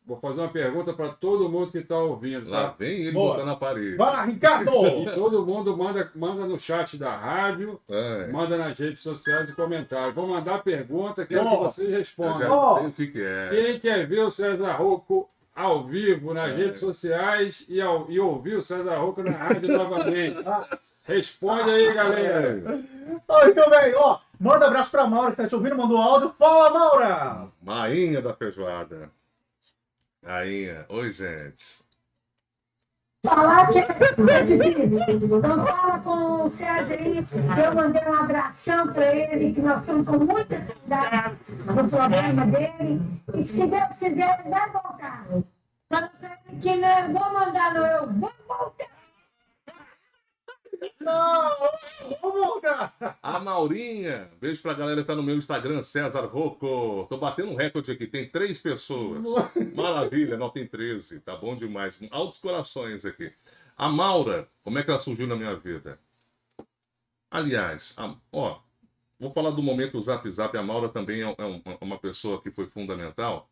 Vou 0.06 0.16
fazer 0.18 0.40
uma 0.42 0.48
pergunta 0.48 0.92
para 0.92 1.08
todo 1.08 1.48
mundo 1.48 1.72
que 1.72 1.78
está 1.78 1.98
ouvindo, 1.98 2.48
Lá 2.48 2.68
tá? 2.68 2.74
vem 2.78 3.00
ele 3.02 3.12
Boa. 3.12 3.32
botando 3.32 3.46
na 3.46 3.56
parede. 3.56 3.96
Vai 3.96 4.12
lá, 4.12 4.22
Ricardo! 4.22 4.70
E 5.02 5.10
todo 5.14 5.44
mundo 5.44 5.76
manda, 5.76 6.10
manda 6.14 6.46
no 6.46 6.56
chat 6.58 6.96
da 6.96 7.16
rádio, 7.16 7.80
É, 7.88 8.28
manda 8.28 8.56
nas 8.56 8.78
redes 8.78 9.00
sociais 9.00 9.48
e 9.48 9.52
comentários. 9.52 10.14
Vou 10.14 10.28
mandar 10.28 10.54
a 10.54 10.58
pergunta, 10.58 11.26
quero 11.26 11.40
que 11.42 11.46
Ó, 11.48 11.58
vocês 11.64 11.90
eu 11.90 11.98
respondam. 11.98 12.90
que, 12.92 13.08
que 13.08 13.20
é. 13.20 13.48
Quem 13.50 13.80
quer 13.80 14.06
ver 14.06 14.20
o 14.20 14.30
César 14.30 14.72
Rocco 14.74 15.28
ao 15.54 15.84
vivo 15.84 16.32
nas 16.32 16.50
É. 16.50 16.54
redes 16.54 16.78
sociais 16.78 17.64
e, 17.68 17.80
ao- 17.80 18.06
e 18.08 18.20
ouvir 18.20 18.54
o 18.56 18.62
César 18.62 18.96
Rocco 18.98 19.22
na 19.24 19.32
rádio 19.32 19.76
novamente? 19.76 20.36
Ah. 20.46 20.78
Responde 21.08 21.70
aí, 21.70 21.94
galera. 21.94 22.62
Muito 22.64 23.70
bem, 23.70 23.94
ó. 23.94 24.18
Manda 24.40 24.66
abraço 24.66 24.90
pra 24.90 25.06
Maura 25.06 25.30
que 25.30 25.36
tá 25.36 25.46
te 25.46 25.54
ouvindo, 25.54 25.76
mandou 25.76 25.98
áudio. 25.98 26.34
Fala, 26.36 26.70
Maura! 26.70 27.46
Rainha 27.64 28.20
da 28.20 28.34
feijoada. 28.34 29.08
Rainha. 30.26 30.84
Oi, 30.88 31.12
gente. 31.12 31.86
Falar 33.24 33.68
que 33.68 33.78
então 33.78 35.66
fala 35.66 35.98
com 36.00 36.46
o 36.46 36.50
aí, 36.64 37.24
que 37.24 37.60
eu 37.60 37.74
mandei 37.74 38.02
um 38.04 38.14
abração 38.14 38.92
para 38.92 39.14
ele, 39.14 39.52
que 39.52 39.60
nós 39.60 39.80
estamos 39.80 40.06
com 40.06 40.18
muita 40.18 40.66
saudade 40.66 41.36
do 41.52 41.90
programa 41.90 42.46
dele, 42.46 43.00
e 43.34 43.42
que 43.44 43.48
se 43.48 43.66
Deus 43.66 43.98
quiser, 43.98 44.40
ele 44.40 44.50
vai 44.50 44.70
voltar. 44.70 45.26
Ele 45.30 46.60
que 46.60 46.76
não 46.76 46.98
eu 46.98 47.12
vou 47.12 47.32
mandar, 47.32 47.76
eu 47.76 48.12
vou 48.12 48.32
voltar. 48.48 48.95
Não! 51.00 51.56
A 53.22 53.38
Maurinha. 53.38 54.30
Beijo 54.40 54.60
pra 54.62 54.74
galera 54.74 55.00
que 55.02 55.06
tá 55.06 55.14
no 55.14 55.22
meu 55.22 55.36
Instagram, 55.36 55.82
César 55.82 56.26
Rocco. 56.26 57.06
Tô 57.08 57.16
batendo 57.16 57.50
um 57.50 57.54
recorde 57.56 57.92
aqui, 57.92 58.06
tem 58.06 58.28
três 58.28 58.60
pessoas. 58.60 59.22
Maravilha, 59.74 60.36
não 60.36 60.50
tem 60.50 60.66
13. 60.66 61.20
Tá 61.20 61.36
bom 61.36 61.54
demais. 61.56 61.98
Altos 62.10 62.38
corações 62.38 63.04
aqui. 63.04 63.32
A 63.76 63.88
Maura, 63.88 64.48
como 64.64 64.78
é 64.78 64.82
que 64.82 64.90
ela 64.90 64.98
surgiu 64.98 65.26
na 65.26 65.36
minha 65.36 65.54
vida? 65.56 65.98
Aliás, 67.30 67.94
a- 67.98 68.14
ó, 68.32 68.58
vou 69.18 69.32
falar 69.32 69.50
do 69.50 69.62
momento 69.62 70.00
Zap 70.00 70.28
Zap. 70.30 70.56
A 70.56 70.62
Maura 70.62 70.88
também 70.88 71.22
é, 71.22 71.34
é 71.38 71.44
um- 71.44 71.62
uma 71.80 71.98
pessoa 71.98 72.40
que 72.40 72.50
foi 72.50 72.66
fundamental. 72.66 73.48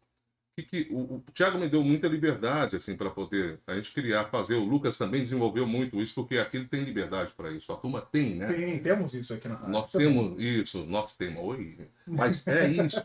Que, 0.55 0.63
que 0.63 0.89
o, 0.91 1.17
o 1.17 1.25
Thiago 1.33 1.59
me 1.59 1.69
deu 1.69 1.83
muita 1.83 2.07
liberdade 2.07 2.77
assim 2.77 2.97
para 2.97 3.11
poder 3.11 3.59
a 3.67 3.75
gente 3.75 3.93
criar, 3.93 4.27
fazer. 4.27 4.55
O 4.55 4.65
Lucas 4.65 4.97
também 4.97 5.21
desenvolveu 5.21 5.67
muito 5.67 6.01
isso, 6.01 6.15
porque 6.15 6.39
aqui 6.39 6.57
ele 6.57 6.69
tem 6.69 6.85
liberdade 6.85 7.33
para 7.33 7.51
isso. 7.51 7.73
A 7.73 7.77
turma 7.77 8.01
tem, 8.01 8.37
né? 8.37 8.49
Sim, 8.49 8.79
temos 8.79 9.15
isso 9.15 9.35
aqui 9.35 9.49
na 9.49 9.57
rádio. 9.57 9.73
Nós 9.73 9.91
temos 9.91 10.41
isso, 10.41 10.85
nós 10.85 11.17
temos. 11.17 11.43
Oi. 11.43 11.89
Mas 12.07 12.47
é 12.47 12.69
isso. 12.69 13.03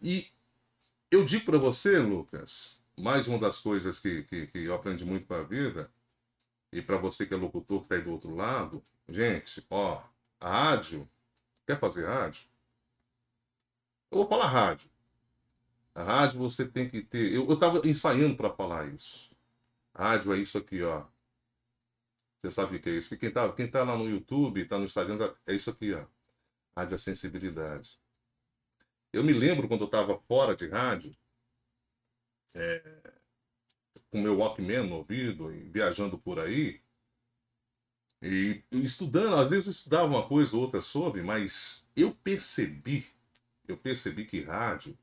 E 0.00 0.28
eu 1.10 1.24
digo 1.24 1.44
para 1.44 1.58
você, 1.58 1.98
Lucas, 1.98 2.78
mais 2.96 3.26
uma 3.26 3.38
das 3.38 3.58
coisas 3.58 3.98
que, 3.98 4.22
que, 4.24 4.46
que 4.46 4.58
eu 4.64 4.74
aprendi 4.74 5.04
muito 5.04 5.26
para 5.26 5.40
a 5.40 5.44
vida, 5.44 5.90
e 6.72 6.82
para 6.82 6.96
você 6.96 7.26
que 7.26 7.34
é 7.34 7.36
locutor 7.36 7.78
que 7.78 7.84
está 7.86 7.96
aí 7.96 8.02
do 8.02 8.12
outro 8.12 8.34
lado, 8.34 8.82
gente, 9.08 9.64
ó, 9.70 10.02
a 10.38 10.50
rádio, 10.50 11.08
quer 11.66 11.78
fazer 11.78 12.06
rádio? 12.06 12.42
Eu 14.10 14.18
vou 14.18 14.28
falar 14.28 14.48
rádio. 14.48 14.88
A 15.98 16.02
rádio 16.04 16.38
você 16.38 16.66
tem 16.66 16.88
que 16.88 17.02
ter. 17.02 17.30
Eu, 17.32 17.46
eu 17.50 17.58
tava 17.58 17.86
ensaiando 17.86 18.36
para 18.36 18.50
falar 18.54 18.88
isso. 18.88 19.36
Rádio 19.94 20.32
é 20.34 20.38
isso 20.38 20.58
aqui, 20.58 20.82
ó. 20.82 21.06
Você 22.42 22.50
sabe 22.50 22.76
o 22.76 22.80
que 22.80 22.88
é 22.88 22.92
isso? 22.96 23.08
Que 23.10 23.16
quem 23.16 23.32
tá, 23.32 23.52
quem 23.52 23.70
tá 23.70 23.82
lá 23.84 23.96
no 23.96 24.08
YouTube, 24.08 24.64
tá 24.66 24.76
no 24.78 24.84
Instagram, 24.84 25.18
tá- 25.18 25.34
é 25.46 25.54
isso 25.54 25.70
aqui, 25.70 25.94
ó. 25.94 26.04
Rádio 26.76 26.94
é 26.96 26.98
sensibilidade. 26.98 27.98
Eu 29.12 29.22
me 29.22 29.34
lembro 29.34 29.68
quando 29.68 29.82
eu 29.82 29.86
estava 29.86 30.18
fora 30.20 30.56
de 30.56 30.66
rádio, 30.66 31.14
é, 32.54 32.82
com 34.10 34.20
meu 34.20 34.36
Walkman 34.36 34.86
no 34.86 34.96
ouvido, 34.96 35.50
e 35.50 35.62
viajando 35.70 36.18
por 36.18 36.38
aí, 36.38 36.80
e 38.22 38.62
e 38.72 38.82
estudando, 38.84 39.36
às 39.36 39.50
vezes 39.50 39.66
eu 39.66 39.70
estudava 39.72 40.06
uma 40.08 40.26
coisa 40.26 40.56
ou 40.56 40.62
outra 40.62 40.80
sobre, 40.80 41.22
mas 41.22 41.86
eu 41.96 42.14
percebi, 42.14 43.06
eu 43.66 43.76
percebi 43.76 44.24
que 44.26 44.42
rádio, 44.42 44.98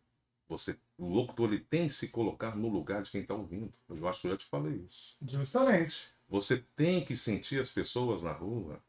você, 0.48 0.78
o 0.98 1.08
locutor 1.08 1.50
ele 1.50 1.60
tem 1.60 1.88
que 1.88 1.94
se 1.94 2.08
colocar 2.08 2.56
no 2.56 2.70
lugar 2.70 3.02
de 3.02 3.12
quem 3.12 3.22
está 3.22 3.34
ouvindo. 3.34 3.74
Eu 3.90 4.08
acho 4.08 4.22
que 4.22 4.28
eu 4.28 4.32
já 4.32 4.38
te 4.38 4.46
falei 4.46 4.86
isso. 4.90 5.18
Justamente. 5.28 6.10
Você 6.28 6.64
tem 6.76 7.04
que 7.04 7.16
sentir 7.16 7.60
as 7.60 7.70
pessoas 7.70 8.24
na 8.24 8.32
rua. 8.32 8.82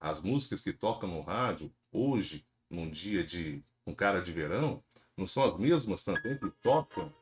As 0.00 0.20
músicas 0.20 0.60
que 0.60 0.72
tocam 0.72 1.08
no 1.08 1.20
rádio, 1.20 1.72
hoje, 1.92 2.44
num 2.68 2.90
dia 2.90 3.22
de 3.24 3.62
um 3.86 3.94
cara 3.94 4.20
de 4.20 4.32
verão, 4.32 4.82
não 5.16 5.26
são 5.26 5.44
as 5.44 5.56
mesmas 5.56 6.02
também 6.02 6.36
que 6.36 6.50
tocam 6.62 7.14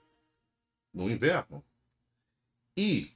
no 0.93 1.11
inverno. 1.11 1.65
E 2.77 3.13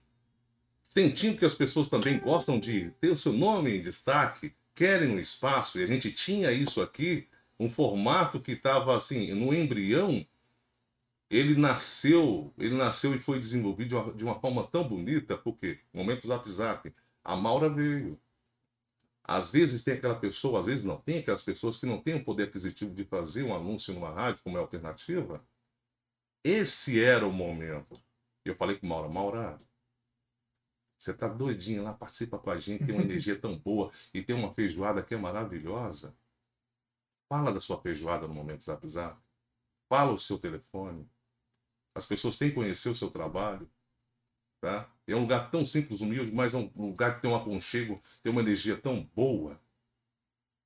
sentindo 0.82 1.38
que 1.38 1.44
as 1.44 1.55
pessoas 1.55 1.88
também 1.88 2.18
gostam 2.18 2.59
de 2.59 2.90
ter 3.01 3.11
o 3.11 3.16
seu 3.16 3.32
nome 3.32 3.76
em 3.76 3.82
destaque, 3.82 4.55
querem 4.74 5.11
um 5.11 5.18
espaço, 5.18 5.78
e 5.78 5.82
a 5.82 5.86
gente 5.86 6.11
tinha 6.12 6.51
isso 6.53 6.80
aqui, 6.80 7.28
um 7.59 7.68
formato 7.68 8.40
que 8.40 8.53
estava 8.53 8.96
assim, 8.96 9.32
no 9.34 9.53
embrião, 9.53 10.24
ele 11.31 11.57
nasceu, 11.57 12.53
ele 12.59 12.74
nasceu 12.76 13.14
e 13.14 13.18
foi 13.18 13.39
desenvolvido 13.39 13.89
de 13.89 13.95
uma, 13.95 14.14
de 14.14 14.24
uma 14.24 14.41
forma 14.41 14.66
tão 14.66 14.89
bonita, 14.89 15.37
porque 15.37 15.81
momento 15.93 16.26
zap 16.26 16.49
zap, 16.51 16.95
a 17.22 17.37
Maura 17.37 17.68
veio. 17.68 18.18
Às 19.22 19.51
vezes 19.51 19.83
tem 19.83 19.95
aquela 19.95 20.18
pessoa, 20.18 20.61
às 20.61 20.66
vezes 20.66 20.85
não, 20.85 20.97
tem 20.99 21.18
aquelas 21.18 21.43
pessoas 21.43 21.76
que 21.76 21.85
não 21.85 22.01
têm 22.01 22.14
o 22.14 22.24
poder 22.24 22.45
aquisitivo 22.45 22.95
de 22.95 23.05
fazer 23.05 23.43
um 23.43 23.55
anúncio 23.55 23.93
numa 23.93 24.11
rádio 24.11 24.43
como 24.43 24.57
é 24.57 24.61
alternativa. 24.61 25.45
Esse 26.43 27.03
era 27.03 27.26
o 27.26 27.33
momento. 27.33 28.01
Eu 28.45 28.55
falei 28.55 28.79
com 28.79 28.87
Maura, 28.87 29.09
Maura, 29.09 29.61
você 30.97 31.12
tá 31.12 31.29
doidinho 31.29 31.83
lá, 31.83 31.93
participa 31.93 32.39
com 32.39 32.51
a 32.51 32.57
gente, 32.57 32.87
tem 32.87 32.95
uma 32.95 33.05
energia 33.05 33.39
tão 33.39 33.59
boa 33.59 33.93
e 34.14 34.22
tem 34.22 34.35
uma 34.35 34.55
feijoada 34.55 35.03
que 35.03 35.14
é 35.14 35.18
maravilhosa. 35.18 36.16
Fala 37.29 37.53
da 37.53 37.61
sua 37.61 37.81
feijoada 37.81 38.26
no 38.26 38.33
momento 38.33 38.64
Zap 38.64 38.87
Zap. 38.89 39.20
Fala 39.89 40.12
o 40.12 40.18
seu 40.18 40.39
telefone. 40.39 41.07
As 41.99 42.07
pessoas 42.07 42.38
têm 42.38 42.49
que 42.49 42.55
conhecer 42.55 42.88
o 42.88 42.94
seu 42.94 43.11
trabalho. 43.11 43.68
Tá? 44.61 44.88
É 45.07 45.14
um 45.14 45.20
lugar 45.20 45.51
tão 45.51 45.66
simples, 45.66 46.01
humilde, 46.01 46.32
mas 46.32 46.55
é 46.55 46.57
um 46.57 46.70
lugar 46.76 47.16
que 47.16 47.22
tem 47.22 47.30
um 47.30 47.36
aconchego, 47.36 48.01
tem 48.22 48.32
uma 48.32 48.40
energia 48.40 48.76
tão 48.76 49.09
boa. 49.14 49.61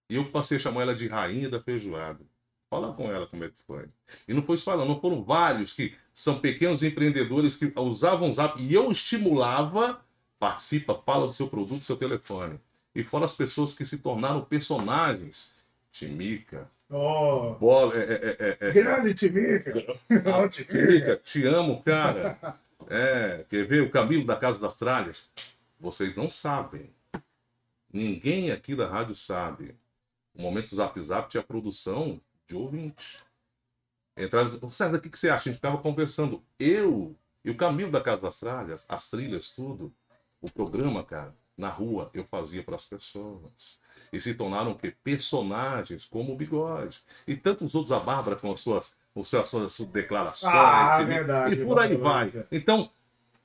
E 0.08 0.14
eu 0.14 0.30
passei 0.30 0.58
a 0.58 0.60
chamar 0.60 0.82
ela 0.82 0.94
de 0.94 1.08
rainha 1.08 1.48
da 1.48 1.60
feijoada. 1.60 2.20
Fala 2.68 2.92
com 2.94 3.10
ela 3.10 3.26
como 3.26 3.44
é 3.44 3.48
que 3.48 3.60
foi. 3.66 3.86
E 4.26 4.32
não 4.32 4.42
foi 4.42 4.56
só 4.56 4.72
ela, 4.72 4.84
não 4.84 5.00
foram 5.00 5.22
vários 5.22 5.72
que 5.72 5.94
são 6.14 6.38
pequenos 6.38 6.82
empreendedores 6.82 7.56
que 7.56 7.72
usavam 7.76 8.30
o 8.30 8.32
zap 8.32 8.60
e 8.62 8.72
eu 8.72 8.90
estimulava, 8.90 10.02
participa, 10.38 10.94
fala 10.94 11.26
do 11.26 11.32
seu 11.32 11.48
produto, 11.48 11.80
do 11.80 11.84
seu 11.84 11.96
telefone. 11.96 12.58
E 12.94 13.02
fora 13.02 13.24
as 13.24 13.34
pessoas 13.34 13.74
que 13.74 13.84
se 13.84 13.98
tornaram 13.98 14.44
personagens. 14.44 15.54
Timica, 15.90 16.70
Oh, 16.94 17.54
bola, 17.54 17.94
é, 17.96 18.02
é, 18.02 18.36
é, 18.38 18.68
é, 18.68 18.70
grande 18.70 19.14
Timica. 19.14 19.72
Ó, 20.30 20.46
Timica. 20.46 21.16
Te 21.24 21.46
amo, 21.46 21.82
cara. 21.82 22.38
É, 22.86 23.46
quer 23.48 23.66
ver 23.66 23.80
o 23.80 23.90
Camilo 23.90 24.26
da 24.26 24.36
Casa 24.36 24.60
das 24.60 24.76
Tralhas? 24.76 25.32
Vocês 25.80 26.14
não 26.14 26.28
sabem. 26.28 26.90
Ninguém 27.90 28.52
aqui 28.52 28.76
da 28.76 28.86
rádio 28.86 29.14
sabe. 29.14 29.74
O 30.34 30.42
momento 30.42 30.74
Zap 30.76 31.00
Zap 31.00 31.30
tinha 31.30 31.42
produção 31.42 32.20
de 32.46 32.54
ouvinte. 32.54 33.18
Entraram, 34.14 34.58
"Ô, 34.60 34.70
César, 34.70 34.98
o 34.98 35.00
que, 35.00 35.08
que 35.08 35.18
você 35.18 35.30
acha? 35.30 35.48
A 35.48 35.52
gente 35.52 35.54
ficava 35.54 35.78
conversando. 35.78 36.42
Eu 36.58 37.16
e 37.42 37.50
o 37.50 37.56
Camilo 37.56 37.90
da 37.90 38.02
Casa 38.02 38.20
das 38.20 38.38
Tralhas, 38.38 38.84
as 38.86 39.08
trilhas, 39.08 39.48
tudo. 39.48 39.90
O 40.42 40.50
programa, 40.50 41.02
cara, 41.02 41.34
na 41.56 41.70
rua, 41.70 42.10
eu 42.12 42.24
fazia 42.24 42.62
para 42.62 42.76
as 42.76 42.84
pessoas. 42.84 43.80
E 44.12 44.20
se 44.20 44.34
tornaram 44.34 44.72
o 44.72 44.74
quê? 44.74 44.94
Personagens, 45.02 46.04
como 46.04 46.32
o 46.32 46.36
Bigode. 46.36 47.02
E 47.26 47.36
tantos 47.36 47.74
outros, 47.74 47.92
a 47.92 48.00
Bárbara 48.00 48.36
com 48.36 48.52
as 48.52 48.60
suas, 48.60 48.96
com 49.14 49.20
as 49.20 49.28
suas, 49.28 49.72
suas 49.72 49.88
declarações. 49.88 50.54
Ah, 50.54 51.02
verdade, 51.02 51.54
E 51.54 51.64
por 51.64 51.78
aí 51.78 51.96
vai. 51.96 52.30
Então, 52.50 52.90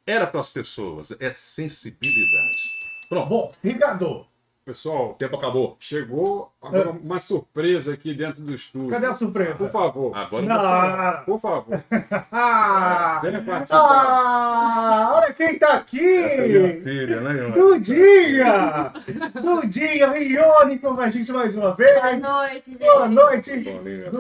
era 0.05 0.25
para 0.25 0.39
as 0.39 0.49
pessoas. 0.49 1.11
É 1.19 1.31
sensibilidade. 1.33 2.61
Pronto, 3.09 3.29
Bom, 3.29 3.53
Ricardo, 3.63 4.25
Pessoal, 4.68 5.11
o 5.11 5.13
tempo 5.13 5.38
acabou. 5.38 5.78
chegou 5.80 6.51
agora 6.61 6.89
uma 6.89 7.20
surpresa 7.20 7.93
aqui 7.93 8.13
dentro 8.13 8.41
do 8.41 8.53
estúdio. 8.53 8.89
cadê 8.89 9.05
a 9.05 9.13
surpresa? 9.13 9.55
Por 9.55 9.72
favor. 9.72 10.11
Agora 10.13 10.45
Não, 10.45 10.55
falar. 10.57 11.18
não. 11.20 11.24
Por 11.24 11.39
favor. 11.39 11.84
Ah, 12.30 13.20
Venha 13.24 13.41
participar. 13.41 13.80
ah, 13.80 15.11
olha 15.24 15.34
quem 15.34 15.57
tá 15.57 15.68
Essa 15.88 15.95
é 15.97 16.47
minha 16.49 16.68
aqui! 16.68 16.82
filha, 16.82 17.22
né, 17.22 17.32
irmã? 17.32 17.55
Dudinha! 17.57 18.93
Dudinha, 19.41 20.11
Rione 20.11 20.80
com 20.80 20.99
a 20.99 21.09
gente 21.09 21.32
mais 21.32 21.55
uma 21.55 21.74
vez. 21.74 21.93
Boa 21.97 22.18
noite, 22.18 22.72
gente. 22.72 22.80
Boa 22.80 23.07
noite. 23.07 23.55
Bolinha. 23.63 24.11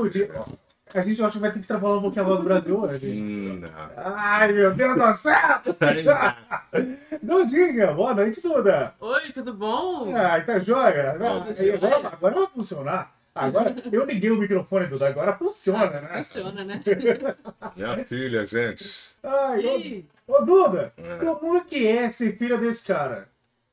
A 0.97 1.03
gente 1.03 1.21
acha 1.21 1.33
que 1.33 1.39
vai 1.39 1.49
ter 1.51 1.55
que 1.55 1.59
extrapolar 1.59 1.99
um 1.99 2.01
pouquinho 2.01 2.25
a 2.25 2.27
voz 2.27 2.39
do 2.39 2.43
Brasil 2.45 2.79
hoje. 2.79 3.07
Hum. 3.07 3.61
Ai, 3.97 4.51
meu 4.51 4.73
Deus 4.73 4.97
do 4.97 5.13
céu! 5.13 5.61
Dudinha, 7.21 7.93
boa 7.93 8.13
noite, 8.15 8.41
Duda. 8.41 8.95
Oi, 8.99 9.31
tudo 9.31 9.53
bom? 9.53 10.11
Ai, 10.15 10.43
tá 10.43 10.57
joia? 10.59 11.15
Bom, 11.19 11.43
Aí, 11.43 11.55
joia. 11.55 11.75
agora, 11.75 12.07
agora 12.07 12.35
vai 12.35 12.47
funcionar. 12.47 13.15
Agora, 13.35 13.75
eu 13.91 14.03
liguei 14.05 14.31
o 14.31 14.37
microfone, 14.37 14.87
Duda, 14.87 15.07
agora 15.07 15.33
funciona, 15.37 16.01
né? 16.01 16.23
Funciona, 16.23 16.63
né? 16.63 16.81
Minha 17.75 18.03
filha, 18.05 18.45
gente. 18.47 19.15
Ai, 19.21 20.03
ô, 20.27 20.33
ô, 20.33 20.41
Duda, 20.45 20.91
É. 20.97 21.17
como 21.23 21.63
que 21.63 21.85
é 21.87 22.09
ser 22.09 22.35
filha 22.37 22.57
desse 22.57 22.83
cara? 22.85 23.29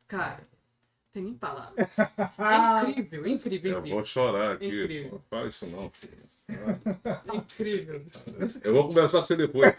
cara, 0.07 0.41
tem 1.13 1.23
nem 1.23 1.35
palavras. 1.35 1.97
É 1.99 2.29
Ah, 2.37 2.85
incrível, 2.87 3.27
incrível, 3.27 3.73
Eu 3.73 3.79
incrível. 3.79 3.97
vou 3.99 4.05
chorar 4.05 4.53
aqui. 4.57 4.67
Incrível. 4.67 5.13
Não 5.13 5.21
fala 5.31 5.47
isso 5.49 5.67
não, 5.67 5.89
filho. 5.91 6.34
Incrível. 7.33 8.03
Eu 8.63 8.75
vou 8.75 8.89
conversar 8.89 9.21
com 9.21 9.27
você 9.27 9.37
depois. 9.37 9.73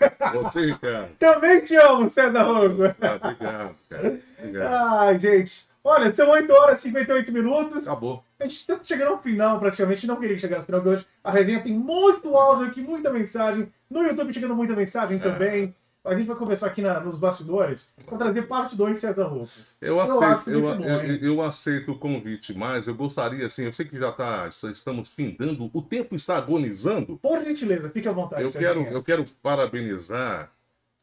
Você, 0.43 0.65
Ricardo. 0.65 1.09
também 1.19 1.61
te 1.61 1.75
amo, 1.75 2.09
César 2.09 2.43
Rogo. 2.43 2.85
Ah, 2.85 3.19
obrigado, 3.21 3.75
cara. 3.89 4.19
Obrigado. 4.39 4.73
Ai, 4.73 5.19
gente. 5.19 5.67
Olha, 5.83 6.11
são 6.11 6.31
8 6.31 6.51
horas 6.51 6.79
e 6.79 6.83
58 6.83 7.31
minutos. 7.31 7.87
Acabou. 7.87 8.23
A 8.39 8.43
gente 8.43 8.55
está 8.55 8.79
chegando 8.83 9.09
ao 9.11 9.21
final, 9.21 9.59
praticamente. 9.59 10.07
Não 10.07 10.15
queria 10.15 10.39
chegar 10.39 10.57
ao 10.57 10.65
final 10.65 10.81
de 10.81 10.89
hoje. 10.89 11.05
A 11.23 11.31
resenha 11.31 11.61
tem 11.61 11.73
muito 11.73 12.35
áudio 12.35 12.65
aqui, 12.65 12.81
muita 12.81 13.11
mensagem. 13.11 13.71
No 13.89 14.01
YouTube 14.01 14.33
chegando 14.33 14.55
muita 14.55 14.75
mensagem 14.75 15.19
também. 15.19 15.75
A 16.05 16.15
gente 16.15 16.27
vai 16.27 16.35
conversar 16.35 16.67
aqui 16.67 16.81
na- 16.81 16.99
nos 16.99 17.17
bastidores 17.17 17.91
para 18.05 18.17
trazer 18.17 18.43
parte 18.43 18.75
2 18.75 18.93
de 18.93 18.99
César 18.99 19.25
Rogo. 19.25 19.47
Eu 19.81 19.97
Eu 19.97 20.01
aceito, 20.23 20.49
eu, 20.51 20.61
bom, 20.61 20.83
eu- 20.85 21.15
eu 21.17 21.41
aceito 21.41 21.91
o 21.93 21.97
convite, 21.97 22.53
mas 22.53 22.87
eu 22.87 22.93
gostaria, 22.93 23.45
assim, 23.45 23.63
eu 23.65 23.73
sei 23.73 23.85
que 23.87 23.97
já 23.97 24.11
tá, 24.11 24.47
estamos 24.47 25.09
findando, 25.09 25.69
o 25.73 25.81
tempo 25.81 26.15
está 26.15 26.37
agonizando. 26.37 27.17
Por 27.17 27.43
gentileza, 27.43 27.89
fique 27.89 28.07
à 28.07 28.11
vontade. 28.11 28.43
Eu 28.43 28.51
quero, 28.51 28.81
eu 28.83 29.01
quero 29.03 29.25
parabenizar 29.41 30.51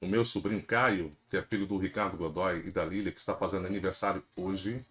o 0.00 0.07
meu 0.07 0.24
sobrinho 0.24 0.62
Caio, 0.62 1.12
que 1.28 1.36
é 1.36 1.42
filho 1.42 1.66
do 1.66 1.76
Ricardo 1.78 2.16
Godoy 2.16 2.62
e 2.66 2.70
da 2.70 2.84
Lília, 2.84 3.11
que 3.12 3.18
está 3.20 3.34
fazendo 3.34 3.66
aniversário 3.66 4.22
hoje. 4.36 4.84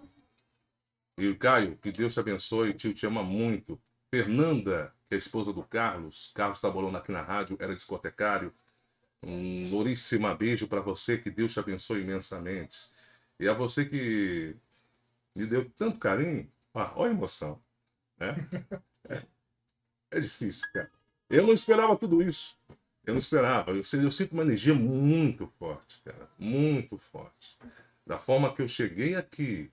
E 1.17 1.33
Caio, 1.35 1.77
que 1.81 1.91
Deus 1.91 2.13
te 2.13 2.19
abençoe, 2.19 2.73
tio 2.73 2.93
te 2.93 3.05
ama 3.05 3.23
muito. 3.23 3.79
Fernanda, 4.13 4.91
que 5.07 5.13
é 5.13 5.15
a 5.15 5.17
esposa 5.17 5.53
do 5.53 5.63
Carlos, 5.63 6.31
Carlos 6.35 6.59
trabalhou 6.59 6.93
aqui 6.95 7.11
na 7.11 7.21
rádio, 7.21 7.55
era 7.59 7.73
discotecário. 7.73 8.51
Um 9.23 9.69
louríssima 9.69 10.33
beijo 10.33 10.67
para 10.67 10.81
você, 10.81 11.17
que 11.17 11.29
Deus 11.29 11.53
te 11.53 11.59
abençoe 11.59 12.01
imensamente. 12.01 12.89
E 13.39 13.47
a 13.47 13.53
você 13.53 13.85
que 13.85 14.55
me 15.35 15.45
deu 15.45 15.69
tanto 15.71 15.99
carinho, 15.99 16.51
ah, 16.73 16.91
olha 16.95 17.11
a 17.11 17.15
emoção. 17.15 17.61
Né? 18.17 18.35
É, 19.09 19.23
é 20.11 20.19
difícil, 20.19 20.67
cara. 20.71 20.91
Eu 21.29 21.45
não 21.45 21.53
esperava 21.53 21.97
tudo 21.97 22.21
isso. 22.21 22.55
Eu 23.03 23.13
não 23.13 23.19
esperava. 23.19 23.71
Eu, 23.71 23.77
eu 23.77 24.11
sinto 24.11 24.33
uma 24.33 24.43
energia 24.43 24.75
muito 24.75 25.47
forte, 25.57 25.99
cara. 26.03 26.29
Muito 26.37 26.97
forte. 26.97 27.57
Da 28.05 28.17
forma 28.17 28.53
que 28.53 28.61
eu 28.61 28.67
cheguei 28.67 29.15
aqui, 29.15 29.71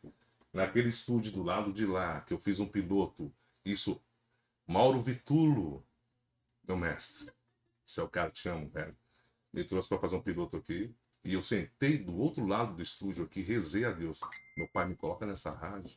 naquele 0.53 0.89
estúdio 0.89 1.33
do 1.33 1.43
lado 1.43 1.73
de 1.73 1.85
lá, 1.85 2.21
que 2.23 2.33
eu 2.33 2.39
fiz 2.39 2.59
um 2.59 2.67
piloto. 2.67 3.33
Isso, 3.65 4.01
Mauro 4.67 5.01
Vitulo, 5.01 5.85
meu 6.67 6.77
mestre. 6.77 7.31
Esse 7.87 8.01
é 8.01 8.07
cara, 8.07 8.31
te 8.31 8.49
amo, 8.49 8.69
velho. 8.69 8.97
Me 9.53 9.65
trouxe 9.65 9.89
para 9.89 9.99
fazer 9.99 10.17
um 10.17 10.23
piloto 10.23 10.57
aqui. 10.57 10.95
E 11.25 11.35
eu 11.35 11.43
sentei 11.43 11.99
do 11.99 12.17
outro 12.17 12.47
lado 12.47 12.75
do 12.75 12.83
estúdio 12.83 13.25
aqui, 13.25 13.43
rezei 13.43 13.85
a 13.85 13.91
Deus. 13.91 14.21
Meu 14.57 14.69
pai 14.69 14.87
me 14.89 14.97
coloca 14.97 15.27
nessa 15.27 15.51
rádio. 15.51 15.97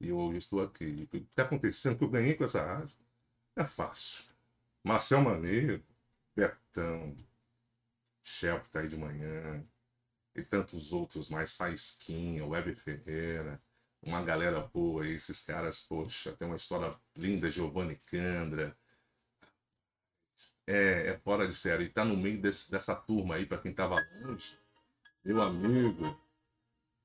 E 0.00 0.08
eu 0.08 0.18
hoje 0.18 0.38
estou 0.38 0.62
aqui. 0.62 1.02
O 1.04 1.06
que 1.08 1.16
está 1.18 1.42
acontecendo? 1.42 1.98
Que 1.98 2.04
eu 2.04 2.10
ganhei 2.10 2.34
com 2.34 2.44
essa 2.44 2.64
rádio? 2.64 2.96
É 3.56 3.64
fácil. 3.64 4.24
Marcel 4.84 5.22
Maneiro, 5.22 5.82
Betão, 6.34 7.16
Shell 8.22 8.60
que 8.60 8.70
tá 8.70 8.80
aí 8.80 8.88
de 8.88 8.96
manhã, 8.96 9.64
e 10.34 10.42
tantos 10.42 10.92
outros 10.92 11.28
mais, 11.28 11.56
Faisquinha, 11.56 12.44
Web 12.46 12.74
Ferreira, 12.74 13.60
uma 14.02 14.22
galera 14.22 14.60
boa 14.60 15.02
aí, 15.02 15.14
esses 15.14 15.40
caras, 15.40 15.80
poxa, 15.80 16.32
tem 16.32 16.46
uma 16.46 16.56
história 16.56 16.94
linda, 17.16 17.50
Giovanni 17.50 17.96
Candra. 18.06 18.76
É, 20.66 21.10
é 21.10 21.18
fora 21.18 21.46
de 21.46 21.54
série. 21.54 21.84
E 21.84 21.88
tá 21.88 22.04
no 22.04 22.16
meio 22.16 22.40
desse- 22.40 22.70
dessa 22.70 22.94
turma 22.94 23.36
aí, 23.36 23.46
para 23.46 23.58
quem 23.58 23.72
tava 23.72 23.96
longe, 24.22 24.58
meu 25.24 25.42
amigo, 25.42 26.18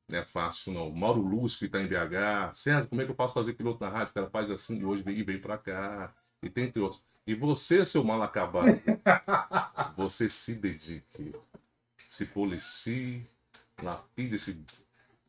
não 0.09 0.19
é 0.19 0.25
fácil 0.25 0.73
não. 0.73 0.91
Mauro 0.91 1.21
Luz, 1.21 1.55
que 1.55 1.69
tá 1.69 1.81
em 1.81 1.87
BH. 1.87 2.53
César, 2.55 2.87
como 2.87 3.01
é 3.01 3.05
que 3.05 3.11
eu 3.11 3.15
posso 3.15 3.33
fazer 3.33 3.53
piloto 3.53 3.83
na 3.83 3.89
rádio? 3.89 4.11
O 4.11 4.13
cara 4.13 4.29
faz 4.29 4.49
assim 4.51 4.77
e 4.79 4.85
hoje 4.85 5.03
e 5.07 5.23
vem 5.23 5.39
pra 5.39 5.57
cá. 5.57 6.13
E 6.43 6.49
tem 6.49 6.65
entre 6.65 6.81
outros. 6.81 7.01
E 7.25 7.35
você, 7.35 7.85
seu 7.85 8.03
mal 8.03 8.21
acabado, 8.21 8.81
você 9.95 10.27
se 10.27 10.55
dedique, 10.55 11.33
se 12.09 12.25
policie, 12.25 13.25
lapide 13.81 14.35
esse, 14.35 14.65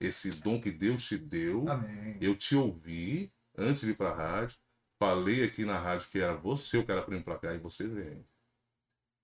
esse 0.01 0.31
dom 0.33 0.61
que 0.61 0.71
Deus 0.71 1.05
te 1.05 1.19
deu. 1.19 1.69
Amém. 1.69 2.17
Eu 2.21 2.35
te 2.35 2.57
ouvi 2.57 3.31
antes 3.57 3.83
de 3.83 3.91
ir 3.91 3.97
pra 3.97 4.15
rádio. 4.15 4.57
Falei 5.03 5.43
aqui 5.43 5.65
na 5.65 5.79
rádio 5.81 6.07
que 6.13 6.21
era 6.21 6.35
você 6.35 6.79
o 6.79 6.87
cara 6.87 7.03
pra 7.03 7.17
vir 7.17 7.25
pra 7.25 7.37
cá 7.37 7.53
e 7.53 7.59
você 7.59 7.89
vem. 7.89 8.25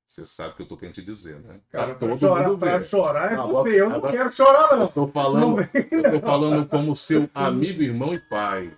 Você 0.08 0.26
sabe 0.26 0.54
que 0.56 0.62
eu 0.62 0.66
tô 0.66 0.76
querendo 0.76 0.94
te 0.96 1.02
dizer, 1.02 1.38
né? 1.38 1.60
Cara, 1.70 1.94
Tá 1.94 2.00
todo 2.00 2.18
chorar, 2.18 2.48
mundo 2.48 2.58
pra 2.58 2.82
chorar 2.82 3.32
é 3.32 3.36
Não, 3.36 3.48
você. 3.48 3.80
Eu 3.80 3.88
não 3.90 3.96
agora- 3.98 4.12
quero 4.16 4.32
chorar, 4.32 4.72
não. 4.74 4.82
Eu 4.82 4.88
tô 4.88 5.06
falando, 5.06 5.40
Não 5.46 5.54
vem, 5.54 5.68
eu 5.92 6.20
tô 6.20 6.20
falando 6.26 6.66
como 6.68 6.96
seu 6.96 7.30
amigo, 7.32 7.80
irmão 7.82 8.12
e 8.12 8.18
pai. 8.18 8.72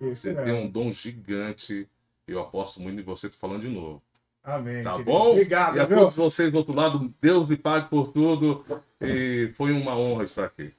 Isso 0.00 0.14
Você 0.22 0.34
tem 0.34 0.44
mesmo. 0.44 0.60
um 0.60 0.70
dom 0.70 0.92
gigante. 0.92 1.88
Eu 2.28 2.40
aposto 2.40 2.80
muito 2.80 3.00
em 3.00 3.04
você, 3.04 3.28
tô 3.28 3.36
falando 3.36 3.62
de 3.62 3.68
novo. 3.68 4.00
Amém. 4.44 4.82
Tá 4.84 4.92
querido. 4.92 5.10
bom? 5.10 5.30
Obrigado, 5.32 5.76
e 5.76 5.80
a 5.80 5.86
viu? 5.86 5.96
todos 5.98 6.14
vocês 6.14 6.52
do 6.52 6.58
outro 6.58 6.72
lado, 6.74 7.12
Deus 7.20 7.48
lhe 7.48 7.56
pague 7.56 7.88
por 7.88 8.08
tudo. 8.12 8.64
E 9.00 9.50
foi 9.54 9.72
uma 9.72 9.96
honra 9.96 10.22
estar 10.24 10.44
aqui. 10.44 10.72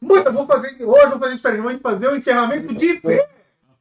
Muito, 0.00 0.24
vamos 0.30 0.46
fazer, 0.46 0.76
hoje 0.84 1.04
vamos 1.06 1.20
fazer 1.20 1.34
experimento, 1.36 1.80
fazer 1.80 2.08
o 2.08 2.16
encerramento 2.16 2.74
de 2.74 3.00
pé. 3.00 3.30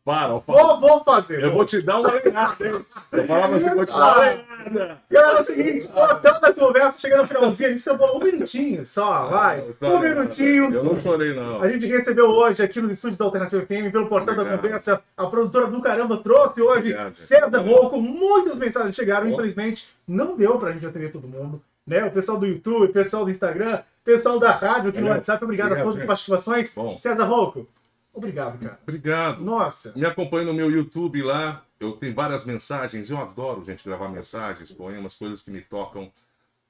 Para, 0.05 0.37
para. 0.41 0.61
Vou, 0.63 0.79
vou 0.81 1.03
fazer. 1.05 1.41
Eu 1.41 1.53
vou 1.53 1.63
te 1.65 1.81
dar 1.81 1.99
uma 2.01 2.11
lenhada, 2.11 2.67
hein? 2.67 2.85
Eu 3.11 3.25
falava 3.25 3.55
assim, 3.55 3.69
vou 3.69 3.85
te 3.85 3.93
dar 3.93 4.15
uma 4.17 4.25
lenhada. 4.25 4.97
Galera, 5.09 5.37
é 5.37 5.41
o 5.41 5.43
seguinte, 5.45 5.87
portando 5.87 6.45
a 6.45 6.53
conversa, 6.53 6.99
chegando 6.99 7.21
no 7.21 7.27
finalzinho, 7.27 7.69
a 7.69 7.71
gente 7.71 7.83
trabalhou 7.83 8.17
um 8.17 8.23
minutinho 8.23 8.85
só, 8.85 9.27
vai. 9.29 9.61
Tá, 9.79 9.87
Um 9.87 9.99
minutinho. 9.99 10.73
Eu 10.73 10.83
não 10.83 10.99
chorei, 10.99 11.33
não. 11.33 11.61
A 11.61 11.69
gente 11.69 11.85
recebeu 11.87 12.25
hoje 12.29 12.61
aqui 12.61 12.81
nos 12.81 12.91
estúdios 12.91 13.17
da 13.17 13.23
Alternativa 13.25 13.61
FM, 13.65 13.91
pelo 13.93 14.07
portal 14.07 14.35
da 14.35 14.41
Obrigado. 14.41 14.61
conversa, 14.61 15.01
a 15.15 15.25
produtora 15.25 15.67
do 15.67 15.79
caramba 15.81 16.17
trouxe 16.17 16.61
hoje 16.61 16.91
Obrigado. 16.91 17.15
César 17.15 17.59
Rouco, 17.59 18.01
muitas 18.01 18.57
mensagens 18.57 18.95
chegaram, 18.95 19.27
Ó. 19.27 19.29
infelizmente 19.31 19.87
não 20.05 20.35
deu 20.35 20.57
pra 20.57 20.73
gente 20.73 20.85
atender 20.85 21.11
todo 21.13 21.27
mundo. 21.27 21.61
Né? 21.87 22.03
O 22.03 22.11
pessoal 22.11 22.37
do 22.37 22.45
YouTube, 22.45 22.85
o 22.85 22.93
pessoal 22.93 23.23
do 23.25 23.31
Instagram, 23.31 23.75
o 23.79 24.03
pessoal 24.05 24.37
da 24.39 24.51
rádio 24.51 24.89
aqui 24.89 24.97
no 24.99 25.03
Valeu. 25.07 25.15
WhatsApp, 25.15 25.43
obrigado, 25.43 25.67
a 25.67 25.71
Obrigado, 25.71 25.85
todas 25.87 26.01
as 26.01 26.07
participações. 26.07 26.73
Bom. 26.73 26.97
César 26.97 27.23
Rouco, 27.23 27.65
obrigado, 28.13 28.59
cara. 28.59 28.79
Obrigado. 28.83 29.43
Nossa, 29.43 29.93
Me 29.95 30.05
acompanhe 30.05 30.45
no 30.45 30.53
meu 30.53 30.69
YouTube 30.71 31.21
lá. 31.21 31.65
Eu 31.79 31.93
tenho 31.93 32.13
várias 32.13 32.45
mensagens. 32.45 33.09
Eu 33.09 33.17
adoro, 33.17 33.63
gente, 33.65 33.83
gravar 33.83 34.09
mensagens, 34.09 34.71
poemas, 34.71 35.15
coisas 35.15 35.41
que 35.41 35.51
me 35.51 35.61
tocam. 35.61 36.11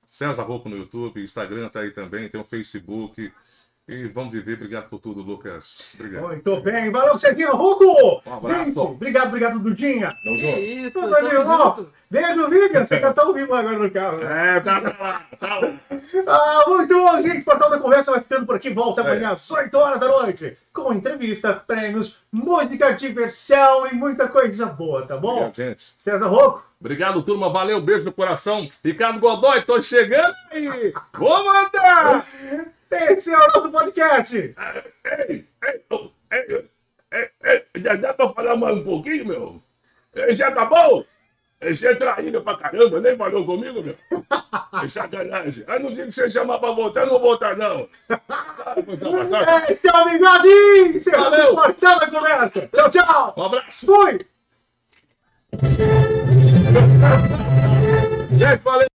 César 0.09 0.43
Rocco 0.43 0.69
no 0.69 0.77
YouTube, 0.77 1.21
Instagram 1.21 1.69
tá 1.69 1.79
aí 1.79 1.91
também, 1.91 2.29
tem 2.29 2.39
o 2.39 2.45
Facebook. 2.45 3.33
E 3.85 4.07
vamos 4.07 4.31
viver. 4.31 4.53
Obrigado 4.53 4.87
por 4.87 4.97
tudo, 4.99 5.21
Lucas. 5.21 5.93
Obrigado. 5.95 6.27
muito 6.27 6.61
bem. 6.61 6.89
Valeu, 6.89 7.17
Cedinha 7.17 7.51
Rouco! 7.51 8.21
Um 8.25 8.33
abraço. 8.33 8.65
Gente, 8.65 8.79
obrigado, 8.79 9.27
obrigado, 9.27 9.59
Dudinha. 9.59 10.09
Tamo 10.23 10.39
junto. 10.39 10.57
isso, 10.59 11.01
Tudo 11.01 11.09
tamo. 11.13 11.89
Beijo, 12.09 12.49
Vivian. 12.49 12.85
Você 12.85 12.99
já 13.01 13.11
tá 13.13 13.23
ao 13.23 13.33
vivo 13.33 13.53
agora 13.53 13.77
no 13.77 13.91
carro. 13.91 14.19
né? 14.19 14.55
É, 14.55 14.59
tá 14.61 14.79
lá, 14.79 15.25
tá 15.37 15.59
lá. 15.59 15.73
Ah, 16.27 16.63
muito 16.69 16.93
bom, 16.97 17.21
gente. 17.21 17.41
O 17.41 17.43
Portal 17.45 17.69
da 17.69 17.77
Conversa 17.79 18.11
vai 18.11 18.21
ficando 18.21 18.45
por 18.45 18.55
aqui. 18.55 18.69
Volta 18.69 19.01
É. 19.01 19.03
amanhã 19.05 19.31
às 19.31 19.51
8 19.51 19.77
horas 19.77 19.99
da 19.99 20.07
noite. 20.07 20.57
Com 20.71 20.93
entrevista, 20.93 21.53
prêmios, 21.53 22.19
música, 22.31 22.93
diversão 22.93 23.85
e 23.87 23.93
muita 23.93 24.29
coisa 24.29 24.65
boa, 24.65 25.05
tá 25.05 25.17
bom? 25.17 25.31
Obrigado, 25.47 25.55
gente. 25.57 25.93
César 25.97 26.27
Rocco, 26.27 26.63
Obrigado, 26.79 27.21
turma. 27.21 27.49
Valeu, 27.49 27.81
beijo 27.81 28.05
no 28.05 28.13
coração. 28.13 28.69
Ricardo 28.83 29.19
Godoy, 29.19 29.61
tô 29.61 29.81
chegando 29.81 30.33
aí. 30.51 30.93
Vou 31.17 31.43
mandar. 31.45 32.25
esse 32.93 33.31
é 33.31 33.37
o 33.37 33.47
nosso 33.47 33.71
podcast. 33.71 34.35
Ei, 34.35 34.55
ei, 35.63 35.85
ei, 36.31 36.69
ei, 37.11 37.29
ei, 37.43 37.81
já 37.81 37.95
dá 37.95 38.13
pra 38.13 38.29
falar 38.29 38.55
mais 38.55 38.77
um 38.77 38.83
pouquinho, 38.83 39.25
meu? 39.25 39.63
Já 40.33 40.47
acabou? 40.49 41.05
Você 41.61 41.87
é 41.87 41.95
traíra 41.95 42.41
pra 42.41 42.57
caramba, 42.57 42.99
nem 42.99 43.15
falou 43.15 43.45
comigo, 43.45 43.81
meu? 43.81 43.95
É 44.83 44.87
sacanagem. 44.87 45.63
Aí 45.65 45.79
no 45.79 45.93
dia 45.93 46.05
que 46.05 46.11
você 46.11 46.29
chamar 46.29 46.59
pra 46.59 46.71
votar, 46.71 47.03
eu 47.03 47.13
não 47.13 47.19
vou 47.19 47.31
votar, 47.31 47.55
não. 47.55 47.87
Esse 49.69 49.87
é 49.87 49.91
o 49.91 50.09
Bigodinho. 50.09 50.87
Encerrando 50.97 51.29
Valeu. 51.29 51.53
o 51.53 51.55
Portal 51.55 51.99
da 51.99 52.07
Conversa. 52.07 52.69
Tchau, 52.73 52.89
tchau. 52.89 53.33
Um 53.37 53.43
abraço. 53.43 53.85
Fui. 53.85 54.19
Gente, 58.37 58.63
valeu. 58.63 58.92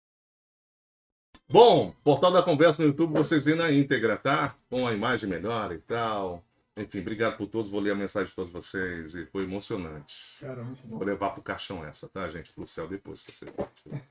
Bom, 1.51 1.93
Portal 2.05 2.31
da 2.31 2.43
Conversa 2.43 2.83
no 2.83 2.89
YouTube 2.91 3.15
vocês 3.15 3.43
vêem 3.43 3.57
na 3.57 3.73
íntegra, 3.73 4.17
tá? 4.19 4.55
Com 4.69 4.87
a 4.87 4.93
imagem 4.93 5.29
melhor 5.29 5.73
e 5.73 5.79
tal. 5.79 6.45
Enfim, 6.77 7.01
obrigado 7.01 7.37
por 7.39 7.47
todos. 7.47 7.71
Vou 7.71 7.81
ler 7.81 7.93
a 7.93 7.95
mensagem 7.95 8.29
de 8.29 8.35
todos 8.37 8.53
vocês 8.53 9.15
e 9.15 9.25
foi 9.27 9.45
emocionante. 9.45 10.15
Cara, 10.41 10.63
muito 10.63 10.87
bom. 10.87 10.99
Vou 10.99 11.07
levar 11.07 11.31
pro 11.31 11.43
caixão 11.43 11.85
essa, 11.85 12.07
tá, 12.09 12.29
gente? 12.29 12.53
Pro 12.53 12.67
céu 12.67 12.87
depois. 12.87 13.23
pra 13.23 13.35
você. 13.35 14.03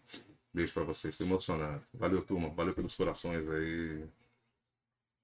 Beijo 0.51 0.73
pra 0.73 0.83
vocês. 0.83 1.15
Tô 1.17 1.23
emocionado. 1.23 1.81
Valeu, 1.93 2.23
turma. 2.23 2.49
Valeu 2.49 2.73
pelos 2.73 2.95
corações 2.95 3.47
aí. 3.47 4.03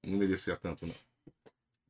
Não 0.05 0.19
merecia 0.19 0.55
tanto, 0.55 0.85
não. 0.85 0.93
Beijo 0.93 1.01
pra 1.33 1.33
Tá 1.33 1.33
vocês. 1.33 1.82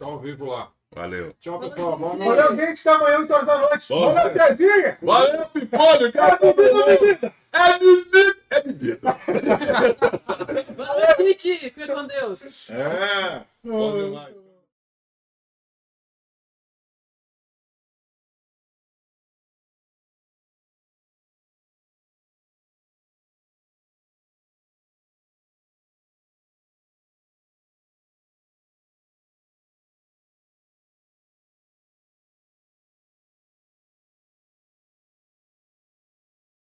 Ao 0.00 0.18
vivo 0.18 0.46
lá. 0.46 0.70
Valeu. 0.94 1.34
Tchau, 1.38 1.60
pessoal. 1.60 1.98
Boa 1.98 2.14
noite. 2.14 2.28
Valeu, 2.28 2.56
gente. 2.56 2.88
Até 2.88 2.96
amanhã, 2.96 3.18
8 3.18 3.32
horas 3.32 3.46
da 3.46 3.58
noite. 3.58 3.88
Bom, 3.90 4.14
Valeu, 4.14 4.32
Cedinha. 4.32 4.98
Valeu, 5.02 5.46
Pipolho. 5.46 6.06
É 6.06 6.38
bebida, 6.38 6.84
bebida. 6.86 7.34
É 7.52 7.78
bebida. 7.78 8.36
É 8.50 8.60
bebida. 8.60 9.16
Valeu, 10.76 11.16
gente. 11.18 11.58
Fica 11.58 11.94
com 11.94 12.06
Deus. 12.06 12.70
É. 12.70 13.42
Bom 13.62 13.96
demais. 13.96 14.47